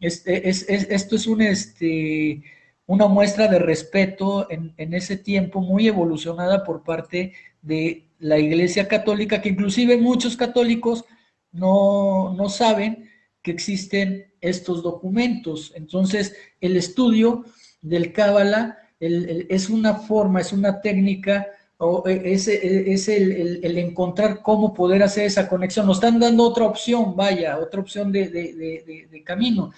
este, 0.00 0.48
es, 0.48 0.66
esto 0.68 1.16
es 1.16 1.26
un, 1.26 1.42
este, 1.42 2.42
una 2.90 3.06
muestra 3.06 3.46
de 3.46 3.60
respeto 3.60 4.48
en, 4.50 4.94
ese 4.94 5.16
tiempo 5.16 5.60
muy 5.60 5.86
evolucionada 5.86 6.64
por 6.64 6.82
parte 6.82 7.34
de 7.62 8.08
la 8.18 8.36
Iglesia 8.36 8.88
Católica, 8.88 9.40
que 9.40 9.50
inclusive 9.50 9.96
muchos 9.96 10.36
católicos 10.36 11.04
no, 11.52 12.34
no 12.34 12.48
saben 12.48 13.08
que 13.42 13.52
existen 13.52 14.32
estos 14.40 14.82
documentos. 14.82 15.72
Entonces, 15.76 16.34
el 16.60 16.76
estudio 16.76 17.44
del 17.80 18.12
Cábala 18.12 18.78
es 18.98 19.70
una 19.70 19.94
forma, 19.94 20.40
es 20.40 20.52
una 20.52 20.80
técnica, 20.80 21.46
o 21.78 22.02
e, 22.08 22.32
es, 22.32 22.48
e, 22.48 22.92
es 22.92 23.08
el, 23.08 23.78
encontrar 23.78 24.42
cómo 24.42 24.74
poder 24.74 25.04
hacer 25.04 25.26
esa 25.26 25.48
conexión. 25.48 25.86
Nos 25.86 25.98
están 25.98 26.18
dando 26.18 26.42
otra 26.42 26.64
opción, 26.64 27.14
vaya, 27.14 27.56
otra 27.56 27.82
opción 27.82 28.10
de, 28.10 28.28
de 28.28 29.22
camino. 29.24 29.70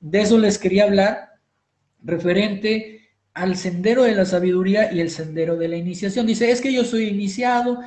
De 0.00 0.22
eso 0.22 0.36
les 0.38 0.58
quería 0.58 0.84
hablar, 0.84 1.37
referente 2.02 3.08
al 3.34 3.56
sendero 3.56 4.02
de 4.02 4.14
la 4.14 4.24
sabiduría 4.24 4.92
y 4.92 5.00
el 5.00 5.10
sendero 5.10 5.56
de 5.56 5.68
la 5.68 5.76
iniciación. 5.76 6.26
Dice, 6.26 6.50
es 6.50 6.60
que 6.60 6.72
yo 6.72 6.84
soy 6.84 7.04
iniciado. 7.04 7.80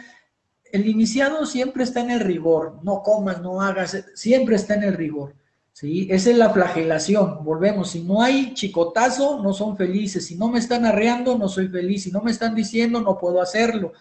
El 0.72 0.88
iniciado 0.88 1.45
siempre 1.45 1.84
está 1.84 2.01
en 2.01 2.12
el 2.12 2.22
rigor, 2.22 2.80
no 2.84 3.03
comas, 3.03 3.41
no 3.41 3.62
hagas, 3.62 4.05
siempre 4.16 4.55
está 4.55 4.76
en 4.76 4.84
el 4.84 4.93
rigor. 4.93 5.36
¿sí? 5.74 6.07
Esa 6.09 6.30
es 6.30 6.38
la 6.38 6.51
flagelación, 6.51 7.43
volvemos, 7.43 7.91
si 7.91 8.01
no 8.03 8.22
hay 8.22 8.53
chicotazo, 8.53 9.41
no 9.43 9.53
son 9.53 9.76
felices, 9.76 10.26
si 10.26 10.36
no 10.36 10.47
me 10.47 10.59
están 10.59 10.86
arreando, 10.86 11.38
no 11.38 11.49
soy 11.49 11.68
feliz, 11.68 12.03
si 12.03 12.12
no 12.12 12.22
me 12.22 12.32
están 12.32 12.55
diciendo, 12.55 13.01
no 13.01 13.18
puedo 13.18 13.41
hacerlo. 13.41 13.91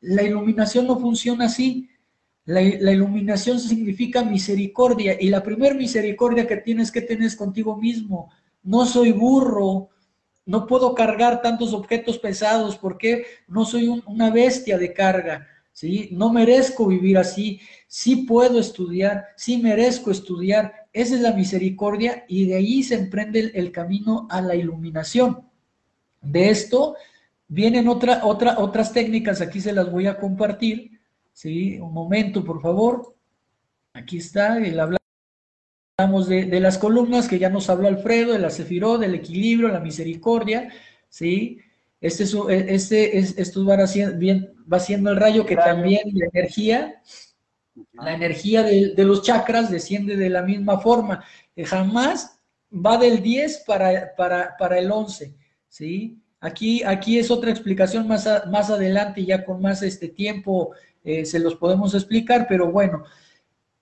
La 0.00 0.22
iluminación 0.22 0.86
no 0.86 0.98
funciona 0.98 1.46
así. 1.46 1.88
La, 2.44 2.62
iluminación 2.62 3.60
significa 3.60 4.24
misericordia 4.24 5.20
y 5.20 5.28
la 5.28 5.42
primera 5.42 5.74
misericordia 5.74 6.46
que 6.46 6.56
tienes 6.56 6.90
que 6.90 7.02
tener 7.02 7.24
es 7.24 7.36
contigo 7.36 7.76
mismo. 7.76 8.30
No 8.68 8.84
soy 8.84 9.12
burro, 9.12 9.88
no 10.44 10.66
puedo 10.66 10.94
cargar 10.94 11.40
tantos 11.40 11.72
objetos 11.72 12.18
pesados 12.18 12.76
porque 12.76 13.24
no 13.46 13.64
soy 13.64 13.88
una 14.04 14.30
bestia 14.30 14.76
de 14.76 14.92
carga, 14.92 15.48
¿sí? 15.72 16.10
No 16.12 16.30
merezco 16.30 16.86
vivir 16.86 17.16
así, 17.16 17.62
sí 17.86 18.26
puedo 18.26 18.60
estudiar, 18.60 19.24
sí 19.36 19.56
merezco 19.56 20.10
estudiar, 20.10 20.86
esa 20.92 21.14
es 21.14 21.22
la 21.22 21.32
misericordia 21.32 22.26
y 22.28 22.44
de 22.44 22.56
ahí 22.56 22.82
se 22.82 22.96
emprende 22.96 23.52
el, 23.54 23.72
camino 23.72 24.28
a 24.28 24.42
la 24.42 24.54
iluminación. 24.54 25.48
De 26.20 26.50
esto 26.50 26.94
vienen 27.46 27.88
otra, 27.88 28.26
otra, 28.26 28.58
otras 28.58 28.92
técnicas, 28.92 29.40
aquí 29.40 29.62
se 29.62 29.72
las 29.72 29.90
voy 29.90 30.08
a 30.08 30.18
compartir, 30.18 31.00
¿sí? 31.32 31.80
Un 31.80 31.94
momento, 31.94 32.44
por 32.44 32.60
favor. 32.60 33.16
Aquí 33.94 34.18
está, 34.18 34.58
el 34.58 34.78
hablar 34.78 34.97
Hablamos 36.00 36.28
de, 36.28 36.60
las 36.60 36.78
columnas 36.78 37.26
que 37.26 37.40
ya 37.40 37.50
nos 37.50 37.68
habló 37.68 37.88
Alfredo, 37.88 38.32
de 38.32 38.38
la 38.38 38.50
sefiró, 38.50 38.98
del 38.98 39.16
equilibrio, 39.16 39.66
la 39.66 39.80
misericordia, 39.80 40.72
¿sí? 41.08 41.58
Este, 42.00 42.22
es, 42.22 42.34
este 42.48 43.18
es, 43.18 43.36
esto 43.36 43.66
va 43.66 43.74
haciendo, 43.74 44.16
bien, 44.16 44.54
va 44.72 44.78
siendo 44.78 45.10
el 45.10 45.16
rayo 45.16 45.44
que 45.44 45.56
también 45.56 46.02
la 46.12 46.26
energía, 46.32 47.02
la 47.94 48.14
energía 48.14 48.62
de, 48.62 48.94
los 49.04 49.22
chakras 49.22 49.72
desciende 49.72 50.16
de 50.16 50.30
la 50.30 50.42
misma 50.42 50.78
forma. 50.78 51.24
jamás 51.64 52.38
va 52.72 52.96
del 52.96 53.20
10 53.20 53.64
para, 53.66 54.14
para, 54.16 54.78
el 54.78 54.92
11, 54.92 55.34
¿sí? 55.66 56.22
Aquí, 56.38 56.84
aquí 56.84 57.18
es 57.18 57.28
otra 57.28 57.50
explicación 57.50 58.06
más, 58.06 58.24
más 58.48 58.70
adelante, 58.70 59.24
ya 59.24 59.44
con 59.44 59.60
más 59.60 59.82
este 59.82 60.06
tiempo 60.06 60.70
eh, 61.02 61.24
se 61.24 61.40
los 61.40 61.56
podemos 61.56 61.92
explicar, 61.92 62.46
pero 62.48 62.70
bueno, 62.70 63.02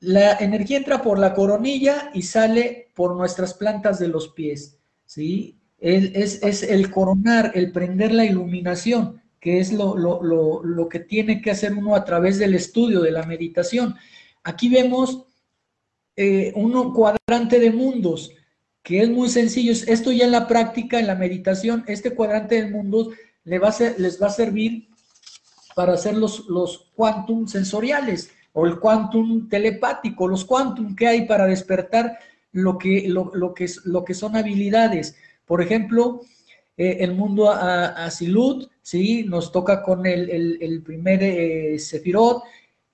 la 0.01 0.37
energía 0.39 0.79
entra 0.79 1.03
por 1.03 1.19
la 1.19 1.35
coronilla 1.35 2.11
y 2.13 2.23
sale 2.23 2.91
por 2.95 3.17
nuestras 3.17 3.55
plantas 3.55 3.99
de 3.99 4.09
los 4.09 4.29
pies, 4.29 4.79
¿sí? 5.05 5.59
Es, 5.79 6.43
es 6.43 6.63
el 6.63 6.91
coronar, 6.91 7.53
el 7.55 7.71
prender 7.71 8.13
la 8.13 8.25
iluminación, 8.25 9.23
que 9.41 9.61
es 9.61 9.73
lo, 9.73 9.97
lo, 9.97 10.89
que 10.89 11.01
tiene 11.01 11.41
que 11.41 11.51
hacer 11.51 11.75
uno 11.75 11.95
a 11.95 12.05
través 12.05 12.39
del 12.39 12.55
estudio, 12.55 13.01
de 13.01 13.11
la 13.11 13.25
meditación. 13.25 13.95
Aquí 14.43 14.69
vemos 14.69 15.27
eh, 16.17 16.53
un 16.57 16.93
cuadrante 16.95 17.61
de 17.61 17.71
mundos, 17.71 18.33
que 18.83 19.03
es 19.03 19.09
muy 19.09 19.29
sencillo. 19.29 19.73
Esto 19.73 20.13
ya 20.13 20.25
en 20.25 20.33
la 20.33 20.49
práctica, 20.49 20.99
en 20.99 21.07
la 21.07 21.15
meditación, 21.15 21.85
este 21.87 22.15
cuadrante 22.15 22.63
de 22.63 22.71
mundos 22.71 23.11
les 23.45 23.63
va 23.63 23.69
a, 23.69 23.99
les 23.99 24.21
va 24.21 24.29
a 24.29 24.31
servir 24.31 24.89
para 25.75 25.93
hacer 25.93 26.17
los, 26.17 26.47
los 26.47 26.91
quantum 26.97 27.47
sensoriales 27.47 28.31
o 28.59 28.65
el 28.65 28.81
quantum 28.81 29.51
telepático, 29.51 30.27
los 30.27 30.47
quantum 30.47 30.97
que 30.97 31.07
hay 31.07 31.27
para 31.27 31.45
despertar 31.45 32.19
lo 32.53 32.79
que, 32.79 33.07
lo, 33.07 33.53
que, 33.53 33.67
lo 33.85 34.03
que 34.03 34.15
son 34.15 34.35
habilidades. 34.35 35.15
Por 35.45 35.61
ejemplo, 35.61 36.23
eh, 36.79 36.97
el 37.01 37.13
mundo 37.13 37.51
a, 37.51 38.11
Silut, 38.11 38.71
¿sí? 38.81 39.25
nos 39.25 39.53
toca 39.53 39.83
con 39.83 40.07
el, 40.07 40.83
primer 40.87 41.23
eh, 41.23 41.79
Sefirot, 41.79 42.45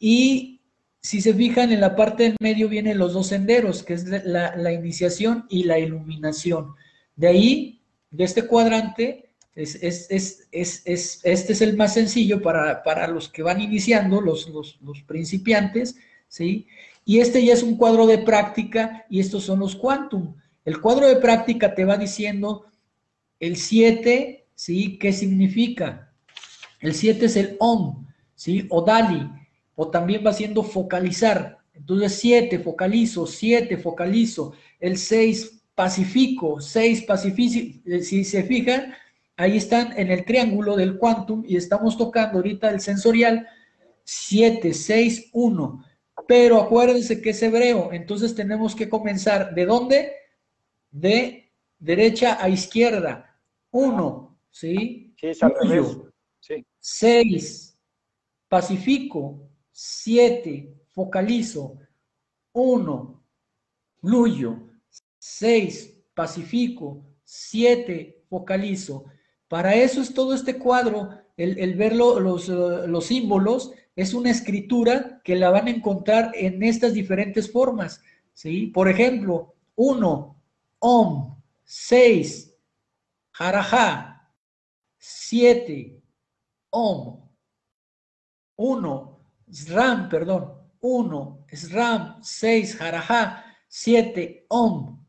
y 0.01 0.61
si 1.01 1.21
se 1.21 1.33
fijan, 1.33 1.71
en 1.71 1.81
la 1.81 1.95
parte 1.95 2.25
del 2.25 2.37
medio 2.41 2.69
vienen 2.69 2.99
los 2.99 3.13
dos 3.13 3.29
senderos, 3.29 3.85
que 3.85 3.95
es 3.95 4.05
la, 4.05 4.57
la 4.57 4.73
iniciación 4.73 5.47
y 5.49 5.63
la 5.63 5.79
iluminación. 5.79 6.75
De 7.15 7.29
ahí, 7.29 7.81
de 8.11 8.25
este 8.25 8.49
cuadrante, 8.49 9.32
Es, 9.55 9.75
es, 9.83 10.09
es, 10.11 11.21
este 11.25 11.53
es 11.53 11.61
el 11.61 11.77
más 11.77 11.95
sencillo 11.95 12.41
para, 12.41 12.83
para 12.83 13.07
los 13.07 13.29
que 13.29 13.43
van 13.43 13.61
iniciando, 13.61 14.21
los, 14.21 14.49
los, 14.49 14.79
los, 14.81 15.03
principiantes, 15.03 15.97
¿sí? 16.29 16.67
Y 17.05 17.21
este 17.21 17.45
ya 17.45 17.53
es 17.53 17.63
un 17.63 17.77
cuadro 17.77 18.07
de 18.07 18.19
práctica 18.19 19.05
y 19.11 19.21
estos 19.21 19.45
son 19.45 19.61
los 19.61 19.77
quantum. 19.77 20.35
El 20.65 20.81
cuadro 20.81 21.07
de 21.07 21.17
práctica 21.17 21.75
te 21.75 21.85
va 21.85 21.99
diciendo 21.99 22.65
el 23.41 23.57
7, 23.57 24.47
¿sí? 24.55 24.99
¿Qué 24.99 25.13
significa? 25.13 26.13
El 26.81 26.95
7 26.95 27.27
es 27.27 27.37
el 27.37 27.57
OM, 27.59 28.07
¿sí? 28.35 28.67
O 28.71 28.83
DALI, 28.83 29.29
o 29.75 29.91
también 29.91 30.25
va 30.25 30.33
siendo 30.33 30.63
focalizar. 30.63 31.59
Entonces 31.75 32.15
7, 32.21 32.59
focalizo, 32.61 33.27
7, 33.27 33.77
focalizo. 33.79 34.53
El 34.79 34.97
6, 34.97 35.63
pacifico, 35.75 36.61
6, 36.61 37.03
pacifico. 37.03 37.81
Eh, 37.87 38.03
si 38.03 38.25
se 38.25 38.45
fijan, 38.45 38.95
ahí 39.37 39.57
están 39.57 39.99
en 39.99 40.11
el 40.11 40.25
triángulo 40.25 40.77
del 40.77 40.99
quantum 40.99 41.45
y 41.47 41.57
estamos 41.57 41.97
tocando 41.97 42.39
ahorita 42.39 42.71
el 42.71 42.81
sensorial 42.81 43.47
7, 44.05 44.73
6, 44.75 45.31
1. 45.33 45.85
Pero 46.29 46.61
acuérdense 46.61 47.21
que 47.21 47.31
es 47.31 47.43
hebreo, 47.43 47.93
entonces 47.93 48.35
tenemos 48.35 48.75
que 48.75 48.89
comenzar. 48.89 49.55
¿De 49.55 49.67
dónde? 49.67 50.13
De 50.91 51.53
derecha 51.79 52.43
a 52.43 52.49
izquierda. 52.49 53.41
1, 53.71 54.39
¿sí? 54.51 55.15
Sí, 55.19 55.27
es 55.27 55.43
al 55.43 55.55
revés. 55.61 55.99
Sí. 56.41 56.67
6, 56.79 57.79
pacifico. 58.49 59.49
7, 59.73 60.75
focalizo. 60.91 61.79
1, 62.53 63.25
fluyo. 64.01 64.69
6, 65.19 66.05
pacifico. 66.15 67.05
7, 67.25 68.25
focalizo. 68.29 69.07
Para 69.53 69.75
eso 69.75 70.01
es 70.01 70.15
todo 70.15 70.33
este 70.33 70.59
cuadro, 70.59 71.11
el, 71.37 71.75
ver 71.75 71.95
los, 71.95 72.49
los 72.49 73.05
símbolos, 73.05 73.71
es 73.95 74.15
una 74.15 74.31
escritura 74.31 75.21
que 75.23 75.37
la 75.37 75.51
van 75.51 75.67
a 75.67 75.73
encontrar 75.73 76.33
en 76.35 76.63
estas 76.63 76.95
diferentes 76.95 77.53
formas. 77.53 78.01
¿sí? 78.33 78.69
Por 78.69 78.89
ejemplo, 78.89 79.53
1, 79.75 80.43
om, 80.79 81.37
6, 81.65 82.55
jarajá, 83.33 84.27
7, 84.97 86.01
om, 86.71 87.21
1, 88.57 89.21
sram, 89.51 90.09
perdón, 90.09 90.51
1, 90.81 91.45
sram, 91.53 92.23
6, 92.23 92.77
jarajá, 92.79 93.45
7, 93.69 94.47
om. 94.49 95.02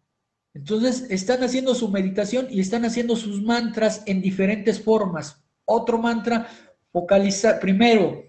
Entonces 0.53 1.07
están 1.09 1.43
haciendo 1.43 1.73
su 1.73 1.89
meditación 1.89 2.47
y 2.49 2.59
están 2.59 2.85
haciendo 2.85 3.15
sus 3.15 3.41
mantras 3.41 4.03
en 4.05 4.21
diferentes 4.21 4.81
formas. 4.81 5.43
Otro 5.65 5.97
mantra, 5.97 6.47
focaliza, 6.91 7.59
primero, 7.59 8.23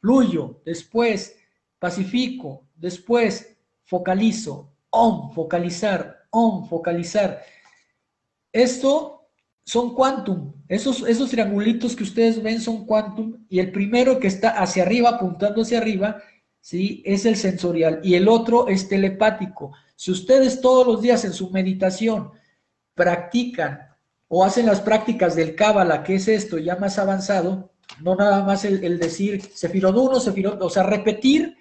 fluyo, 0.00 0.62
después, 0.64 1.36
pacifico, 1.78 2.66
después, 2.74 3.56
focalizo, 3.84 4.72
om, 4.90 5.32
focalizar, 5.32 6.26
om, 6.30 6.66
focalizar. 6.66 7.42
Esto 8.52 9.28
son 9.64 9.94
quantum. 9.94 10.54
Esos, 10.68 11.06
esos 11.06 11.30
triangulitos 11.30 11.94
que 11.94 12.04
ustedes 12.04 12.42
ven 12.42 12.60
son 12.60 12.86
quantum 12.86 13.44
y 13.50 13.58
el 13.58 13.70
primero 13.72 14.18
que 14.18 14.28
está 14.28 14.50
hacia 14.50 14.82
arriba, 14.84 15.10
apuntando 15.10 15.62
hacia 15.62 15.78
arriba, 15.78 16.22
¿sí? 16.68 17.02
es 17.06 17.24
el 17.24 17.36
sensorial 17.36 17.98
y 18.02 18.14
el 18.14 18.28
otro 18.28 18.68
es 18.68 18.88
telepático. 18.88 19.72
Si 19.96 20.10
ustedes 20.10 20.60
todos 20.60 20.86
los 20.86 21.00
días 21.00 21.24
en 21.24 21.32
su 21.32 21.48
meditación 21.48 22.32
practican 22.94 23.96
o 24.28 24.44
hacen 24.44 24.66
las 24.66 24.82
prácticas 24.82 25.34
del 25.34 25.54
Cábala, 25.54 26.02
que 26.02 26.16
es 26.16 26.28
esto 26.28 26.58
ya 26.58 26.76
más 26.76 26.98
avanzado, 26.98 27.72
no 28.02 28.16
nada 28.16 28.44
más 28.44 28.66
el, 28.66 28.98
decir 28.98 29.40
Sefirot 29.40 29.96
1, 29.96 30.20
Sefirot, 30.20 30.60
o 30.60 30.68
sea, 30.68 30.82
repetir 30.82 31.56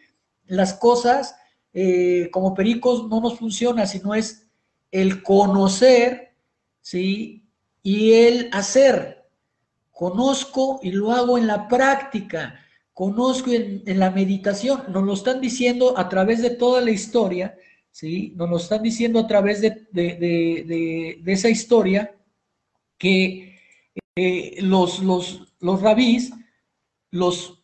las 0.45 0.73
cosas 0.73 1.37
eh, 1.73 2.29
como 2.29 2.53
pericos 2.53 3.07
no 3.07 3.21
nos 3.21 3.39
funciona, 3.39 3.87
sino 3.87 4.13
es 4.13 4.49
el 4.91 5.23
conocer, 5.23 6.35
¿sí? 6.81 7.47
Y 7.81 8.11
el 8.11 8.49
hacer. 8.51 9.23
Conozco 9.89 10.81
y 10.83 10.91
lo 10.91 11.13
hago 11.13 11.37
en 11.37 11.47
la 11.47 11.69
práctica, 11.69 12.59
conozco 12.97 13.51
en, 13.51 13.99
la 13.99 14.09
meditación, 14.09 14.81
nos 14.87 15.03
lo 15.03 15.13
están 15.13 15.39
diciendo 15.39 15.95
a 15.99 16.09
través 16.09 16.41
de 16.41 16.49
toda 16.49 16.81
la 16.81 16.89
historia, 16.89 17.55
¿sí? 17.91 18.33
Nos 18.35 18.49
lo 18.49 18.57
están 18.57 18.81
diciendo 18.81 19.19
a 19.19 19.27
través 19.27 19.61
de, 19.61 21.21
esa 21.23 21.47
historia 21.47 22.15
que 22.97 23.55
eh, 24.15 24.57
los, 24.63 25.03
los, 25.03 25.53
los 25.59 25.79
rabís, 25.79 26.33
los, 27.11 27.61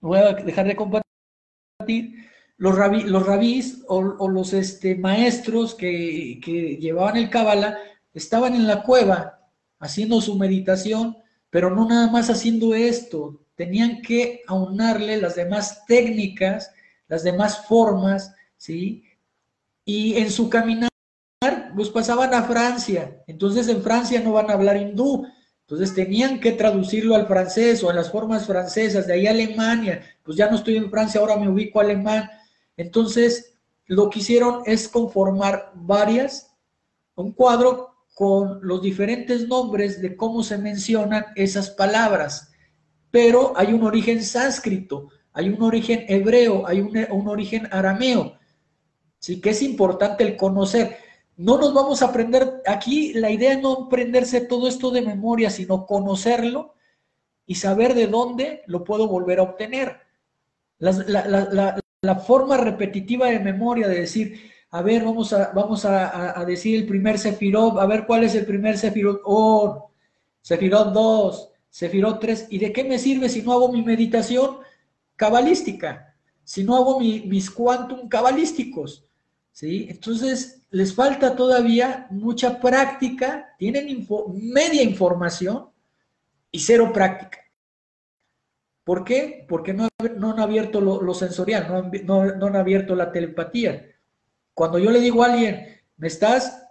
voy 0.00 0.18
a 0.18 0.34
dejar 0.34 0.68
de 0.68 0.76
compartir, 0.76 2.28
los, 2.56 2.76
rabí, 2.76 3.02
los 3.02 3.26
rabís 3.26 3.82
o, 3.88 4.28
los 4.28 4.52
este, 4.52 4.94
maestros 4.94 5.74
que, 5.74 6.38
que 6.40 6.76
llevaban 6.76 7.16
el 7.16 7.28
Kabbalah 7.28 7.76
estaban 8.12 8.54
en 8.54 8.68
la 8.68 8.84
cueva 8.84 9.50
haciendo 9.80 10.20
su 10.20 10.38
meditación, 10.38 11.16
pero 11.50 11.70
no 11.70 11.88
nada 11.88 12.08
más 12.08 12.30
haciendo 12.30 12.72
esto, 12.72 13.43
tenían 13.54 14.02
que 14.02 14.42
aunarle 14.46 15.16
las 15.16 15.36
demás 15.36 15.84
técnicas, 15.86 16.72
las 17.08 17.22
demás 17.22 17.66
formas, 17.66 18.34
¿sí? 18.56 19.04
y 19.84 20.16
en 20.16 20.30
su 20.30 20.48
caminar 20.48 20.90
los 21.74 21.90
pasaban 21.90 22.32
a 22.34 22.44
Francia. 22.44 23.22
Entonces 23.26 23.68
en 23.68 23.82
Francia 23.82 24.20
no 24.20 24.32
van 24.32 24.50
a 24.50 24.54
hablar 24.54 24.76
hindú. 24.76 25.26
Entonces 25.62 25.94
tenían 25.94 26.40
que 26.40 26.52
traducirlo 26.52 27.14
al 27.14 27.26
francés 27.26 27.82
o 27.82 27.90
a 27.90 27.94
las 27.94 28.10
formas 28.10 28.46
francesas, 28.46 29.06
de 29.06 29.14
ahí 29.14 29.26
a 29.26 29.30
Alemania. 29.30 30.02
Pues 30.22 30.36
ya 30.36 30.48
no 30.48 30.56
estoy 30.56 30.76
en 30.76 30.90
Francia, 30.90 31.20
ahora 31.20 31.36
me 31.36 31.48
ubico 31.48 31.80
alemán. 31.80 32.30
Entonces 32.76 33.54
lo 33.86 34.08
que 34.08 34.20
hicieron 34.20 34.62
es 34.66 34.88
conformar 34.88 35.72
varias, 35.74 36.54
un 37.16 37.32
cuadro 37.32 37.94
con 38.14 38.60
los 38.62 38.80
diferentes 38.80 39.48
nombres 39.48 40.00
de 40.00 40.16
cómo 40.16 40.42
se 40.42 40.58
mencionan 40.58 41.26
esas 41.34 41.70
palabras. 41.70 42.52
Pero 43.14 43.52
hay 43.54 43.72
un 43.72 43.84
origen 43.84 44.24
sánscrito, 44.24 45.08
hay 45.32 45.48
un 45.48 45.62
origen 45.62 46.04
hebreo, 46.08 46.66
hay 46.66 46.80
un, 46.80 47.28
origen 47.28 47.68
arameo. 47.70 48.36
¿sí? 49.20 49.40
Que 49.40 49.50
es 49.50 49.62
importante 49.62 50.24
el 50.24 50.36
conocer. 50.36 50.96
No 51.36 51.56
nos 51.56 51.72
vamos 51.72 52.02
a 52.02 52.06
aprender, 52.06 52.60
aquí 52.66 53.12
la 53.12 53.30
idea 53.30 53.52
es 53.52 53.62
no 53.62 53.84
aprenderse 53.86 54.40
todo 54.40 54.66
esto 54.66 54.90
de 54.90 55.02
memoria, 55.02 55.48
sino 55.48 55.86
conocerlo 55.86 56.74
y 57.46 57.54
saber 57.54 57.94
de 57.94 58.08
dónde 58.08 58.64
lo 58.66 58.82
puedo 58.82 59.06
volver 59.06 59.38
a 59.38 59.44
obtener. 59.44 60.00
La, 60.80 62.16
forma 62.26 62.56
repetitiva 62.56 63.28
de 63.28 63.38
memoria 63.38 63.86
de 63.86 64.00
decir, 64.00 64.50
a 64.72 64.82
ver, 64.82 65.04
vamos 65.04 65.32
a, 65.32 65.52
vamos 65.52 65.84
a, 65.84 66.44
decir 66.48 66.80
el 66.80 66.88
primer 66.88 67.20
Sefirot, 67.20 67.78
a 67.78 67.86
ver 67.86 68.06
cuál 68.06 68.24
es 68.24 68.34
el 68.34 68.44
primer 68.44 68.76
Sefirot 68.76 69.20
Or, 69.22 69.84
Sefirot 70.42 70.92
2, 70.92 71.53
Sefirot 71.74 72.20
3, 72.20 72.46
¿y 72.50 72.58
de 72.58 72.72
qué 72.72 72.84
me 72.84 73.00
sirve 73.00 73.28
si 73.28 73.42
no 73.42 73.52
hago 73.52 73.72
mi 73.72 73.82
meditación 73.82 74.58
cabalística? 75.16 76.14
Si 76.44 76.62
no 76.62 76.76
hago 76.76 77.00
mis 77.00 77.50
quantum 77.50 78.08
cabalísticos. 78.08 79.10
¿sí? 79.50 79.88
Entonces, 79.90 80.62
les 80.70 80.94
falta 80.94 81.34
todavía 81.34 82.06
mucha 82.10 82.60
práctica, 82.60 83.56
tienen 83.58 84.06
media 84.34 84.84
información 84.84 85.68
y 86.52 86.60
cero 86.60 86.92
práctica. 86.94 87.40
¿Por 88.84 89.02
qué? 89.02 89.44
Porque 89.48 89.74
no, 89.74 89.88
han 89.98 90.38
abierto 90.38 90.80
lo, 90.80 91.12
sensorial, 91.12 91.90
no, 92.04 92.20
han 92.20 92.54
abierto 92.54 92.94
la 92.94 93.10
telepatía. 93.10 93.84
Cuando 94.54 94.78
yo 94.78 94.92
le 94.92 95.00
digo 95.00 95.24
a 95.24 95.32
alguien, 95.32 95.82
me 95.96 96.06
estás 96.06 96.68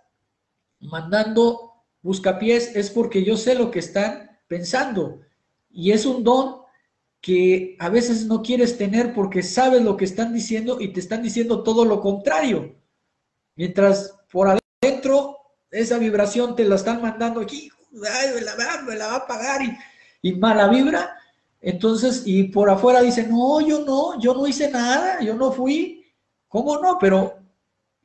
mandando 0.80 1.74
buscapiés, 2.02 2.74
es 2.78 2.90
porque 2.90 3.26
yo 3.26 3.36
sé 3.36 3.56
lo 3.56 3.70
que 3.70 3.80
están 3.80 4.33
pensando. 4.54 5.22
Y 5.72 5.92
es 5.94 6.06
un 6.06 6.24
don 6.24 6.62
que 7.20 7.76
a 7.80 7.90
veces 7.90 8.26
no 8.28 8.44
quieres 8.44 8.78
tener 8.78 9.12
porque 9.16 9.42
sabes 9.42 9.82
lo 9.82 9.98
que 9.98 10.06
están 10.06 10.32
diciendo 10.32 10.80
y 10.80 10.94
te 10.94 11.00
están 11.00 11.24
diciendo 11.24 11.64
todo 11.64 11.86
lo 11.86 12.00
contrario. 12.00 12.76
Mientras 13.56 14.14
por 14.32 14.48
adentro 14.48 15.40
esa 15.72 15.98
vibración 15.98 16.56
te 16.56 16.66
la 16.66 16.76
están 16.76 17.02
mandando 17.02 17.42
aquí, 17.42 17.72
me, 17.92 18.42
la 18.42 18.56
va, 19.08 19.16
a 19.16 19.26
pagar 19.26 19.62
y, 20.22 20.34
mala 20.34 20.68
vibra. 20.68 21.18
Entonces, 21.60 22.22
y 22.26 22.44
por 22.44 22.70
afuera 22.70 23.02
dice, 23.02 23.26
no, 23.26 23.60
yo 23.60 23.84
no, 23.84 24.20
yo 24.20 24.36
no 24.36 24.46
hice 24.46 24.70
nada, 24.70 25.20
yo 25.22 25.34
no 25.34 25.52
fui. 25.52 26.06
¿Cómo 26.48 26.78
no? 26.78 27.00
Pero 27.00 27.40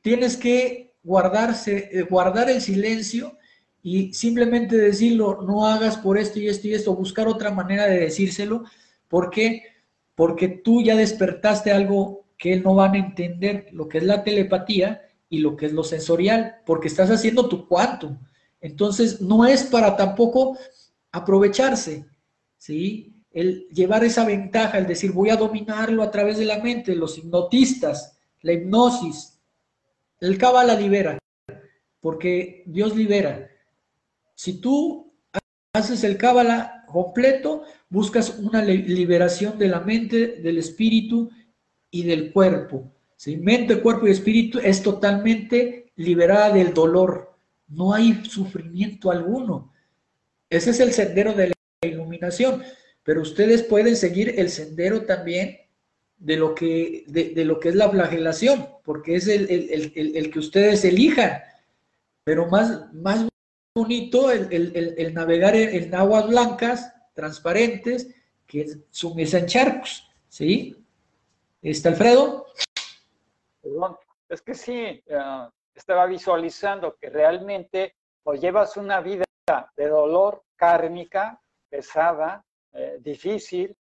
tienes 0.01 0.35
que 0.35 0.95
guardarse, 1.03 1.89
eh, 1.91 2.01
guardar 2.09 2.49
el 2.49 2.61
silencio 2.61 3.37
y 3.81 4.13
simplemente 4.13 4.77
decirlo, 4.77 5.41
no 5.41 5.67
hagas 5.67 5.97
por 5.97 6.17
esto 6.17 6.39
y 6.39 6.47
esto 6.47 6.67
y 6.67 6.73
esto, 6.73 6.95
buscar 6.95 7.27
otra 7.27 7.51
manera 7.51 7.87
de 7.87 7.99
decírselo 7.99 8.65
¿Por 9.09 9.31
qué? 9.31 9.63
Porque 10.15 10.47
tú 10.47 10.81
ya 10.81 10.95
despertaste 10.95 11.71
algo 11.71 12.27
que 12.37 12.57
no 12.57 12.75
van 12.75 12.93
a 12.93 12.99
entender, 12.99 13.67
lo 13.73 13.89
que 13.89 13.97
es 13.97 14.05
la 14.05 14.23
telepatía 14.23 15.01
y 15.27 15.39
lo 15.39 15.57
que 15.57 15.65
es 15.65 15.73
lo 15.73 15.83
sensorial, 15.83 16.61
porque 16.65 16.87
estás 16.87 17.09
haciendo 17.09 17.49
tu 17.49 17.67
quantum. 17.67 18.17
Entonces, 18.61 19.19
no 19.19 19.45
es 19.45 19.63
para 19.63 19.97
tampoco 19.97 20.57
aprovecharse, 21.11 22.05
¿sí? 22.57 23.15
El 23.31 23.67
llevar 23.69 24.03
esa 24.03 24.25
ventaja, 24.25 24.77
el 24.77 24.87
decir, 24.87 25.11
voy 25.11 25.29
a 25.29 25.35
dominarlo 25.35 26.03
a 26.03 26.11
través 26.11 26.37
de 26.37 26.45
la 26.45 26.59
mente, 26.59 26.95
los 26.95 27.17
hipnotistas, 27.17 28.17
la 28.41 28.53
hipnosis. 28.53 29.39
El 30.19 30.37
la 30.37 30.75
libera, 30.75 31.17
porque 32.01 32.63
Dios 32.65 32.95
libera. 32.95 33.49
Si 34.39 34.61
tú 34.61 35.11
haces 35.73 36.05
el 36.05 36.17
cábala 36.17 36.85
completo, 36.87 37.63
buscas 37.89 38.39
una 38.39 38.63
liberación 38.63 39.59
de 39.59 39.67
la 39.67 39.81
mente, 39.81 40.37
del 40.37 40.59
espíritu 40.59 41.29
y 41.91 42.03
del 42.03 42.31
cuerpo. 42.31 42.89
¿sí? 43.17 43.35
Mente, 43.35 43.81
cuerpo 43.81 44.07
y 44.07 44.11
espíritu 44.11 44.59
es 44.59 44.81
totalmente 44.81 45.91
liberada 45.97 46.53
del 46.53 46.73
dolor. 46.73 47.35
No 47.67 47.93
hay 47.93 48.23
sufrimiento 48.23 49.11
alguno. 49.11 49.73
Ese 50.49 50.69
es 50.69 50.79
el 50.79 50.93
sendero 50.93 51.33
de 51.33 51.49
la 51.49 51.55
iluminación. 51.89 52.63
Pero 53.03 53.23
ustedes 53.23 53.61
pueden 53.61 53.97
seguir 53.97 54.35
el 54.37 54.49
sendero 54.51 55.01
también 55.01 55.57
de 56.17 56.37
lo 56.37 56.55
que, 56.55 57.03
de, 57.07 57.43
lo 57.43 57.59
que 57.59 57.67
es 57.67 57.75
la 57.75 57.89
flagelación, 57.89 58.69
porque 58.85 59.17
es 59.17 59.27
el, 59.27 59.49
el, 59.49 60.31
que 60.31 60.39
ustedes 60.39 60.85
elijan. 60.85 61.41
Pero 62.23 62.47
más, 62.47 62.93
más 62.93 63.28
bonito 63.79 64.31
el, 64.31 65.13
navegar 65.13 65.55
en, 65.55 65.93
aguas 65.95 66.27
blancas, 66.27 66.93
transparentes, 67.13 68.13
que 68.45 68.65
sumirse 68.91 69.39
en 69.39 69.45
charcos, 69.45 70.09
¿sí? 70.27 70.75
¿Está 71.61 71.89
Alfredo? 71.89 72.45
Perdón, 73.61 73.97
es 74.27 74.41
que 74.41 74.53
sí, 74.53 74.73
eh, 74.73 75.47
estaba 75.73 76.05
visualizando 76.05 76.95
que 76.99 77.09
realmente 77.09 77.95
o 78.23 78.33
llevas 78.33 78.75
una 78.77 79.01
vida 79.01 79.25
de 79.75 79.87
dolor 79.87 80.43
kármica, 80.55 81.39
pesada, 81.69 82.43
eh, 82.73 82.97
difícil, 82.99 83.75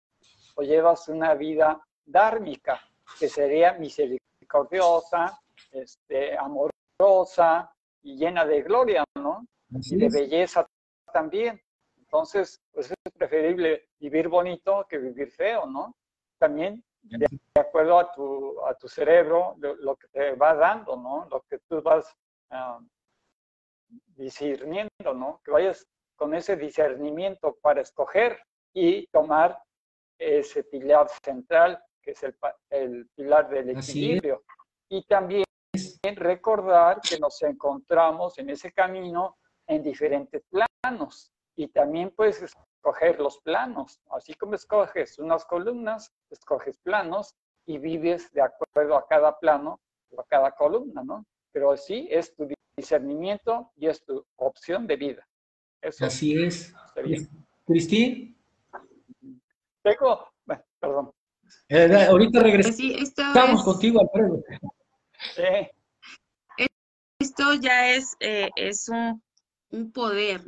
o 0.55 0.61
llevas 0.61 1.07
una 1.07 1.33
vida 1.33 1.81
dármica, 2.05 2.81
que 3.19 3.27
sería 3.27 3.73
misericordiosa, 3.73 5.39
este, 5.71 6.37
amorosa 6.37 7.71
y 8.03 8.15
llena 8.15 8.45
de 8.45 8.61
gloria, 8.61 9.03
¿no? 9.15 9.45
Y 9.69 9.97
de 9.97 10.09
belleza 10.09 10.67
también. 11.11 11.61
Entonces, 11.97 12.61
pues 12.71 12.91
es 12.91 13.13
preferible 13.13 13.89
vivir 13.99 14.27
bonito 14.27 14.85
que 14.89 14.97
vivir 14.97 15.31
feo, 15.31 15.65
¿no? 15.65 15.95
También 16.37 16.83
de, 17.01 17.27
acuerdo 17.55 17.99
a 17.99 18.11
tu, 18.13 18.65
a 18.65 18.73
tu 18.75 18.87
cerebro, 18.87 19.55
lo, 19.59 19.95
que 19.95 20.07
te 20.07 20.31
va 20.35 20.53
dando, 20.55 20.95
¿no? 20.95 21.27
Lo 21.29 21.41
que 21.49 21.59
tú 21.67 21.81
vas 21.81 22.15
uh, 22.51 22.83
discerniendo, 24.15 25.13
¿no? 25.13 25.41
Que 25.43 25.51
vayas 25.51 25.85
con 26.15 26.33
ese 26.33 26.55
discernimiento 26.55 27.57
para 27.61 27.81
escoger 27.81 28.39
y 28.73 29.07
tomar 29.07 29.57
ese 30.17 30.63
pilar 30.63 31.07
central, 31.23 31.81
que 32.01 32.11
es 32.11 32.23
el, 32.23 32.35
el 32.69 33.07
pilar 33.15 33.49
del 33.49 33.69
equilibrio. 33.69 34.43
Y 34.89 35.03
también 35.03 35.45
recordar 36.15 37.01
que 37.01 37.19
nos 37.19 37.41
encontramos 37.43 38.37
en 38.39 38.49
ese 38.49 38.71
camino 38.71 39.37
en 39.67 39.83
diferentes 39.83 40.43
planos 40.49 41.31
y 41.55 41.67
también 41.67 42.11
puedes 42.11 42.41
escoger 42.41 43.19
los 43.19 43.39
planos, 43.39 43.99
así 44.11 44.33
como 44.33 44.55
escoges 44.55 45.19
unas 45.19 45.45
columnas, 45.45 46.11
escoges 46.29 46.77
planos 46.77 47.35
y 47.65 47.77
vives 47.77 48.31
de 48.31 48.41
acuerdo 48.41 48.95
a 48.95 49.07
cada 49.07 49.37
plano 49.39 49.79
o 50.11 50.21
a 50.21 50.25
cada 50.25 50.51
columna, 50.51 51.03
¿no? 51.03 51.25
Pero 51.51 51.75
sí 51.75 52.07
es 52.09 52.33
tu 52.35 52.47
discernimiento 52.77 53.71
y 53.75 53.87
es 53.87 54.03
tu 54.05 54.25
opción 54.37 54.87
de 54.87 54.95
vida. 54.95 55.27
Así 55.81 56.41
es. 56.41 56.73
Cristín. 57.65 58.37
Tengo, 59.83 60.29
perdón. 60.79 61.11
Eh, 61.69 62.05
ahorita 62.09 62.41
regresamos 62.41 63.63
contigo, 63.63 64.01
Alfredo. 64.01 64.43
Esto 67.19 67.53
ya 67.55 67.89
es, 67.89 68.15
eh, 68.19 68.49
es 68.55 68.87
un 68.89 69.21
un 69.77 69.91
poder, 69.91 70.43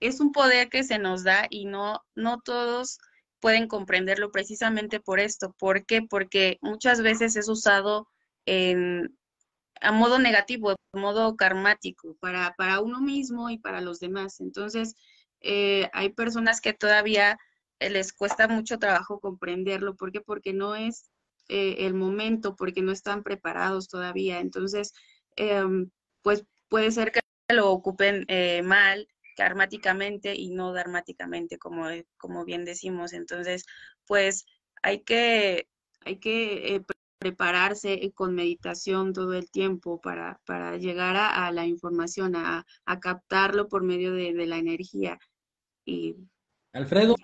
es 0.00 0.20
un 0.20 0.32
poder 0.32 0.68
que 0.68 0.84
se 0.84 0.98
nos 0.98 1.24
da 1.24 1.46
y 1.50 1.66
no, 1.66 2.00
no 2.14 2.40
todos 2.40 2.98
pueden 3.40 3.68
comprenderlo 3.68 4.30
precisamente 4.30 5.00
por 5.00 5.20
esto. 5.20 5.54
¿Por 5.58 5.84
qué? 5.84 6.02
Porque 6.02 6.58
muchas 6.62 7.02
veces 7.02 7.36
es 7.36 7.48
usado 7.48 8.08
en, 8.46 9.18
a 9.80 9.92
modo 9.92 10.18
negativo, 10.18 10.70
a 10.70 10.76
modo 10.98 11.36
karmático, 11.36 12.16
para, 12.20 12.54
para 12.56 12.80
uno 12.80 13.00
mismo 13.00 13.50
y 13.50 13.58
para 13.58 13.80
los 13.80 13.98
demás. 14.00 14.40
Entonces, 14.40 14.94
eh, 15.40 15.90
hay 15.92 16.10
personas 16.10 16.60
que 16.60 16.72
todavía 16.72 17.36
eh, 17.80 17.90
les 17.90 18.12
cuesta 18.12 18.48
mucho 18.48 18.78
trabajo 18.78 19.20
comprenderlo. 19.20 19.96
¿Por 19.96 20.12
qué? 20.12 20.20
Porque 20.20 20.52
no 20.52 20.76
es 20.76 21.10
eh, 21.48 21.76
el 21.80 21.94
momento, 21.94 22.54
porque 22.54 22.82
no 22.82 22.92
están 22.92 23.24
preparados 23.24 23.88
todavía. 23.88 24.40
Entonces, 24.40 24.92
em, 25.36 25.90
pues 26.22 26.44
puede 26.68 26.92
ser 26.92 27.12
que 27.12 27.21
lo 27.48 27.70
ocupen 27.70 28.24
eh, 28.28 28.62
mal, 28.62 29.08
karmáticamente 29.36 30.34
y 30.34 30.50
no 30.50 30.72
dharmáticamente, 30.72 31.58
como, 31.58 31.86
como 32.16 32.44
bien 32.44 32.64
decimos. 32.64 33.12
Entonces, 33.12 33.64
pues 34.06 34.46
hay 34.82 35.00
que, 35.00 35.68
hay 36.04 36.18
que 36.18 36.76
eh, 36.76 36.82
prepararse 37.18 38.12
con 38.14 38.34
meditación 38.34 39.12
todo 39.12 39.34
el 39.34 39.50
tiempo 39.50 40.00
para, 40.00 40.40
para 40.44 40.76
llegar 40.76 41.16
a, 41.16 41.50
la 41.52 41.66
información, 41.66 42.34
a, 42.34 42.66
a, 42.84 43.00
captarlo 43.00 43.68
por 43.68 43.84
medio 43.84 44.12
de, 44.12 44.32
la 44.46 44.58
energía. 44.58 45.18
Y, 45.84 46.16
Alfredo. 46.72 47.14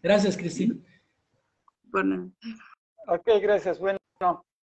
Gracias, 0.00 0.36
Cristina. 0.36 0.76
Bueno. 1.84 2.30
Ok, 3.08 3.26
gracias. 3.42 3.80
Bueno, 3.80 3.98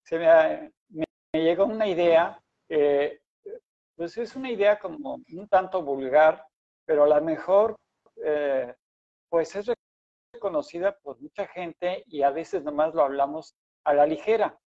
se 0.04 0.20
me, 0.20 0.72
me, 0.89 1.06
llegó 1.34 1.66
una 1.66 1.88
idea. 1.88 2.41
Eh, 2.68 3.20
pues 4.02 4.18
es 4.18 4.36
una 4.36 4.49
idea 4.49 4.80
como 4.80 5.22
un 5.32 5.47
tanto 5.47 5.84
vulgar, 5.84 6.43
pero 6.88 7.04
a 7.04 7.08
lo 7.08 7.22
mejor 7.22 7.76
eh, 8.16 8.74
pues 9.30 9.56
es 9.56 9.72
reconocida 10.34 10.97
por 11.04 11.22
mucha 11.22 11.45
gente 11.45 12.04
y 12.08 12.24
a 12.24 12.32
veces 12.32 12.64
nomás 12.64 12.95
lo 12.95 13.04
hablamos 13.04 13.54
a 13.84 13.93
la 13.93 14.08
ligera. 14.08 14.58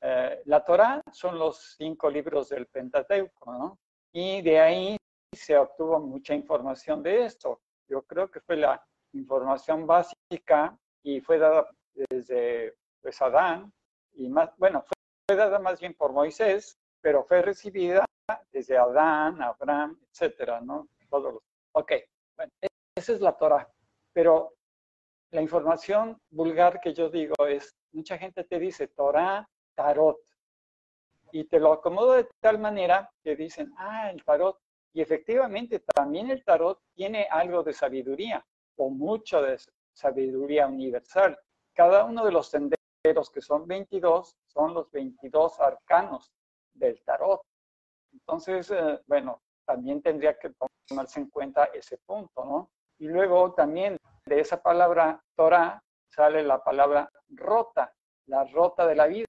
Eh, 0.00 0.40
la 0.46 0.64
Torah 0.64 1.02
son 1.12 1.38
los 1.38 1.74
cinco 1.76 2.08
libros 2.08 2.48
del 2.48 2.66
Pentateuco, 2.68 3.52
¿no? 3.52 3.78
Y 4.10 4.40
de 4.40 4.58
ahí 4.58 4.96
se 5.34 5.58
obtuvo 5.58 6.00
mucha 6.00 6.34
información 6.34 7.02
de 7.02 7.26
esto. 7.26 7.60
Yo 7.86 8.04
creo 8.04 8.30
que 8.30 8.40
fue 8.40 8.56
la 8.56 8.82
información 9.12 9.86
básica 9.86 10.74
y 11.02 11.20
fue 11.20 11.36
dada 11.36 11.68
desde 12.08 12.74
pues, 13.02 13.20
Adán, 13.20 13.70
y 14.14 14.30
más, 14.30 14.48
bueno, 14.56 14.82
fue 15.28 15.36
dada 15.36 15.58
más 15.58 15.78
bien 15.78 15.92
por 15.92 16.14
Moisés, 16.14 16.78
pero 17.06 17.22
fue 17.22 17.40
recibida 17.40 18.04
desde 18.50 18.76
Adán, 18.76 19.40
Abraham, 19.40 19.96
etcétera, 20.10 20.60
¿no? 20.60 20.88
Todos 21.08 21.34
los... 21.34 21.42
Ok, 21.70 21.92
bueno, 22.36 22.50
esa 22.96 23.12
es 23.12 23.20
la 23.20 23.36
Torah. 23.36 23.72
Pero 24.12 24.54
la 25.30 25.40
información 25.40 26.20
vulgar 26.30 26.80
que 26.80 26.92
yo 26.92 27.08
digo 27.08 27.46
es, 27.46 27.76
mucha 27.92 28.18
gente 28.18 28.42
te 28.42 28.58
dice 28.58 28.88
Torah, 28.88 29.48
Tarot. 29.76 30.18
Y 31.30 31.44
te 31.44 31.60
lo 31.60 31.74
acomodo 31.74 32.14
de 32.14 32.28
tal 32.40 32.58
manera 32.58 33.08
que 33.22 33.36
dicen, 33.36 33.72
ah, 33.78 34.10
el 34.10 34.24
Tarot. 34.24 34.58
Y 34.92 35.00
efectivamente 35.00 35.78
también 35.78 36.32
el 36.32 36.42
Tarot 36.42 36.80
tiene 36.92 37.28
algo 37.30 37.62
de 37.62 37.72
sabiduría, 37.72 38.44
o 38.74 38.90
mucho 38.90 39.40
de 39.42 39.60
sabiduría 39.92 40.66
universal. 40.66 41.38
Cada 41.72 42.02
uno 42.02 42.24
de 42.24 42.32
los 42.32 42.48
senderos, 42.48 43.30
que 43.30 43.42
son 43.42 43.64
22, 43.68 44.34
son 44.48 44.74
los 44.74 44.90
22 44.90 45.60
arcanos 45.60 46.32
del 46.76 47.02
Tarot. 47.02 47.40
Entonces, 48.12 48.70
eh, 48.70 49.00
bueno, 49.06 49.42
también 49.66 50.00
tendría 50.02 50.38
que 50.38 50.52
tomarse 50.88 51.20
en 51.20 51.30
cuenta 51.30 51.64
ese 51.66 51.98
punto, 51.98 52.44
¿no? 52.44 52.70
Y 52.98 53.08
luego 53.08 53.52
también 53.52 53.98
de 54.24 54.40
esa 54.40 54.62
palabra 54.62 55.20
Torah 55.36 55.82
sale 56.08 56.42
la 56.42 56.62
palabra 56.62 57.10
rota, 57.28 57.92
la 58.26 58.44
rota 58.44 58.86
de 58.86 58.94
la 58.94 59.06
vida, 59.06 59.26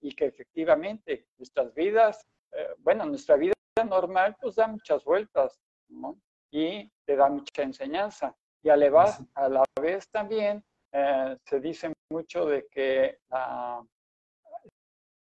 y 0.00 0.14
que 0.14 0.26
efectivamente 0.26 1.26
nuestras 1.38 1.72
vidas, 1.74 2.26
eh, 2.52 2.74
bueno, 2.78 3.04
nuestra 3.06 3.36
vida 3.36 3.54
normal 3.84 4.36
pues 4.40 4.56
da 4.56 4.66
muchas 4.66 5.04
vueltas, 5.04 5.58
¿no? 5.88 6.18
Y 6.50 6.90
te 7.04 7.16
da 7.16 7.28
mucha 7.28 7.62
enseñanza. 7.62 8.34
Y 8.62 8.68
a 8.68 8.76
la, 8.76 9.18
a 9.34 9.48
la 9.48 9.64
vez 9.80 10.08
también 10.10 10.64
eh, 10.92 11.36
se 11.44 11.60
dice 11.60 11.92
mucho 12.10 12.46
de 12.46 12.66
que 12.68 13.18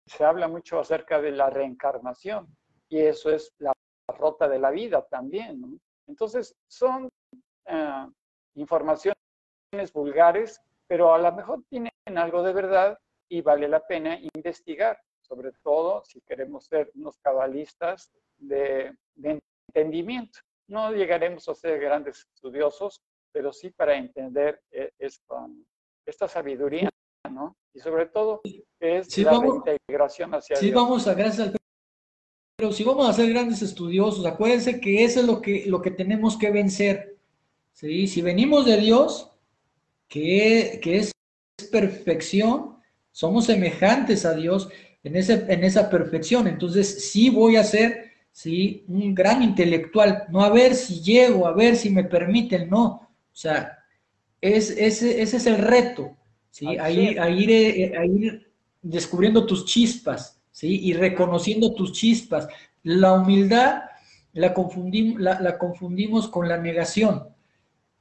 se 0.06 0.24
habla 0.24 0.48
mucho 0.48 0.78
acerca 0.78 1.20
de 1.20 1.32
la 1.32 1.50
reencarnación 1.50 2.46
y 2.88 3.00
eso 3.00 3.30
es 3.30 3.52
la 3.58 3.72
rota 4.08 4.48
de 4.48 4.58
la 4.58 4.70
vida 4.70 5.04
también. 5.06 5.80
Entonces, 6.06 6.54
son 6.68 7.08
eh, 7.66 8.06
informaciones 8.54 9.16
vulgares, 9.92 10.60
pero 10.86 11.12
a 11.12 11.18
lo 11.18 11.32
mejor 11.32 11.64
tienen 11.68 11.90
algo 12.16 12.42
de 12.42 12.52
verdad 12.52 12.98
y 13.28 13.40
vale 13.42 13.68
la 13.68 13.84
pena 13.84 14.18
investigar, 14.34 14.98
sobre 15.20 15.50
todo 15.64 16.04
si 16.04 16.20
queremos 16.20 16.66
ser 16.66 16.90
unos 16.94 17.18
cabalistas 17.18 18.12
de, 18.38 18.96
entendimiento. 19.74 20.38
No 20.68 20.92
llegaremos 20.92 21.48
a 21.48 21.54
ser 21.54 21.80
grandes 21.80 22.24
estudiosos, 22.34 23.00
pero 23.32 23.52
sí 23.52 23.70
para 23.70 23.96
entender 23.96 24.62
eh, 24.70 24.92
esta 24.98 26.28
sabiduría, 26.28 26.88
¿no? 27.30 27.56
Y 27.76 27.80
sobre 27.80 28.06
todo 28.06 28.40
es 28.80 29.18
la 29.18 29.46
integración 29.46 30.34
hacia 30.34 30.56
sí, 30.56 30.70
vamos 30.70 31.06
a, 31.06 31.14
gracias 31.14 31.48
al 31.48 31.56
pero 32.56 32.72
si 32.72 32.84
vamos 32.84 33.06
a 33.06 33.12
ser 33.12 33.28
grandes 33.28 33.60
estudiosos, 33.60 34.24
acuérdense 34.24 34.80
que 34.80 35.04
eso 35.04 35.20
es 35.20 35.26
lo 35.26 35.42
que, 35.42 35.64
lo 35.66 35.82
que 35.82 35.90
tenemos 35.90 36.38
que 36.38 36.50
vencer. 36.50 37.18
¿sí? 37.74 38.06
Si 38.06 38.22
venimos 38.22 38.64
de 38.64 38.78
Dios, 38.78 39.30
que, 40.08 40.80
que 40.82 40.96
es 40.96 41.12
perfección, 41.70 42.78
somos 43.12 43.44
semejantes 43.44 44.24
a 44.24 44.32
Dios 44.32 44.70
en, 45.04 45.16
ese, 45.16 45.44
en 45.52 45.64
esa 45.64 45.90
perfección. 45.90 46.48
Entonces, 46.48 47.10
sí 47.10 47.28
voy 47.28 47.56
a 47.56 47.62
ser 47.62 48.12
¿sí? 48.32 48.86
un 48.88 49.14
gran 49.14 49.42
intelectual, 49.42 50.24
no 50.30 50.42
a 50.42 50.48
ver 50.48 50.74
si 50.74 51.02
llego, 51.02 51.46
a 51.46 51.52
ver 51.52 51.76
si 51.76 51.90
me 51.90 52.04
permiten, 52.04 52.70
no. 52.70 52.86
O 52.86 53.36
sea, 53.36 53.80
es, 54.40 54.70
ese, 54.70 55.20
ese 55.20 55.36
es 55.36 55.46
el 55.46 55.58
reto, 55.58 56.16
¿sí? 56.56 56.66
A 56.78 56.90
ir, 56.90 57.20
a, 57.20 57.28
ir, 57.28 57.98
a 57.98 58.06
ir 58.06 58.50
descubriendo 58.80 59.44
tus 59.44 59.66
chispas, 59.66 60.40
¿sí? 60.50 60.80
Y 60.86 60.94
reconociendo 60.94 61.74
tus 61.74 61.92
chispas. 61.92 62.48
La 62.82 63.12
humildad 63.12 63.82
la, 64.32 64.54
confundimos, 64.54 65.20
la, 65.20 65.58
confundimos 65.58 66.28
con 66.28 66.48
la 66.48 66.56
negación. 66.56 67.28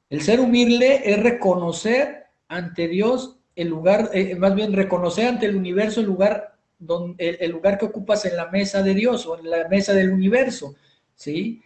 El 0.10 0.22
ser 0.22 0.40
humilde 0.40 1.02
es 1.04 1.22
reconocer 1.22 2.28
ante 2.48 2.88
Dios 2.88 3.36
el 3.58 3.68
lugar, 3.68 4.12
eh, 4.14 4.36
más 4.36 4.56
bien 4.56 4.72
reconocer 4.72 5.28
ante 5.28 5.48
el 5.48 5.58
universo 5.58 6.00
el 6.00 6.06
lugar, 6.06 6.56
donde, 6.80 7.38
el, 7.42 7.52
lugar 7.52 7.78
que 7.78 7.86
ocupas 7.86 8.24
en 8.24 8.38
la 8.38 8.50
mesa 8.52 8.82
de 8.82 8.94
Dios 8.94 9.26
o 9.26 9.38
en 9.38 9.50
la 9.50 9.68
mesa 9.68 9.92
del 9.92 10.12
universo, 10.12 10.76
¿sí? 11.14 11.62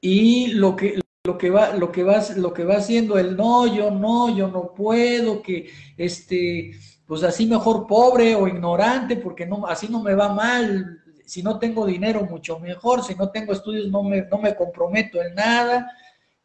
Y 0.00 0.52
lo 0.54 0.74
que, 0.74 1.00
lo 1.28 1.36
que 1.36 1.50
va, 1.50 1.74
lo 1.74 1.92
que 1.92 2.04
va, 2.04 2.24
lo 2.36 2.54
que 2.54 2.64
va 2.64 2.76
haciendo 2.76 3.18
el 3.18 3.36
no, 3.36 3.66
yo 3.66 3.90
no, 3.90 4.34
yo 4.34 4.48
no 4.48 4.72
puedo, 4.72 5.42
que 5.42 5.68
este, 5.98 6.70
pues 7.04 7.22
así 7.22 7.44
mejor 7.44 7.86
pobre 7.86 8.34
o 8.34 8.48
ignorante, 8.48 9.16
porque 9.16 9.44
no, 9.44 9.66
así 9.66 9.88
no 9.88 10.02
me 10.02 10.14
va 10.14 10.32
mal, 10.32 11.02
si 11.26 11.42
no 11.42 11.58
tengo 11.58 11.84
dinero 11.84 12.22
mucho 12.24 12.58
mejor, 12.58 13.04
si 13.04 13.14
no 13.14 13.30
tengo 13.30 13.52
estudios 13.52 13.90
no 13.90 14.02
me, 14.02 14.22
no 14.22 14.38
me 14.38 14.54
comprometo 14.54 15.20
en 15.22 15.34
nada. 15.34 15.92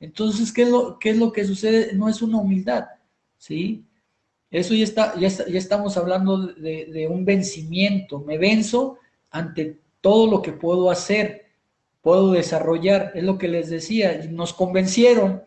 Entonces, 0.02 0.52
¿qué 0.52 0.64
es, 0.64 0.70
lo, 0.70 1.00
¿qué 1.00 1.12
es 1.12 1.18
lo 1.18 1.32
que 1.32 1.46
sucede? 1.46 1.94
No 1.94 2.10
es 2.10 2.22
una 2.22 2.40
humildad, 2.40 2.84
¿sí? 3.38 3.86
Eso 4.52 4.74
ya, 4.74 4.84
está, 4.84 5.16
ya, 5.18 5.30
ya 5.30 5.58
estamos 5.58 5.96
hablando 5.96 6.48
de, 6.48 7.08
un 7.10 7.24
vencimiento, 7.24 8.20
me 8.20 8.38
venzo 8.38 8.98
ante 9.32 9.80
todo 10.02 10.30
lo 10.30 10.42
que 10.42 10.52
puedo 10.52 10.92
hacer, 10.92 11.43
puedo 12.04 12.34
desarrollar, 12.34 13.14
es 13.16 13.24
lo 13.24 13.38
que 13.38 13.48
les 13.48 13.70
decía, 13.70 14.28
nos 14.30 14.54
convencieron 14.54 15.42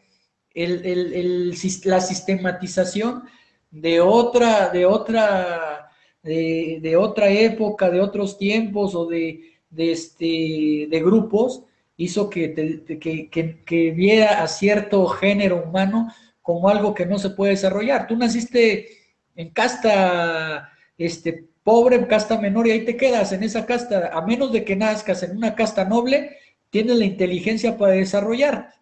el, 0.54 0.86
el, 0.86 1.12
el, 1.12 1.54
la 1.84 2.00
sistematización 2.00 3.24
de 3.70 4.00
otra, 4.00 4.70
de 4.70 4.86
otra, 4.86 5.90
de, 6.22 6.96
otra 6.98 7.28
época, 7.28 7.90
de 7.90 8.00
otros 8.00 8.38
tiempos 8.38 8.94
o 8.94 9.04
de, 9.04 9.52
de, 9.68 9.92
este, 9.92 10.86
de 10.88 11.02
grupos, 11.04 11.62
hizo 11.98 12.30
que, 12.30 12.54
que, 12.98 13.60
que, 13.62 13.90
viera 13.90 14.42
a 14.42 14.48
cierto 14.48 15.06
género 15.08 15.62
humano 15.62 16.10
como 16.40 16.70
algo 16.70 16.94
que 16.94 17.04
no 17.04 17.18
se 17.18 17.30
puede 17.30 17.52
desarrollar. 17.52 18.06
Tú 18.06 18.16
naciste 18.16 18.88
en 19.34 19.50
casta 19.50 20.72
este, 20.96 21.44
pobre, 21.62 21.96
en 21.96 22.06
casta 22.06 22.40
menor, 22.40 22.66
y 22.66 22.70
ahí 22.70 22.84
te 22.84 22.96
quedas 22.96 23.32
en 23.32 23.42
esa 23.42 23.66
casta, 23.66 24.10
a 24.14 24.22
menos 24.22 24.52
de 24.52 24.64
que 24.64 24.74
nazcas 24.74 25.22
en 25.22 25.36
una 25.36 25.54
casta 25.54 25.84
noble, 25.84 26.38
tienes 26.70 26.96
la 26.96 27.04
inteligencia 27.04 27.76
para 27.76 27.92
desarrollar. 27.92 28.74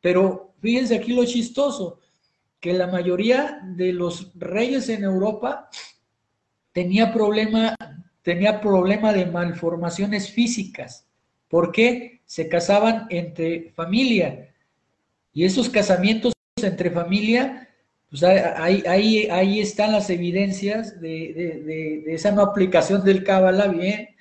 Pero 0.00 0.54
fíjense 0.60 0.96
aquí 0.96 1.12
lo 1.12 1.24
chistoso, 1.24 2.00
que 2.60 2.72
la 2.72 2.86
mayoría 2.86 3.60
de 3.76 3.92
los 3.92 4.32
reyes 4.34 4.88
en 4.88 5.04
Europa 5.04 5.68
tenía 6.72 7.12
problema, 7.12 7.74
tenía 8.22 8.60
problema 8.60 9.12
de 9.12 9.26
malformaciones 9.26 10.30
físicas. 10.30 11.06
¿Por 11.48 11.72
qué? 11.72 12.22
Se 12.24 12.48
casaban 12.48 13.06
entre 13.10 13.72
familia. 13.72 14.54
Y 15.32 15.44
esos 15.44 15.68
casamientos 15.68 16.32
entre 16.62 16.90
familia, 16.90 17.68
pues 18.08 18.22
ahí, 18.22 18.82
ahí, 18.86 19.26
ahí 19.30 19.60
están 19.60 19.92
las 19.92 20.10
evidencias 20.10 21.00
de, 21.00 22.04
esa 22.08 22.30
no 22.30 22.42
aplicación 22.42 23.02
del 23.04 23.24
Kabbalah, 23.24 23.68
bien, 23.68 24.11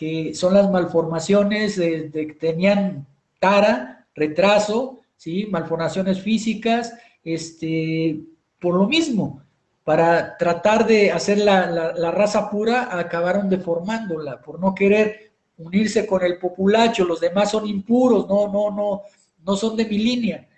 que 0.00 0.32
son 0.32 0.54
las 0.54 0.70
malformaciones, 0.70 1.76
de, 1.76 2.34
tenían 2.40 3.06
tara, 3.38 4.06
retraso, 4.14 5.00
¿sí? 5.18 5.46
malformaciones 5.50 6.22
físicas, 6.22 6.94
este, 7.22 8.18
por 8.58 8.76
lo 8.76 8.88
mismo, 8.88 9.42
para 9.84 10.38
tratar 10.38 10.86
de 10.86 11.12
hacer 11.12 11.36
la, 11.36 11.92
raza 12.12 12.48
pura, 12.48 12.98
acabaron 12.98 13.50
deformándola, 13.50 14.40
por 14.40 14.58
no 14.58 14.74
querer 14.74 15.32
unirse 15.58 16.06
con 16.06 16.24
el 16.24 16.38
populacho, 16.38 17.04
los 17.04 17.20
demás 17.20 17.50
son 17.50 17.66
impuros, 17.66 18.26
no, 18.26 18.48
no, 18.50 18.70
no, 18.70 19.02
no 19.44 19.54
son 19.54 19.76
de 19.76 19.84
mi 19.84 19.98
línea. 19.98 20.48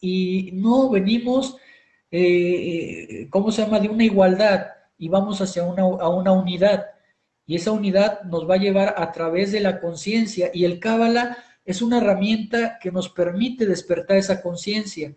Y 0.00 0.50
no 0.54 0.90
venimos, 0.90 1.56
eh, 2.10 3.28
¿cómo 3.30 3.52
se 3.52 3.62
llama?, 3.62 3.78
de 3.78 3.88
una 3.88 4.02
igualdad 4.02 4.66
y 4.98 5.08
vamos 5.08 5.40
hacia 5.40 5.62
una, 5.62 5.82
a 5.82 6.08
una 6.08 6.32
unidad. 6.32 6.86
Y 7.50 7.56
esa 7.56 7.72
unidad 7.72 8.22
nos 8.22 8.48
va 8.48 8.54
a 8.54 8.58
llevar 8.58 8.94
a 8.96 9.10
través 9.10 9.50
de 9.50 9.58
la 9.58 9.80
conciencia. 9.80 10.52
Y 10.54 10.64
el 10.64 10.78
Cábala 10.78 11.36
es 11.64 11.82
una 11.82 11.98
herramienta 11.98 12.78
que 12.80 12.92
nos 12.92 13.08
permite 13.08 13.66
despertar 13.66 14.18
esa 14.18 14.40
conciencia. 14.40 15.12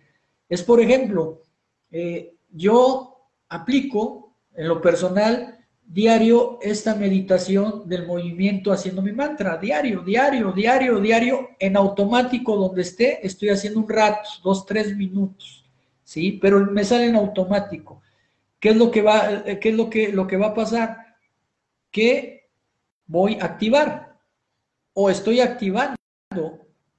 Es, 0.49 0.63
por 0.63 0.81
ejemplo, 0.81 1.43
eh, 1.91 2.34
yo 2.49 3.27
aplico 3.49 4.36
en 4.55 4.67
lo 4.67 4.81
personal 4.81 5.59
diario 5.86 6.57
esta 6.63 6.95
meditación 6.95 7.88
del 7.88 8.07
movimiento 8.07 8.71
haciendo 8.71 9.03
mi 9.03 9.11
mantra, 9.11 9.57
diario, 9.57 10.01
diario, 10.01 10.51
diario, 10.53 10.99
diario, 10.99 11.49
en 11.59 11.77
automático 11.77 12.55
donde 12.55 12.81
esté, 12.81 13.23
estoy 13.23 13.49
haciendo 13.49 13.79
un 13.79 13.89
rato, 13.89 14.27
dos, 14.43 14.65
tres 14.65 14.97
minutos, 14.97 15.63
¿sí? 16.03 16.39
Pero 16.41 16.65
me 16.65 16.84
sale 16.84 17.05
en 17.05 17.15
automático. 17.15 18.01
¿Qué 18.59 18.69
es 18.69 18.75
lo 18.75 18.89
que 18.89 19.03
va, 19.03 19.43
eh, 19.45 19.59
qué 19.59 19.69
es 19.69 19.75
lo 19.75 19.88
que, 19.88 20.11
lo 20.11 20.25
que 20.25 20.38
va 20.38 20.47
a 20.47 20.55
pasar? 20.55 21.03
Que 21.94 22.50
voy 23.06 23.36
a 23.39 23.46
activar 23.46 24.20
o 24.94 25.10
estoy 25.10 25.39
activando, 25.39 25.96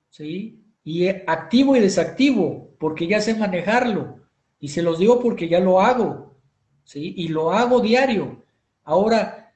¿sí? 0.09 0.65
Y 0.85 1.09
activo 1.09 1.75
y 1.77 1.81
desactivo, 1.81 2.77
porque 2.79 3.07
ya 3.07 3.21
sé 3.21 3.35
manejarlo. 3.35 4.21
Y 4.61 4.69
se 4.69 4.83
los 4.83 4.99
digo 4.99 5.21
porque 5.21 5.49
ya 5.49 5.59
lo 5.59 5.81
hago, 5.81 6.37
¿sí? 6.85 7.15
Y 7.17 7.29
lo 7.29 7.53
hago 7.53 7.81
diario. 7.81 8.45
Ahora, 8.85 9.55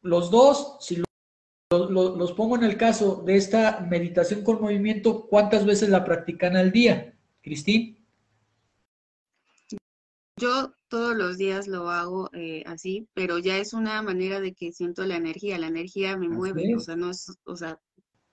los 0.00 0.30
dos, 0.30 0.78
si 0.80 1.02
los 1.70 2.32
pongo 2.32 2.56
en 2.56 2.64
el 2.64 2.76
caso 2.76 3.22
de 3.24 3.36
esta 3.36 3.80
meditación 3.80 4.42
con 4.42 4.60
movimiento, 4.60 5.26
¿cuántas 5.26 5.66
veces 5.66 5.88
la 5.88 6.04
practican 6.04 6.56
al 6.56 6.72
día? 6.72 7.14
Cristín. 7.42 7.98
Yo 10.36 10.72
todos 10.92 11.16
los 11.16 11.38
días 11.38 11.68
lo 11.68 11.88
hago 11.88 12.28
eh, 12.34 12.64
así, 12.66 13.08
pero 13.14 13.38
ya 13.38 13.56
es 13.56 13.72
una 13.72 14.02
manera 14.02 14.40
de 14.40 14.52
que 14.52 14.72
siento 14.72 15.06
la 15.06 15.16
energía, 15.16 15.58
la 15.58 15.68
energía 15.68 16.18
me 16.18 16.28
mueve, 16.28 16.76
o 16.76 16.80
sea, 16.80 16.96
no 16.96 17.08
es, 17.08 17.34
o 17.44 17.56
sea, 17.56 17.80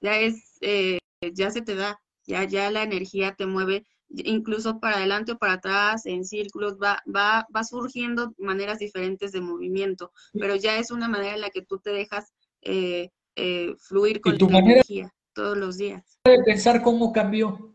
ya 0.02 0.20
es, 0.20 0.58
eh, 0.60 1.00
ya 1.22 1.52
se 1.52 1.62
te 1.62 1.76
da, 1.76 2.02
ya, 2.28 2.44
ya 2.44 2.70
la 2.70 2.84
energía 2.84 3.34
te 3.34 3.46
mueve 3.46 3.86
incluso 4.10 4.82
para 4.82 4.98
adelante 4.98 5.32
o 5.32 5.38
para 5.38 5.54
atrás, 5.54 6.06
en 6.06 6.26
círculos, 6.26 6.76
va, 6.76 7.02
va, 7.08 7.48
va 7.56 7.64
surgiendo 7.64 8.34
maneras 8.38 8.80
diferentes 8.80 9.32
de 9.32 9.40
movimiento, 9.40 10.12
pero 10.34 10.58
ya 10.58 10.80
es 10.80 10.92
una 10.92 11.08
manera 11.08 11.36
en 11.36 11.42
la 11.42 11.52
que 11.52 11.62
tú 11.62 11.80
te 11.80 11.92
dejas 11.92 12.34
eh, 12.62 13.10
eh, 13.38 13.74
fluir 13.80 14.20
con 14.20 14.38
tu 14.38 14.50
la 14.50 14.60
energía 14.60 15.14
todos 15.32 15.58
los 15.58 15.78
días. 15.78 16.20
De 16.26 16.44
pensar 16.44 16.82
cómo 16.82 17.14
cambió, 17.14 17.74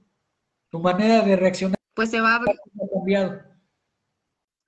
tu 0.68 0.78
manera 0.78 1.22
de 1.22 1.37
reaccionar. 1.37 1.78
Pues 1.95 2.11
se 2.11 2.20
va, 2.20 2.39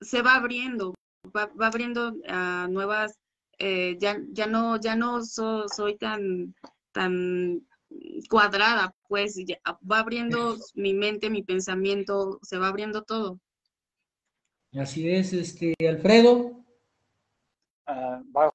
se 0.01 0.21
va 0.21 0.35
abriendo, 0.35 0.93
va, 1.35 1.51
abriendo 1.59 2.13
a 2.27 2.67
nuevas, 2.69 3.17
eh, 3.59 3.97
ya, 3.99 4.17
ya 4.31 4.47
no, 4.47 4.79
ya 4.79 4.95
no 4.95 5.23
soy 5.23 5.97
tan, 5.97 6.53
tan 6.91 7.65
cuadrada, 8.29 8.93
pues 9.07 9.37
va 9.89 9.99
abriendo 9.99 10.57
mi 10.75 10.93
mente, 10.93 11.29
mi 11.29 11.43
pensamiento, 11.43 12.39
se 12.41 12.57
va 12.57 12.67
abriendo 12.67 13.03
todo. 13.03 13.39
Así 14.73 15.09
es, 15.09 15.33
este, 15.33 15.73
Alfredo. 15.87 16.63
Ah, 17.85 18.21
bajo 18.25 18.53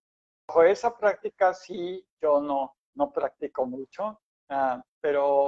esa 0.67 0.97
práctica 0.97 1.55
sí, 1.55 2.07
yo 2.21 2.41
no, 2.41 2.77
no 2.95 3.13
practico 3.13 3.67
mucho, 3.67 4.21
ah, 4.51 4.83
pero 5.01 5.47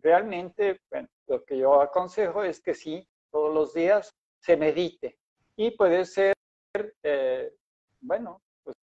realmente 0.00 0.80
lo 1.26 1.44
que 1.44 1.58
yo 1.58 1.82
aconsejo 1.82 2.44
es 2.44 2.60
que 2.60 2.74
sí, 2.74 3.06
todos 3.30 3.52
los 3.52 3.74
días 3.74 4.14
se 4.38 4.56
medite 4.56 5.18
y 5.56 5.70
puede 5.72 6.04
ser, 6.04 6.34
eh, 7.02 7.52
bueno, 8.00 8.42
pues, 8.62 8.76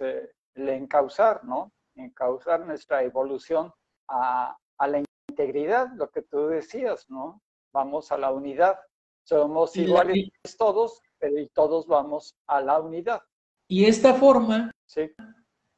eh, 0.00 0.30
el 0.54 0.68
encauzar, 0.68 1.44
¿no? 1.44 1.72
en 1.98 2.10
causar 2.10 2.64
nuestra 2.64 3.02
evolución 3.02 3.72
a, 4.08 4.56
a 4.78 4.86
la 4.86 5.02
integridad, 5.28 5.88
lo 5.94 6.08
que 6.10 6.22
tú 6.22 6.46
decías, 6.46 7.08
¿no? 7.08 7.42
Vamos 7.72 8.12
a 8.12 8.18
la 8.18 8.30
unidad. 8.30 8.78
Somos 9.24 9.76
iguales 9.76 10.30
todos, 10.56 11.02
pero 11.18 11.38
y 11.38 11.48
todos 11.48 11.86
vamos 11.86 12.34
a 12.46 12.60
la 12.60 12.80
unidad. 12.80 13.22
Y 13.68 13.84
esta 13.84 14.14
forma, 14.14 14.70
sí. 14.86 15.10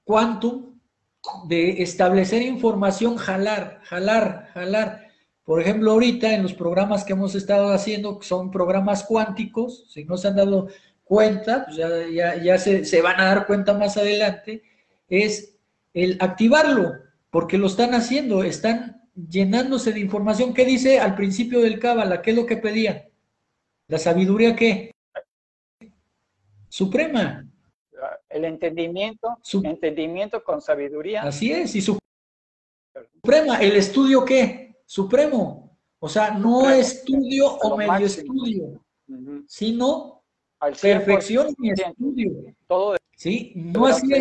quantum, 0.04 0.78
de 1.48 1.82
establecer 1.82 2.42
información, 2.42 3.16
jalar, 3.16 3.80
jalar, 3.82 4.46
jalar. 4.52 4.99
Por 5.44 5.60
ejemplo, 5.60 5.92
ahorita 5.92 6.34
en 6.34 6.42
los 6.42 6.54
programas 6.54 7.04
que 7.04 7.12
hemos 7.12 7.34
estado 7.34 7.72
haciendo, 7.72 8.18
que 8.18 8.26
son 8.26 8.50
programas 8.50 9.04
cuánticos, 9.04 9.90
si 9.90 10.04
no 10.04 10.16
se 10.16 10.28
han 10.28 10.36
dado 10.36 10.68
cuenta, 11.04 11.64
pues 11.64 11.76
ya, 11.76 12.36
ya, 12.36 12.58
se, 12.58 12.84
se, 12.84 13.02
van 13.02 13.20
a 13.20 13.26
dar 13.26 13.46
cuenta 13.46 13.74
más 13.74 13.96
adelante, 13.96 14.62
es 15.08 15.56
el 15.92 16.16
activarlo, 16.20 16.92
porque 17.30 17.58
lo 17.58 17.66
están 17.66 17.94
haciendo, 17.94 18.44
están 18.44 19.02
llenándose 19.14 19.92
de 19.92 20.00
información. 20.00 20.54
¿Qué 20.54 20.64
dice 20.64 21.00
al 21.00 21.16
principio 21.16 21.60
del 21.60 21.80
Cábala? 21.80 22.22
¿Qué 22.22 22.30
es 22.30 22.36
lo 22.36 22.46
que 22.46 22.56
pedía? 22.56 23.08
¿La 23.88 23.98
sabiduría 23.98 24.54
qué? 24.54 24.92
Suprema. 26.68 27.44
El 28.28 28.44
entendimiento, 28.44 29.36
entendimiento 29.64 30.44
con 30.44 30.60
sabiduría. 30.62 31.22
Así 31.22 31.50
es, 31.52 31.74
y 31.74 31.80
suprema, 31.82 33.56
¿el 33.60 33.74
estudio 33.76 34.24
qué? 34.24 34.69
Supremo. 34.90 35.78
O 36.00 36.08
sea, 36.08 36.32
no 36.32 36.68
estudio 36.68 37.46
o 37.46 37.76
medio 37.76 38.06
estudio, 38.06 38.84
sino 39.46 40.24
perfección 40.82 41.54
y 41.60 41.70
estudio. 41.70 42.56
Todo 42.66 42.96
¿Sí? 43.14 43.52
No 43.54 43.86
así 43.86 44.12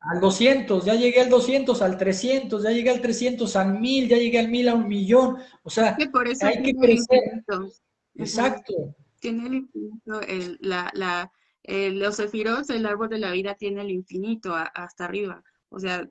al 0.00 0.18
200, 0.18 0.86
ya 0.86 0.94
llegué 0.94 1.20
al 1.20 1.28
200, 1.28 1.82
al 1.82 1.98
300, 1.98 2.62
ya 2.62 2.70
llegué 2.70 2.88
al 2.88 3.02
300, 3.02 3.54
al 3.54 3.78
1000, 3.78 4.08
ya 4.08 4.16
llegué 4.16 4.38
al 4.38 4.48
1000, 4.48 4.68
a 4.70 4.74
un 4.76 4.88
millón. 4.88 5.36
O 5.62 5.68
sea, 5.68 5.94
hay 6.40 6.62
que 6.62 6.74
crecer. 6.74 7.44
Exacto. 8.14 8.96
Tiene 9.20 9.46
el 9.46 9.54
infinito, 9.54 10.22
el, 10.22 10.56
la, 10.62 10.90
la, 10.94 11.30
los 11.66 12.16
sefiros, 12.16 12.70
el 12.70 12.86
árbol 12.86 13.10
de 13.10 13.18
la 13.18 13.30
vida 13.32 13.56
tiene 13.56 13.82
el 13.82 13.90
infinito 13.90 14.54
hasta 14.54 15.04
arriba. 15.04 15.44
O 15.68 15.78
sea, 15.78 16.08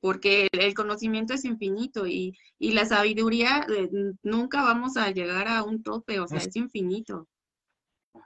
porque 0.00 0.48
el 0.52 0.74
conocimiento 0.74 1.34
es 1.34 1.44
infinito 1.44 2.06
y, 2.06 2.36
y 2.58 2.72
la 2.72 2.84
sabiduría 2.84 3.66
eh, 3.68 3.88
nunca 4.22 4.62
vamos 4.62 4.96
a 4.96 5.10
llegar 5.10 5.48
a 5.48 5.62
un 5.62 5.82
tope, 5.82 6.20
o 6.20 6.28
sea, 6.28 6.38
es 6.38 6.54
infinito. 6.56 7.28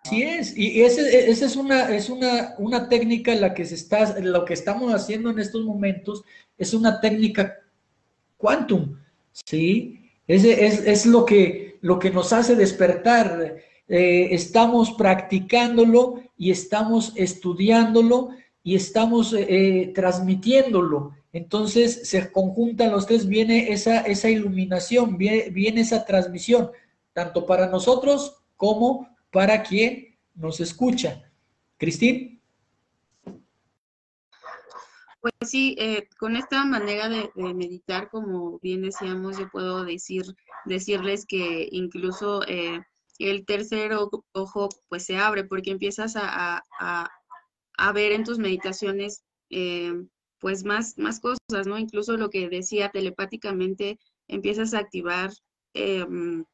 Sí 0.05 0.23
es, 0.23 0.57
y 0.57 0.83
esa 0.83 1.01
es, 1.03 1.57
una, 1.57 1.95
es 1.95 2.11
una, 2.11 2.55
una 2.59 2.89
técnica 2.89 3.33
en 3.33 3.41
la 3.41 3.55
que 3.55 3.65
se 3.65 3.75
está, 3.75 4.19
lo 4.21 4.45
que 4.45 4.55
estamos 4.55 4.93
haciendo 4.93 5.31
en 5.31 5.39
estos 5.39 5.65
momentos 5.65 6.25
es 6.59 6.75
una 6.75 7.01
técnica 7.01 7.59
quantum, 8.37 8.99
¿sí? 9.33 10.11
Ese 10.27 10.67
es, 10.67 10.81
es 10.87 11.07
lo, 11.07 11.25
que, 11.25 11.79
lo 11.81 11.99
que 11.99 12.11
nos 12.11 12.33
hace 12.33 12.55
despertar. 12.57 13.57
Eh, 13.89 14.29
estamos 14.31 14.93
practicándolo 14.93 16.23
y 16.37 16.51
estamos 16.51 17.13
estudiándolo 17.17 18.31
y 18.63 18.77
estamos 18.77 19.33
eh, 19.35 19.47
eh, 19.49 19.93
transmitiéndolo. 19.95 21.15
Entonces 21.35 22.09
se 22.09 22.31
conjuntan 22.31 22.93
los 22.93 23.07
tres, 23.09 23.27
viene 23.27 23.73
esa, 23.73 24.03
esa 24.03 24.31
iluminación, 24.31 25.19
viene, 25.19 25.81
esa 25.81 26.05
transmisión, 26.05 26.71
tanto 27.13 27.45
para 27.45 27.67
nosotros 27.67 28.37
como 28.55 29.09
para 29.33 29.65
quien 29.65 30.17
nos 30.37 30.61
escucha. 30.61 31.29
Cristín. 31.77 32.41
Pues 35.21 35.35
sí, 35.45 35.75
eh, 35.77 36.09
con 36.21 36.37
esta 36.37 36.65
manera 36.65 37.09
de, 37.09 37.29
meditar, 37.35 38.11
como 38.11 38.61
bien 38.61 38.83
decíamos, 38.83 39.37
yo 39.37 39.51
puedo 39.51 39.85
decir, 39.85 40.23
decirles 40.67 41.27
que 41.27 41.69
incluso 41.73 42.47
eh, 42.47 42.81
el 43.19 43.45
tercer 43.45 43.91
ojo 44.35 44.69
pues 44.89 45.05
se 45.05 45.17
abre 45.17 45.43
porque 45.43 45.73
empiezas 45.73 46.15
a, 46.17 46.63
ver 47.93 48.13
en 48.13 48.23
tus 48.23 48.39
meditaciones 48.39 49.25
eh, 49.51 49.95
pues 50.45 50.63
más, 50.63 50.99
más 50.99 51.21
cosas, 51.21 51.67
¿no? 51.67 51.79
Incluso 51.79 52.19
lo 52.19 52.29
que 52.29 52.51
decía 52.51 52.91
telepáticamente, 52.91 53.99
empiezas 54.29 54.75
a 54.75 54.81
activar 54.81 55.31
em, 55.73 56.45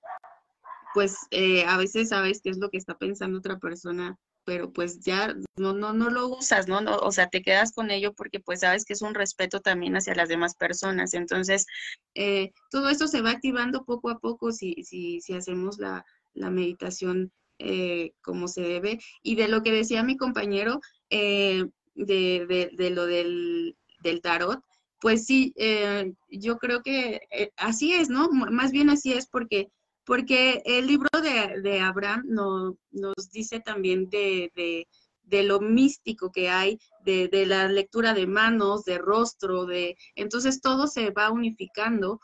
pues 0.95 1.16
eh, 1.32 1.64
a 1.64 1.76
veces 1.76 2.11
sabes 2.11 2.41
qué 2.41 2.51
es 2.51 2.59
lo 2.59 2.70
que 2.70 2.78
está 2.78 2.97
pensando 2.97 3.38
otra 3.38 3.59
persona, 3.59 4.16
pero 4.45 4.72
pues 4.72 5.01
ya 5.01 5.34
no, 5.57 5.72
no, 5.72 5.93
no 5.93 6.09
lo 6.09 6.28
usas, 6.28 6.68
¿no? 6.68 6.80
¿no? 6.80 6.99
O 6.99 7.11
sea, 7.11 7.30
te 7.30 7.43
quedas 7.43 7.72
con 7.72 7.91
ello 7.91 8.12
porque 8.12 8.38
pues 8.38 8.61
sabes 8.61 8.84
que 8.84 8.93
es 8.93 9.03
un 9.03 9.12
respeto 9.12 9.59
también 9.59 9.97
hacia 9.97 10.14
las 10.14 10.28
demás 10.28 10.55
personas. 10.55 11.12
Entonces, 11.12 11.66
eh, 12.14 12.53
todo 12.70 12.91
esto 12.91 13.09
se 13.09 13.22
va 13.22 13.32
activando 13.32 13.84
poco 13.84 14.11
a 14.11 14.20
poco 14.20 14.53
si, 14.53 14.84
si, 14.84 15.20
si 15.20 15.34
hacemos 15.34 15.78
la, 15.78 16.05
la 16.34 16.51
meditación 16.51 17.32
eh, 17.59 18.12
como 18.22 18.47
se 18.47 18.61
debe. 18.61 19.01
Y 19.24 19.34
de 19.34 19.49
lo 19.49 19.64
que 19.64 19.72
decía 19.72 20.05
mi 20.05 20.16
compañero, 20.16 20.80
de, 22.07 22.47
de, 22.47 22.70
de, 22.76 22.91
lo 22.91 23.07
del, 23.07 23.76
del 24.01 24.20
tarot, 24.20 24.62
pues 25.01 25.24
sí, 25.24 25.55
yo 26.28 26.59
creo 26.59 26.82
que 26.82 27.20
así 27.57 27.94
es, 27.94 28.11
¿no? 28.11 28.28
Más 28.30 28.70
bien 28.70 28.90
así 28.90 29.12
es 29.12 29.26
porque 29.26 29.70
porque 30.11 30.61
el 30.64 30.88
libro 30.88 31.09
de, 31.22 31.80
Abraham 31.80 32.24
nos 32.26 33.30
dice 33.30 33.61
también 33.61 34.11
de, 34.11 34.86
lo 35.30 35.61
místico 35.61 36.32
que 36.32 36.51
hay, 36.51 36.80
de, 37.05 37.46
la 37.46 37.68
lectura 37.68 38.12
de 38.12 38.26
manos, 38.26 38.84
de 38.84 38.98
rostro, 38.98 39.66
de 39.66 39.96
entonces 40.16 40.61
todo 40.61 40.88
se 40.88 41.11
va 41.11 41.30
unificando 41.30 42.20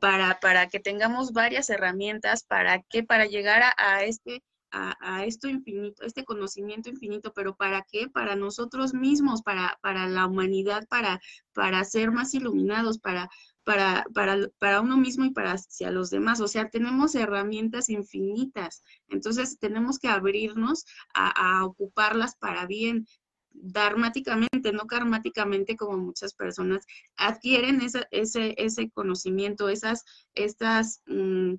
para, 0.00 0.38
para 0.40 0.68
que 0.68 0.80
tengamos 0.80 1.32
varias 1.32 1.70
herramientas 1.70 2.44
para 2.44 2.82
que 2.82 3.02
para 3.04 3.24
llegar 3.24 3.62
a, 3.78 4.04
este 4.04 4.42
a, 4.72 5.24
esto 5.24 5.48
infinito, 5.48 6.02
este 6.04 6.24
conocimiento 6.24 6.88
infinito, 6.88 7.32
pero 7.34 7.56
¿para 7.56 7.82
qué? 7.90 8.08
Para 8.08 8.36
nosotros 8.36 8.94
mismos, 8.94 9.42
para, 9.42 9.78
para 9.82 10.06
la 10.06 10.26
humanidad, 10.26 10.86
para, 10.88 11.20
para 11.52 11.84
ser 11.84 12.10
más 12.10 12.34
iluminados, 12.34 12.98
para, 12.98 13.28
para, 13.64 14.04
para, 14.14 14.48
para 14.58 14.80
uno 14.80 14.96
mismo 14.96 15.24
y 15.24 15.30
para 15.30 15.52
hacia 15.52 15.90
los 15.90 16.10
demás. 16.10 16.40
O 16.40 16.48
sea, 16.48 16.68
tenemos 16.70 17.14
herramientas 17.14 17.88
infinitas. 17.88 18.82
Entonces, 19.08 19.58
tenemos 19.58 19.98
que 19.98 20.08
abrirnos 20.08 20.84
a, 21.14 21.64
ocuparlas 21.64 22.36
para 22.36 22.66
bien, 22.66 23.06
dharmáticamente, 23.52 24.72
no 24.72 24.86
karmáticamente 24.86 25.76
como 25.76 25.98
muchas 25.98 26.34
personas 26.34 26.86
adquieren 27.16 27.80
ese, 27.82 28.06
ese 28.10 28.90
conocimiento, 28.90 29.68
esas, 29.68 30.04
estas, 30.34 31.02
mm, 31.06 31.54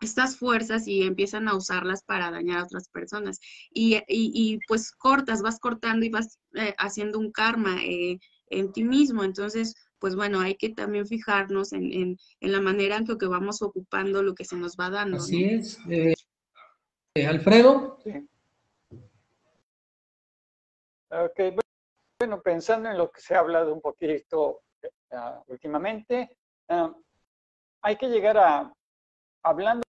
estas 0.00 0.36
fuerzas 0.36 0.86
y 0.86 1.02
empiezan 1.02 1.48
a 1.48 1.56
usarlas 1.56 2.02
para 2.04 2.30
dañar 2.30 2.58
a 2.58 2.64
otras 2.64 2.88
personas. 2.88 3.38
Y, 3.70 4.02
y, 4.08 4.58
pues 4.68 4.92
cortas, 4.92 5.42
vas 5.42 5.58
cortando 5.58 6.04
y 6.04 6.10
vas 6.10 6.38
eh, 6.54 6.74
haciendo 6.78 7.18
un 7.18 7.32
karma 7.32 7.78
eh, 7.82 8.18
en 8.48 8.72
ti 8.72 8.84
mismo. 8.84 9.24
Entonces, 9.24 9.74
pues 9.98 10.14
bueno, 10.14 10.40
hay 10.40 10.56
que 10.56 10.70
también 10.70 11.06
fijarnos 11.06 11.72
en, 11.72 11.92
en, 11.92 12.16
la 12.40 12.60
manera 12.60 12.96
en 12.96 13.06
que, 13.06 13.26
vamos 13.26 13.62
ocupando 13.62 14.22
lo 14.22 14.34
que 14.34 14.44
se 14.44 14.56
nos 14.56 14.76
va 14.76 14.90
dando. 14.90 15.18
Así 15.18 15.44
es. 15.44 15.78
Eh, 15.88 16.14
eh, 17.14 17.26
Alfredo. 17.26 17.98
bueno, 22.18 22.42
pensando 22.42 22.90
en 22.90 22.98
lo 22.98 23.10
que 23.10 23.20
se 23.20 23.34
ha 23.34 23.40
hablado 23.40 23.72
un 23.72 23.80
poquito 23.80 24.60
eh, 24.82 25.16
últimamente, 25.48 26.36
hay 26.68 27.96
que 27.96 28.08
llegar 28.08 28.36
a, 28.36 28.72
hablando 29.42 29.85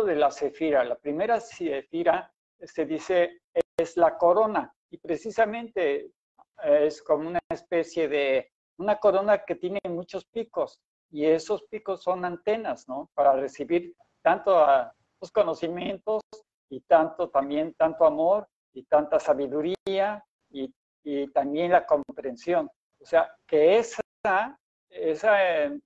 de 0.00 0.16
la 0.16 0.30
cefira, 0.30 0.82
la 0.84 0.96
primera 0.96 1.38
cefira 1.38 2.32
se 2.62 2.86
dice 2.86 3.42
es 3.76 3.96
la 3.98 4.16
corona 4.16 4.72
y 4.90 4.96
precisamente 4.96 6.10
es 6.64 7.02
como 7.02 7.28
una 7.28 7.40
especie 7.50 8.08
de 8.08 8.50
una 8.78 8.96
corona 8.96 9.44
que 9.44 9.56
tiene 9.56 9.80
muchos 9.90 10.24
picos 10.24 10.80
y 11.10 11.26
esos 11.26 11.64
picos 11.64 12.02
son 12.02 12.24
antenas, 12.24 12.88
¿no? 12.88 13.10
Para 13.12 13.34
recibir 13.34 13.94
tanto 14.22 14.56
a 14.56 14.94
los 15.20 15.30
conocimientos 15.30 16.22
y 16.70 16.80
tanto 16.80 17.28
también, 17.28 17.74
tanto 17.74 18.06
amor 18.06 18.48
y 18.72 18.84
tanta 18.84 19.20
sabiduría 19.20 20.24
y, 20.48 20.72
y 21.04 21.28
también 21.32 21.70
la 21.70 21.84
comprensión. 21.84 22.70
O 22.98 23.04
sea, 23.04 23.30
que 23.46 23.76
esa, 23.76 24.00
esa, 24.88 25.64
eh, 25.66 25.78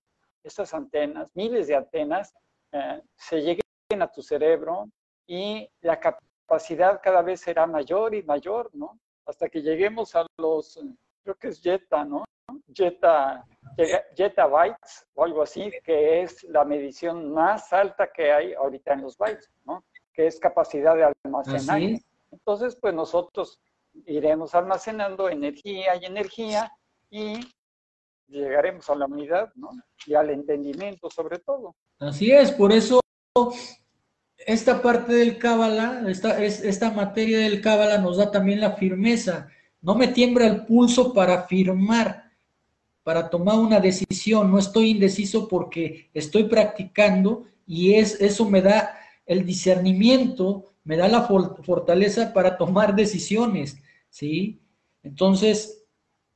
esas 0.45 0.73
antenas, 0.75 1.29
miles 1.35 1.67
de 1.67 1.75
antenas, 1.75 2.33
eh, 2.71 3.03
se 3.17 3.41
lleguen 3.41 3.66
a 3.95 4.11
tu 4.11 4.23
cerebro 4.23 4.89
y 5.27 5.69
la 5.81 5.99
capacidad 6.01 7.01
cada 7.03 7.23
vez 7.23 7.41
será 7.41 7.67
mayor 7.67 8.15
y 8.15 8.23
mayor, 8.23 8.71
¿no? 8.73 8.99
Hasta 9.25 9.49
que 9.49 9.63
lleguemos 9.63 10.15
a 10.17 10.27
los, 10.39 10.79
creo 11.23 11.37
que 11.37 11.49
es 11.49 11.61
Jetta, 11.61 12.05
¿no? 12.05 12.25
Jetta, 12.73 13.45
Jetta 14.15 14.47
bytes 14.47 15.07
o 15.15 15.25
algo 15.25 15.43
así, 15.43 15.71
que 15.85 16.23
es 16.23 16.45
la 16.45 16.65
medición 16.65 17.33
más 17.33 17.73
alta 17.73 18.11
que 18.13 18.33
hay 18.33 18.55
ahorita 18.55 18.93
en 18.93 19.03
los 19.03 19.17
bytes, 19.17 19.51
¿no? 19.65 19.85
que 20.13 20.27
es 20.27 20.41
capacidad 20.41 20.97
de 20.97 21.13
almacenar. 21.25 22.01
Entonces, 22.31 22.77
pues 22.77 22.95
nosotros 22.95 23.61
iremos 24.07 24.55
almacenando 24.55 25.29
energía 25.29 25.97
y 25.97 26.07
energía 26.07 26.73
y 27.11 27.41
llegaremos 28.29 28.89
a 28.89 28.95
la 28.95 29.07
unidad, 29.07 29.53
¿no? 29.55 29.71
Y 30.07 30.15
al 30.15 30.31
entendimiento 30.31 31.11
sobre 31.11 31.39
todo. 31.39 31.77
Así 31.99 32.33
es, 32.33 32.51
por 32.53 32.73
eso 32.73 33.01
esta 34.47 34.81
parte 34.81 35.13
del 35.13 35.39
Cábala, 35.39 36.05
esta, 36.09 36.43
esta 36.43 36.91
materia 36.93 37.41
del 37.41 37.61
Cábala 37.61 37.99
nos 37.99 38.17
da 38.17 38.31
también 38.31 38.61
la 38.61 38.73
firmeza. 38.73 39.49
No 39.83 39.95
me 39.95 40.09
tiembra 40.09 40.47
el 40.47 40.65
pulso 40.65 41.13
para 41.13 41.43
firmar, 41.43 42.31
para 43.03 43.29
tomar 43.29 43.59
una 43.59 43.81
decisión. 43.81 44.51
No 44.51 44.59
estoy 44.59 44.91
indeciso 44.91 45.49
porque 45.49 46.11
estoy 46.15 46.45
practicando 46.45 47.45
y 47.67 47.95
es, 47.95 48.21
eso 48.21 48.49
me 48.49 48.63
da 48.63 48.97
el 49.27 49.45
discernimiento, 49.45 50.73
me 50.85 50.97
da 50.97 51.09
la 51.09 51.23
fortaleza 51.23 52.33
para 52.33 52.57
tomar 52.57 52.95
decisiones, 52.95 53.77
¿sí? 54.09 54.61
Entonces, 55.03 55.85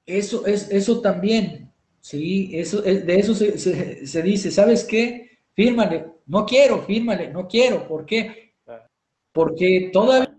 eso, 0.05 0.45
es, 0.47 0.69
eso 0.73 1.01
también, 1.01 1.73
¿sí? 2.01 2.51
Eso, 2.55 2.83
de 2.83 3.21
eso 3.21 3.35
se, 3.35 4.07
se 4.07 4.23
dice, 4.23 4.51
¿sabes 4.51 4.83
qué? 4.83 5.39
Fírmale, 5.55 6.07
no 6.31 6.47
quiero, 6.47 6.83
fírmale, 6.83 7.29
no 7.29 7.49
quiero. 7.49 7.89
¿Por 7.89 8.07
qué? 8.07 8.55
Porque 9.33 9.91
todavía 9.93 10.37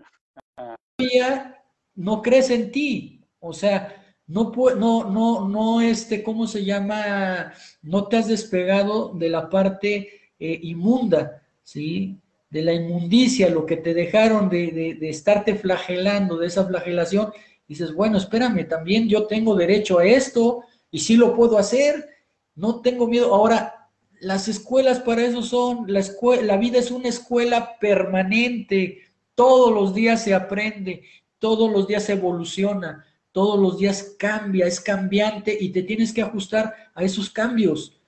no 1.95 2.21
crees 2.21 2.49
en 2.49 2.71
ti. 2.71 3.21
O 3.39 3.51
sea, 3.51 4.01
no, 4.27 4.53
no, 4.77 5.03
no, 5.03 5.49
no, 5.49 5.81
este, 5.81 6.23
¿cómo 6.23 6.47
se 6.47 6.63
llama? 6.63 7.51
No 7.81 8.07
te 8.07 8.15
has 8.15 8.29
despegado 8.29 9.09
de 9.13 9.27
la 9.27 9.49
parte 9.49 10.31
eh, 10.39 10.59
inmunda, 10.63 11.43
¿sí? 11.61 12.17
De 12.49 12.61
la 12.61 12.71
inmundicia, 12.71 13.49
lo 13.49 13.65
que 13.65 13.75
te 13.75 13.93
dejaron 13.93 14.49
de, 14.49 14.97
de, 14.97 15.09
estarte 15.09 15.55
flagelando, 15.55 16.37
de 16.37 16.47
esa 16.47 16.65
flagelación. 16.65 17.33
Dices, 17.67 17.93
bueno, 17.93 18.17
espérame, 18.17 18.65
también 18.65 19.09
yo 19.09 19.27
tengo 19.27 19.55
derecho 19.55 19.99
a 19.99 20.05
esto 20.05 20.63
y 20.89 20.99
sí 20.99 21.17
lo 21.17 21.35
puedo 21.35 21.57
hacer. 21.57 22.07
No 22.55 22.79
tengo 22.79 23.07
miedo. 23.07 23.35
Ahora, 23.35 23.80
las 24.22 24.47
escuelas 24.47 24.99
para 24.99 25.24
eso 25.24 25.41
son, 25.41 25.86
la, 25.88 25.99
escuela, 25.99 26.43
la 26.43 26.57
vida 26.57 26.78
es 26.78 26.91
una 26.91 27.09
escuela 27.09 27.80
permanente, 27.80 28.99
todos 29.34 29.74
los 29.74 29.95
días 29.95 30.24
se 30.24 30.36
aprende, 30.36 31.03
todos 31.39 31.72
los 31.72 31.88
días 31.88 32.03
se 32.03 32.13
evoluciona, 32.13 33.03
todos 33.32 33.59
los 33.59 33.80
días 33.80 34.15
cambia, 34.19 34.67
es 34.67 34.80
cambiante 34.80 35.57
y 35.59 35.69
te 35.69 35.82
tienes 35.82 36.13
que 36.13 36.22
ajustar 36.22 36.76
a 36.93 37.03
esos 37.03 37.32
cambios. 37.32 37.99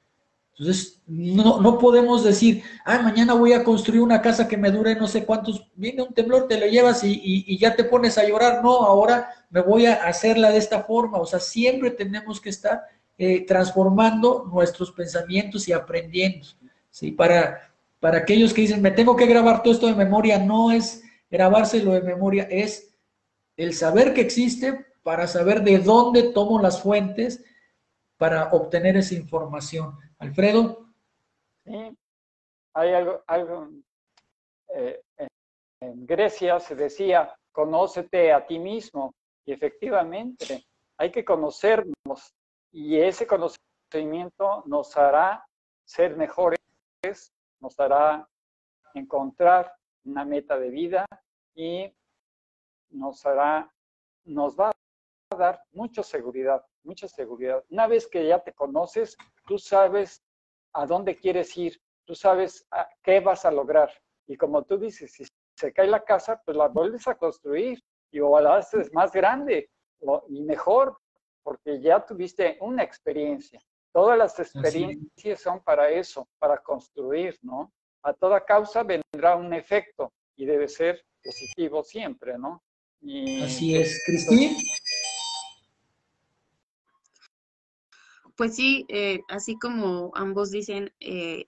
Entonces, 0.52 1.02
no, 1.08 1.60
no 1.60 1.80
podemos 1.80 2.24
decir, 2.24 2.62
ah, 2.86 3.00
mañana 3.00 3.34
voy 3.34 3.54
a 3.54 3.64
construir 3.64 4.02
una 4.02 4.22
casa 4.22 4.48
que 4.48 4.56
me 4.56 4.70
dure 4.70 4.96
no 4.96 5.08
sé 5.08 5.26
cuántos, 5.26 5.68
viene 5.74 6.04
un 6.04 6.14
temblor, 6.14 6.48
te 6.48 6.60
lo 6.60 6.68
llevas 6.68 7.04
y, 7.04 7.20
y 7.24 7.58
ya 7.58 7.76
te 7.76 7.86
pones 7.86 8.20
a 8.20 8.28
llorar. 8.28 8.64
No, 8.64 8.84
ahora 8.84 9.30
me 9.50 9.62
voy 9.62 9.88
a 9.88 9.96
hacerla 10.06 10.52
de 10.52 10.60
esta 10.60 10.84
forma. 10.84 11.18
O 11.18 11.26
sea, 11.26 11.40
siempre 11.40 11.90
tenemos 11.90 12.40
que 12.40 12.50
estar 12.50 12.84
eh, 13.18 13.46
transformando 13.46 14.50
nuestros 14.52 14.92
pensamientos 14.92 15.68
y 15.68 15.74
aprendiendo. 15.74 16.48
¿sí? 16.90 17.12
Para, 17.12 17.74
para 18.00 18.20
aquellos 18.20 18.54
que 18.54 18.62
dicen, 18.62 18.82
me 18.82 18.92
tengo 18.92 19.16
que 19.16 19.26
grabar 19.26 19.62
todo 19.62 19.74
esto 19.74 19.88
de 19.88 19.96
memoria, 19.96 20.40
no 20.40 20.72
es 20.72 21.04
grabárselo 21.30 21.94
de 21.94 22.02
memoria, 22.02 22.48
es 22.50 22.96
el 23.58 23.74
saber 23.74 24.14
que 24.14 24.22
existe 24.22 24.86
para 25.04 25.28
saber 25.28 25.62
de 25.64 25.80
dónde 25.80 26.32
tomo 26.32 26.62
las 26.62 26.82
fuentes 26.82 27.44
para 28.18 28.52
obtener 28.54 28.98
esa 28.98 29.16
información. 29.16 29.98
Alfredo. 30.18 30.88
Sí, 31.66 31.98
hay 32.74 32.94
algo, 32.94 33.24
algo 33.28 33.70
eh, 34.76 35.02
en 35.82 36.06
Grecia 36.06 36.60
se 36.60 36.76
decía, 36.76 37.36
conócete 37.52 38.32
a 38.32 38.46
ti 38.46 38.60
mismo, 38.60 39.14
y 39.46 39.52
efectivamente 39.52 40.66
hay 40.98 41.12
que 41.12 41.26
conocernos 41.26 42.34
y 42.74 43.00
ese 43.00 43.28
conocimiento 43.28 44.64
nos 44.66 44.98
hará 44.98 45.46
ser 45.86 46.18
mejores, 46.18 46.60
nos 47.60 47.80
hará 47.80 48.28
encontrar 48.96 49.72
una 50.04 50.26
meta 50.26 50.58
de 50.58 50.70
vida 50.70 51.06
y 51.54 51.94
nos 52.90 53.24
hará, 53.26 53.72
nos 54.26 54.60
va 54.60 54.72
a 54.72 55.36
dar 55.38 55.64
mucha 55.72 56.02
seguridad, 56.02 56.66
mucha 56.84 57.08
seguridad. 57.08 57.64
Una 57.70 57.88
vez 57.88 58.08
que 58.08 58.28
ya 58.28 58.40
te 58.40 58.54
conoces, 58.54 59.16
tú 59.46 59.60
sabes 59.60 60.24
a 60.74 60.88
dónde 60.88 61.16
quieres 61.16 61.56
ir, 61.56 61.80
tú 62.06 62.16
sabes 62.16 62.68
qué 63.04 63.20
vas 63.20 63.46
a 63.46 63.52
lograr. 63.52 63.92
Y 64.26 64.36
como 64.36 64.64
tú 64.64 64.80
dices, 64.80 65.12
si 65.14 65.26
se 65.56 65.72
cae 65.74 65.88
la 65.88 66.04
casa, 66.04 66.42
pues 66.44 66.58
la 66.58 66.70
vuelves 66.70 67.08
a 67.08 67.16
construir 67.16 67.84
y 68.12 68.20
o 68.20 68.40
la 68.40 68.56
haces 68.58 68.92
más 68.94 69.12
grande 69.12 69.70
y 70.30 70.42
mejor, 70.42 70.98
porque 71.44 71.82
ya 71.82 72.04
tuviste 72.06 72.58
una 72.62 72.84
experiencia. 72.84 73.62
Todas 73.92 74.18
las 74.18 74.40
experiencias 74.40 75.42
son 75.42 75.62
para 75.62 75.90
eso, 75.92 76.28
para 76.40 76.58
construir, 76.58 77.38
¿no? 77.44 77.72
A 78.02 78.14
toda 78.14 78.44
causa 78.44 78.84
vendrá 78.84 79.36
un 79.36 79.54
efecto 79.54 80.12
y 80.36 80.46
debe 80.46 80.68
ser 80.68 81.06
positivo 81.24 81.84
siempre, 81.84 82.38
¿no? 82.38 82.64
Así 83.44 83.76
es. 83.76 84.02
Cristina. 84.06 84.58
Pues 88.36 88.56
sí, 88.56 88.86
eh, 88.90 89.22
así 89.30 89.60
como 89.60 90.12
ambos 90.16 90.50
dicen, 90.50 90.92
eh, 91.00 91.46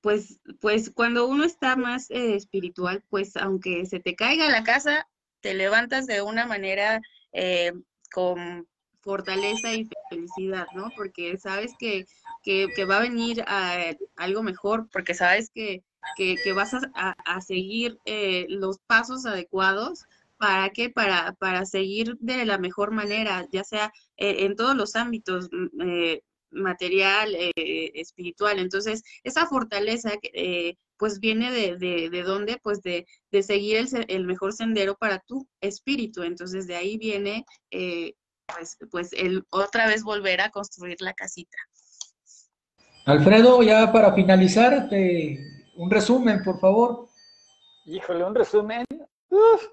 pues, 0.00 0.40
pues 0.60 0.90
cuando 0.90 1.26
uno 1.26 1.44
está 1.44 1.76
más 1.76 2.10
eh, 2.10 2.36
espiritual, 2.36 3.04
pues 3.10 3.36
aunque 3.36 3.84
se 3.84 4.00
te 4.00 4.14
caiga 4.14 4.48
la 4.48 4.64
casa, 4.64 5.06
te 5.40 5.52
levantas 5.52 6.06
de 6.06 6.22
una 6.22 6.46
manera 6.46 7.00
con 8.12 8.66
fortaleza 9.00 9.74
y 9.74 9.88
felicidad, 10.08 10.66
¿no? 10.74 10.90
Porque 10.96 11.36
sabes 11.38 11.72
que, 11.78 12.06
va 12.84 12.98
a 12.98 13.02
venir 13.02 13.42
a, 13.46 13.94
algo 14.16 14.42
mejor, 14.42 14.88
porque 14.92 15.14
sabes 15.14 15.50
que, 15.54 15.82
vas 16.54 16.72
a, 16.94 17.40
seguir 17.40 17.98
eh, 18.04 18.46
los 18.48 18.78
pasos 18.86 19.26
adecuados. 19.26 20.04
¿Para 20.38 20.70
qué? 20.70 20.88
Para, 20.88 21.34
para 21.34 21.66
seguir 21.66 22.16
de 22.18 22.46
la 22.46 22.56
mejor 22.56 22.92
manera, 22.92 23.46
ya 23.52 23.62
sea 23.62 23.92
eh, 24.16 24.46
en 24.46 24.56
todos 24.56 24.74
los 24.74 24.96
ámbitos, 24.96 25.50
mm, 25.52 25.82
eh, 25.82 26.22
material, 26.50 27.36
espiritual. 27.54 28.58
Entonces, 28.58 29.04
esa 29.22 29.46
fortaleza 29.46 30.12
pues 30.96 31.20
viene 31.20 31.52
de, 31.52 31.76
de, 31.76 32.10
de 32.10 32.22
dónde? 32.22 32.58
Pues 32.62 32.82
de, 32.82 33.06
de 33.30 33.42
seguir 33.42 33.76
el, 33.76 34.04
el, 34.08 34.24
mejor 34.26 34.52
sendero 34.52 34.96
para 34.96 35.20
tu 35.20 35.46
espíritu. 35.60 36.24
Entonces, 36.24 36.66
de 36.66 36.74
ahí 36.74 36.98
viene 36.98 37.44
pues, 38.54 38.78
pues 38.90 39.12
el 39.12 39.44
otra 39.50 39.86
vez 39.86 40.02
volver 40.02 40.40
a 40.40 40.50
construir 40.50 41.00
la 41.00 41.14
casita. 41.14 41.56
Alfredo, 43.06 43.62
ya 43.62 43.90
para 43.92 44.12
finalizar, 44.14 44.88
un 45.76 45.90
resumen, 45.90 46.42
por 46.44 46.60
favor. 46.60 47.08
Híjole, 47.86 48.24
un 48.24 48.34
resumen, 48.34 48.84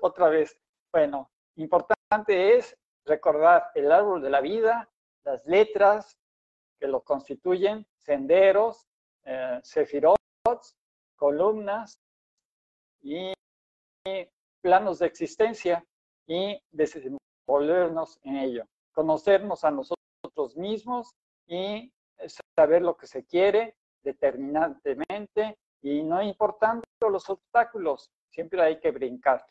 otra 0.02 0.30
vez. 0.30 0.58
Bueno, 0.92 1.30
importante 1.56 2.58
es 2.58 2.76
recordar 3.06 3.70
el 3.76 3.92
árbol 3.92 4.22
de 4.22 4.30
la 4.30 4.42
vida, 4.42 4.90
las 5.24 5.46
letras 5.46 6.18
que 6.80 6.88
lo 6.88 7.02
constituyen, 7.04 7.86
senderos, 7.98 8.88
eh, 9.26 9.62
columnas 11.16 12.00
y 13.02 13.34
planos 14.62 15.00
de 15.00 15.08
existencia 15.08 15.86
y 16.28 16.62
volvernos 17.48 18.20
en 18.24 18.38
ello, 18.38 18.66
conocernos 18.92 19.64
a 19.64 19.72
nosotros 19.72 20.56
mismos 20.56 21.16
y 21.48 21.92
saber 22.56 22.82
lo 22.82 22.98
que 22.98 23.08
se 23.08 23.26
quiere 23.26 23.76
determinantemente 24.04 25.58
y 25.82 26.04
no 26.04 26.22
importando 26.22 26.84
los 27.10 27.30
obstáculos, 27.30 28.12
siempre 28.30 28.62
hay 28.62 28.80
que 28.80 28.92
brincar. 28.92 29.46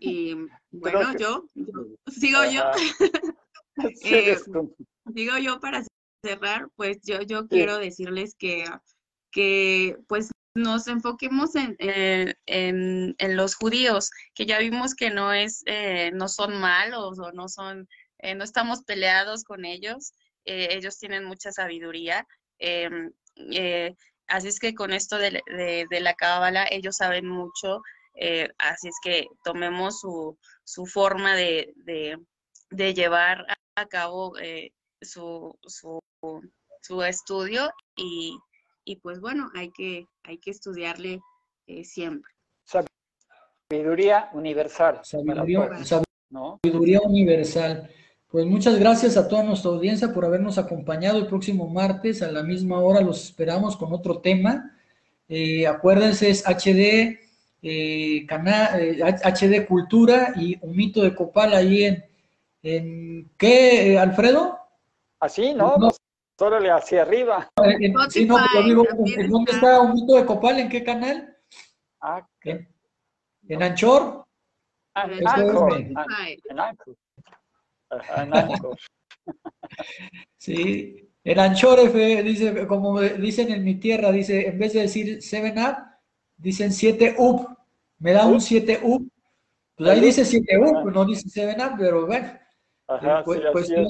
Y 0.00 0.34
bueno, 0.70 1.16
yo, 1.16 1.44
sigo 2.06 2.38
yo. 2.50 2.62
Eh, 4.04 4.36
digo 5.06 5.38
yo 5.38 5.58
para 5.58 5.82
cerrar, 6.22 6.68
pues 6.76 7.00
yo, 7.02 7.22
yo 7.22 7.48
quiero 7.48 7.78
decirles 7.78 8.34
que, 8.34 8.64
que 9.30 9.96
pues 10.06 10.30
nos 10.54 10.88
enfoquemos 10.88 11.54
en, 11.54 11.76
en, 11.78 13.14
en, 13.18 13.36
los 13.36 13.54
judíos, 13.54 14.10
que 14.34 14.46
ya 14.46 14.58
vimos 14.58 14.94
que 14.94 15.10
no, 15.10 15.32
es, 15.32 15.62
eh, 15.66 16.10
no 16.12 16.28
son 16.28 16.60
malos 16.60 17.18
o 17.18 17.32
no 17.32 17.48
son, 17.48 17.88
eh, 18.18 18.34
no 18.34 18.44
estamos 18.44 18.82
peleados 18.84 19.44
con 19.44 19.64
ellos, 19.64 20.12
eh, 20.44 20.68
ellos 20.72 20.98
tienen 20.98 21.24
mucha 21.24 21.52
sabiduría. 21.52 22.26
Así 24.26 24.48
es 24.48 24.60
que 24.60 24.74
con 24.74 24.92
esto 24.92 25.18
de, 25.18 25.42
de, 25.46 26.00
la 26.00 26.14
cábala, 26.14 26.66
ellos 26.70 26.96
saben 26.96 27.26
mucho, 27.26 27.82
así 28.58 28.88
es 28.88 28.96
que 29.02 29.26
tomemos 29.44 30.00
su, 30.00 30.38
su 30.64 30.86
forma 30.86 31.34
de, 31.36 31.72
de, 32.70 32.94
llevar 32.94 33.46
a 33.76 33.86
cabo 33.86 34.34
su, 35.00 35.58
su, 35.66 36.00
su 36.82 37.02
estudio 37.02 37.72
y 37.96 38.38
y 38.90 38.96
pues 38.96 39.20
bueno, 39.20 39.50
hay 39.54 39.70
que, 39.70 40.08
hay 40.24 40.38
que 40.38 40.50
estudiarle 40.50 41.20
eh, 41.68 41.84
siempre. 41.84 42.32
Sabiduría 42.64 44.30
universal. 44.32 45.00
Sabiduría, 45.04 47.00
universal. 47.04 47.88
Pues 48.26 48.46
muchas 48.46 48.80
gracias 48.80 49.16
a 49.16 49.28
toda 49.28 49.44
nuestra 49.44 49.70
audiencia 49.70 50.12
por 50.12 50.24
habernos 50.24 50.58
acompañado 50.58 51.18
el 51.18 51.28
próximo 51.28 51.68
martes 51.68 52.20
a 52.20 52.32
la 52.32 52.42
misma 52.42 52.80
hora. 52.80 53.00
Los 53.00 53.24
esperamos 53.26 53.76
con 53.76 53.92
otro 53.92 54.18
tema. 54.20 54.76
Eh, 55.28 55.68
acuérdense, 55.68 56.28
es 56.28 56.44
HD, 56.44 57.20
eh, 57.62 58.26
HD 58.26 59.54
eh, 59.54 59.66
Cultura 59.68 60.32
y 60.34 60.58
un 60.62 60.74
mito 60.74 61.00
de 61.02 61.14
Copal 61.14 61.54
ahí 61.54 61.84
en, 61.84 62.04
en 62.64 63.30
¿qué, 63.38 63.96
Alfredo? 64.00 64.58
Así, 65.20 65.54
¿no? 65.54 65.76
no. 65.76 65.90
Órale, 66.40 66.70
hacia 66.70 67.02
arriba. 67.02 67.50
En, 67.62 67.94
sí, 68.08 68.24
no, 68.24 68.38
digo, 68.64 68.86
¿dónde 69.28 69.52
está 69.52 69.80
un 69.80 69.92
mito 69.92 70.14
de 70.14 70.24
Copal? 70.24 70.58
¿En 70.58 70.68
qué 70.70 70.82
canal? 70.82 71.36
Ah, 72.00 72.26
¿En, 72.42 72.66
en 73.48 73.62
Anchor? 73.62 74.24
Ah, 74.94 75.06
en 75.10 75.28
Anchor. 75.28 76.96
En 78.16 78.34
Anchor. 78.34 78.76
sí, 80.38 81.10
el 81.22 81.38
Anchor 81.38 81.92
dice, 82.24 82.66
como 82.66 83.00
dicen 83.00 83.52
en 83.52 83.62
mi 83.62 83.74
tierra, 83.74 84.10
dice, 84.10 84.48
en 84.48 84.58
vez 84.58 84.72
de 84.72 84.80
decir 84.80 85.22
7 85.22 85.54
up, 85.60 85.76
dicen 86.38 86.72
7 86.72 87.16
up. 87.18 87.54
Me 87.98 88.12
da 88.12 88.24
un 88.24 88.40
7 88.40 88.80
up. 88.82 89.06
Pues 89.76 89.90
ahí 89.90 90.00
dice 90.00 90.24
7 90.24 90.58
up, 90.58 90.90
no 90.90 91.04
dice 91.04 91.28
7 91.28 91.62
up, 91.62 91.74
pero 91.78 92.06
bueno. 92.06 92.32
Ajá, 92.90 93.22
pues, 93.24 93.40
cuestión, 93.52 93.86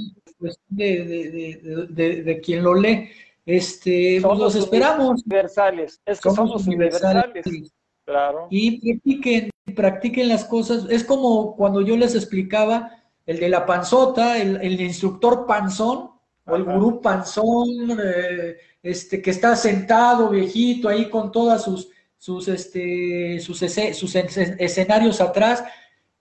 de, 0.68 1.04
de, 1.04 1.86
de, 1.88 2.22
de, 2.22 2.40
quien 2.40 2.62
lo 2.62 2.74
lee. 2.74 3.08
Este, 3.46 4.20
pues 4.22 4.38
los 4.38 4.54
esperamos. 4.54 5.22
Universales, 5.24 6.00
es 6.04 6.20
que 6.20 6.30
somos, 6.30 6.66
universales. 6.66 7.72
Claro. 8.04 8.48
Y 8.50 8.80
practiquen, 8.80 9.50
practiquen 9.74 10.28
las 10.28 10.44
cosas. 10.44 10.86
Es 10.90 11.04
como 11.04 11.56
cuando 11.56 11.80
yo 11.80 11.96
les 11.96 12.14
explicaba 12.14 12.90
el 13.24 13.40
de 13.40 13.48
la 13.48 13.64
panzota, 13.64 14.38
el, 14.38 14.80
instructor 14.80 15.46
panzón, 15.46 16.10
o 16.44 16.56
el 16.56 16.64
gurú 16.64 17.00
panzón, 17.00 17.98
eh, 18.04 18.56
este, 18.82 19.22
que 19.22 19.30
está 19.30 19.56
sentado, 19.56 20.28
viejito, 20.28 20.88
ahí 20.88 21.08
con 21.08 21.32
todas 21.32 21.62
sus, 21.62 21.90
sus, 22.18 22.48
este, 22.48 23.40
sus, 23.40 23.62
escenarios 23.62 25.20
atrás. 25.20 25.64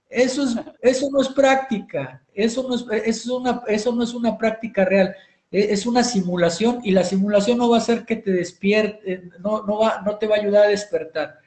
Eso, 0.09 0.43
es, 0.43 0.55
eso 0.81 1.09
no 1.11 1.21
es 1.21 1.29
práctica, 1.29 2.23
eso 2.33 2.67
no 2.67 2.73
es, 2.73 2.85
eso, 3.05 3.37
una, 3.37 3.61
eso 3.67 3.93
no 3.93 4.03
es 4.03 4.13
una 4.15 4.35
práctica 4.35 4.83
real, 4.83 5.15
e, 5.51 5.71
es 5.71 5.85
una 5.85 6.03
simulación 6.03 6.79
y 6.83 6.91
la 6.91 7.03
simulación 7.03 7.59
no 7.59 7.69
va 7.69 7.77
a 7.77 7.79
hacer 7.79 8.05
que 8.05 8.15
te 8.15 8.31
despierte, 8.31 9.29
no, 9.39 9.63
no, 9.63 9.77
va, 9.77 10.01
no 10.01 10.17
te 10.17 10.25
va 10.25 10.35
a 10.35 10.39
ayudar 10.39 10.65
a 10.65 10.69
despertar. 10.69 11.39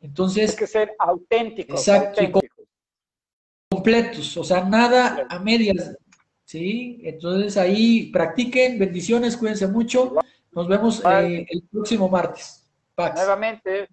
Entonces... 0.00 0.50
Hay 0.50 0.56
que 0.56 0.66
ser 0.66 0.92
auténtico. 0.98 1.72
Exacto, 1.72 2.20
completos, 3.70 4.36
o 4.36 4.44
sea, 4.44 4.62
nada 4.62 5.26
a 5.30 5.38
medias, 5.38 5.96
¿sí? 6.44 7.00
Entonces 7.04 7.56
ahí 7.56 8.10
practiquen, 8.12 8.78
bendiciones, 8.78 9.38
cuídense 9.38 9.66
mucho, 9.68 10.16
nos 10.52 10.68
vemos 10.68 11.02
eh, 11.02 11.46
el 11.48 11.62
próximo 11.62 12.10
martes. 12.10 12.68
Nuevamente. 12.96 13.88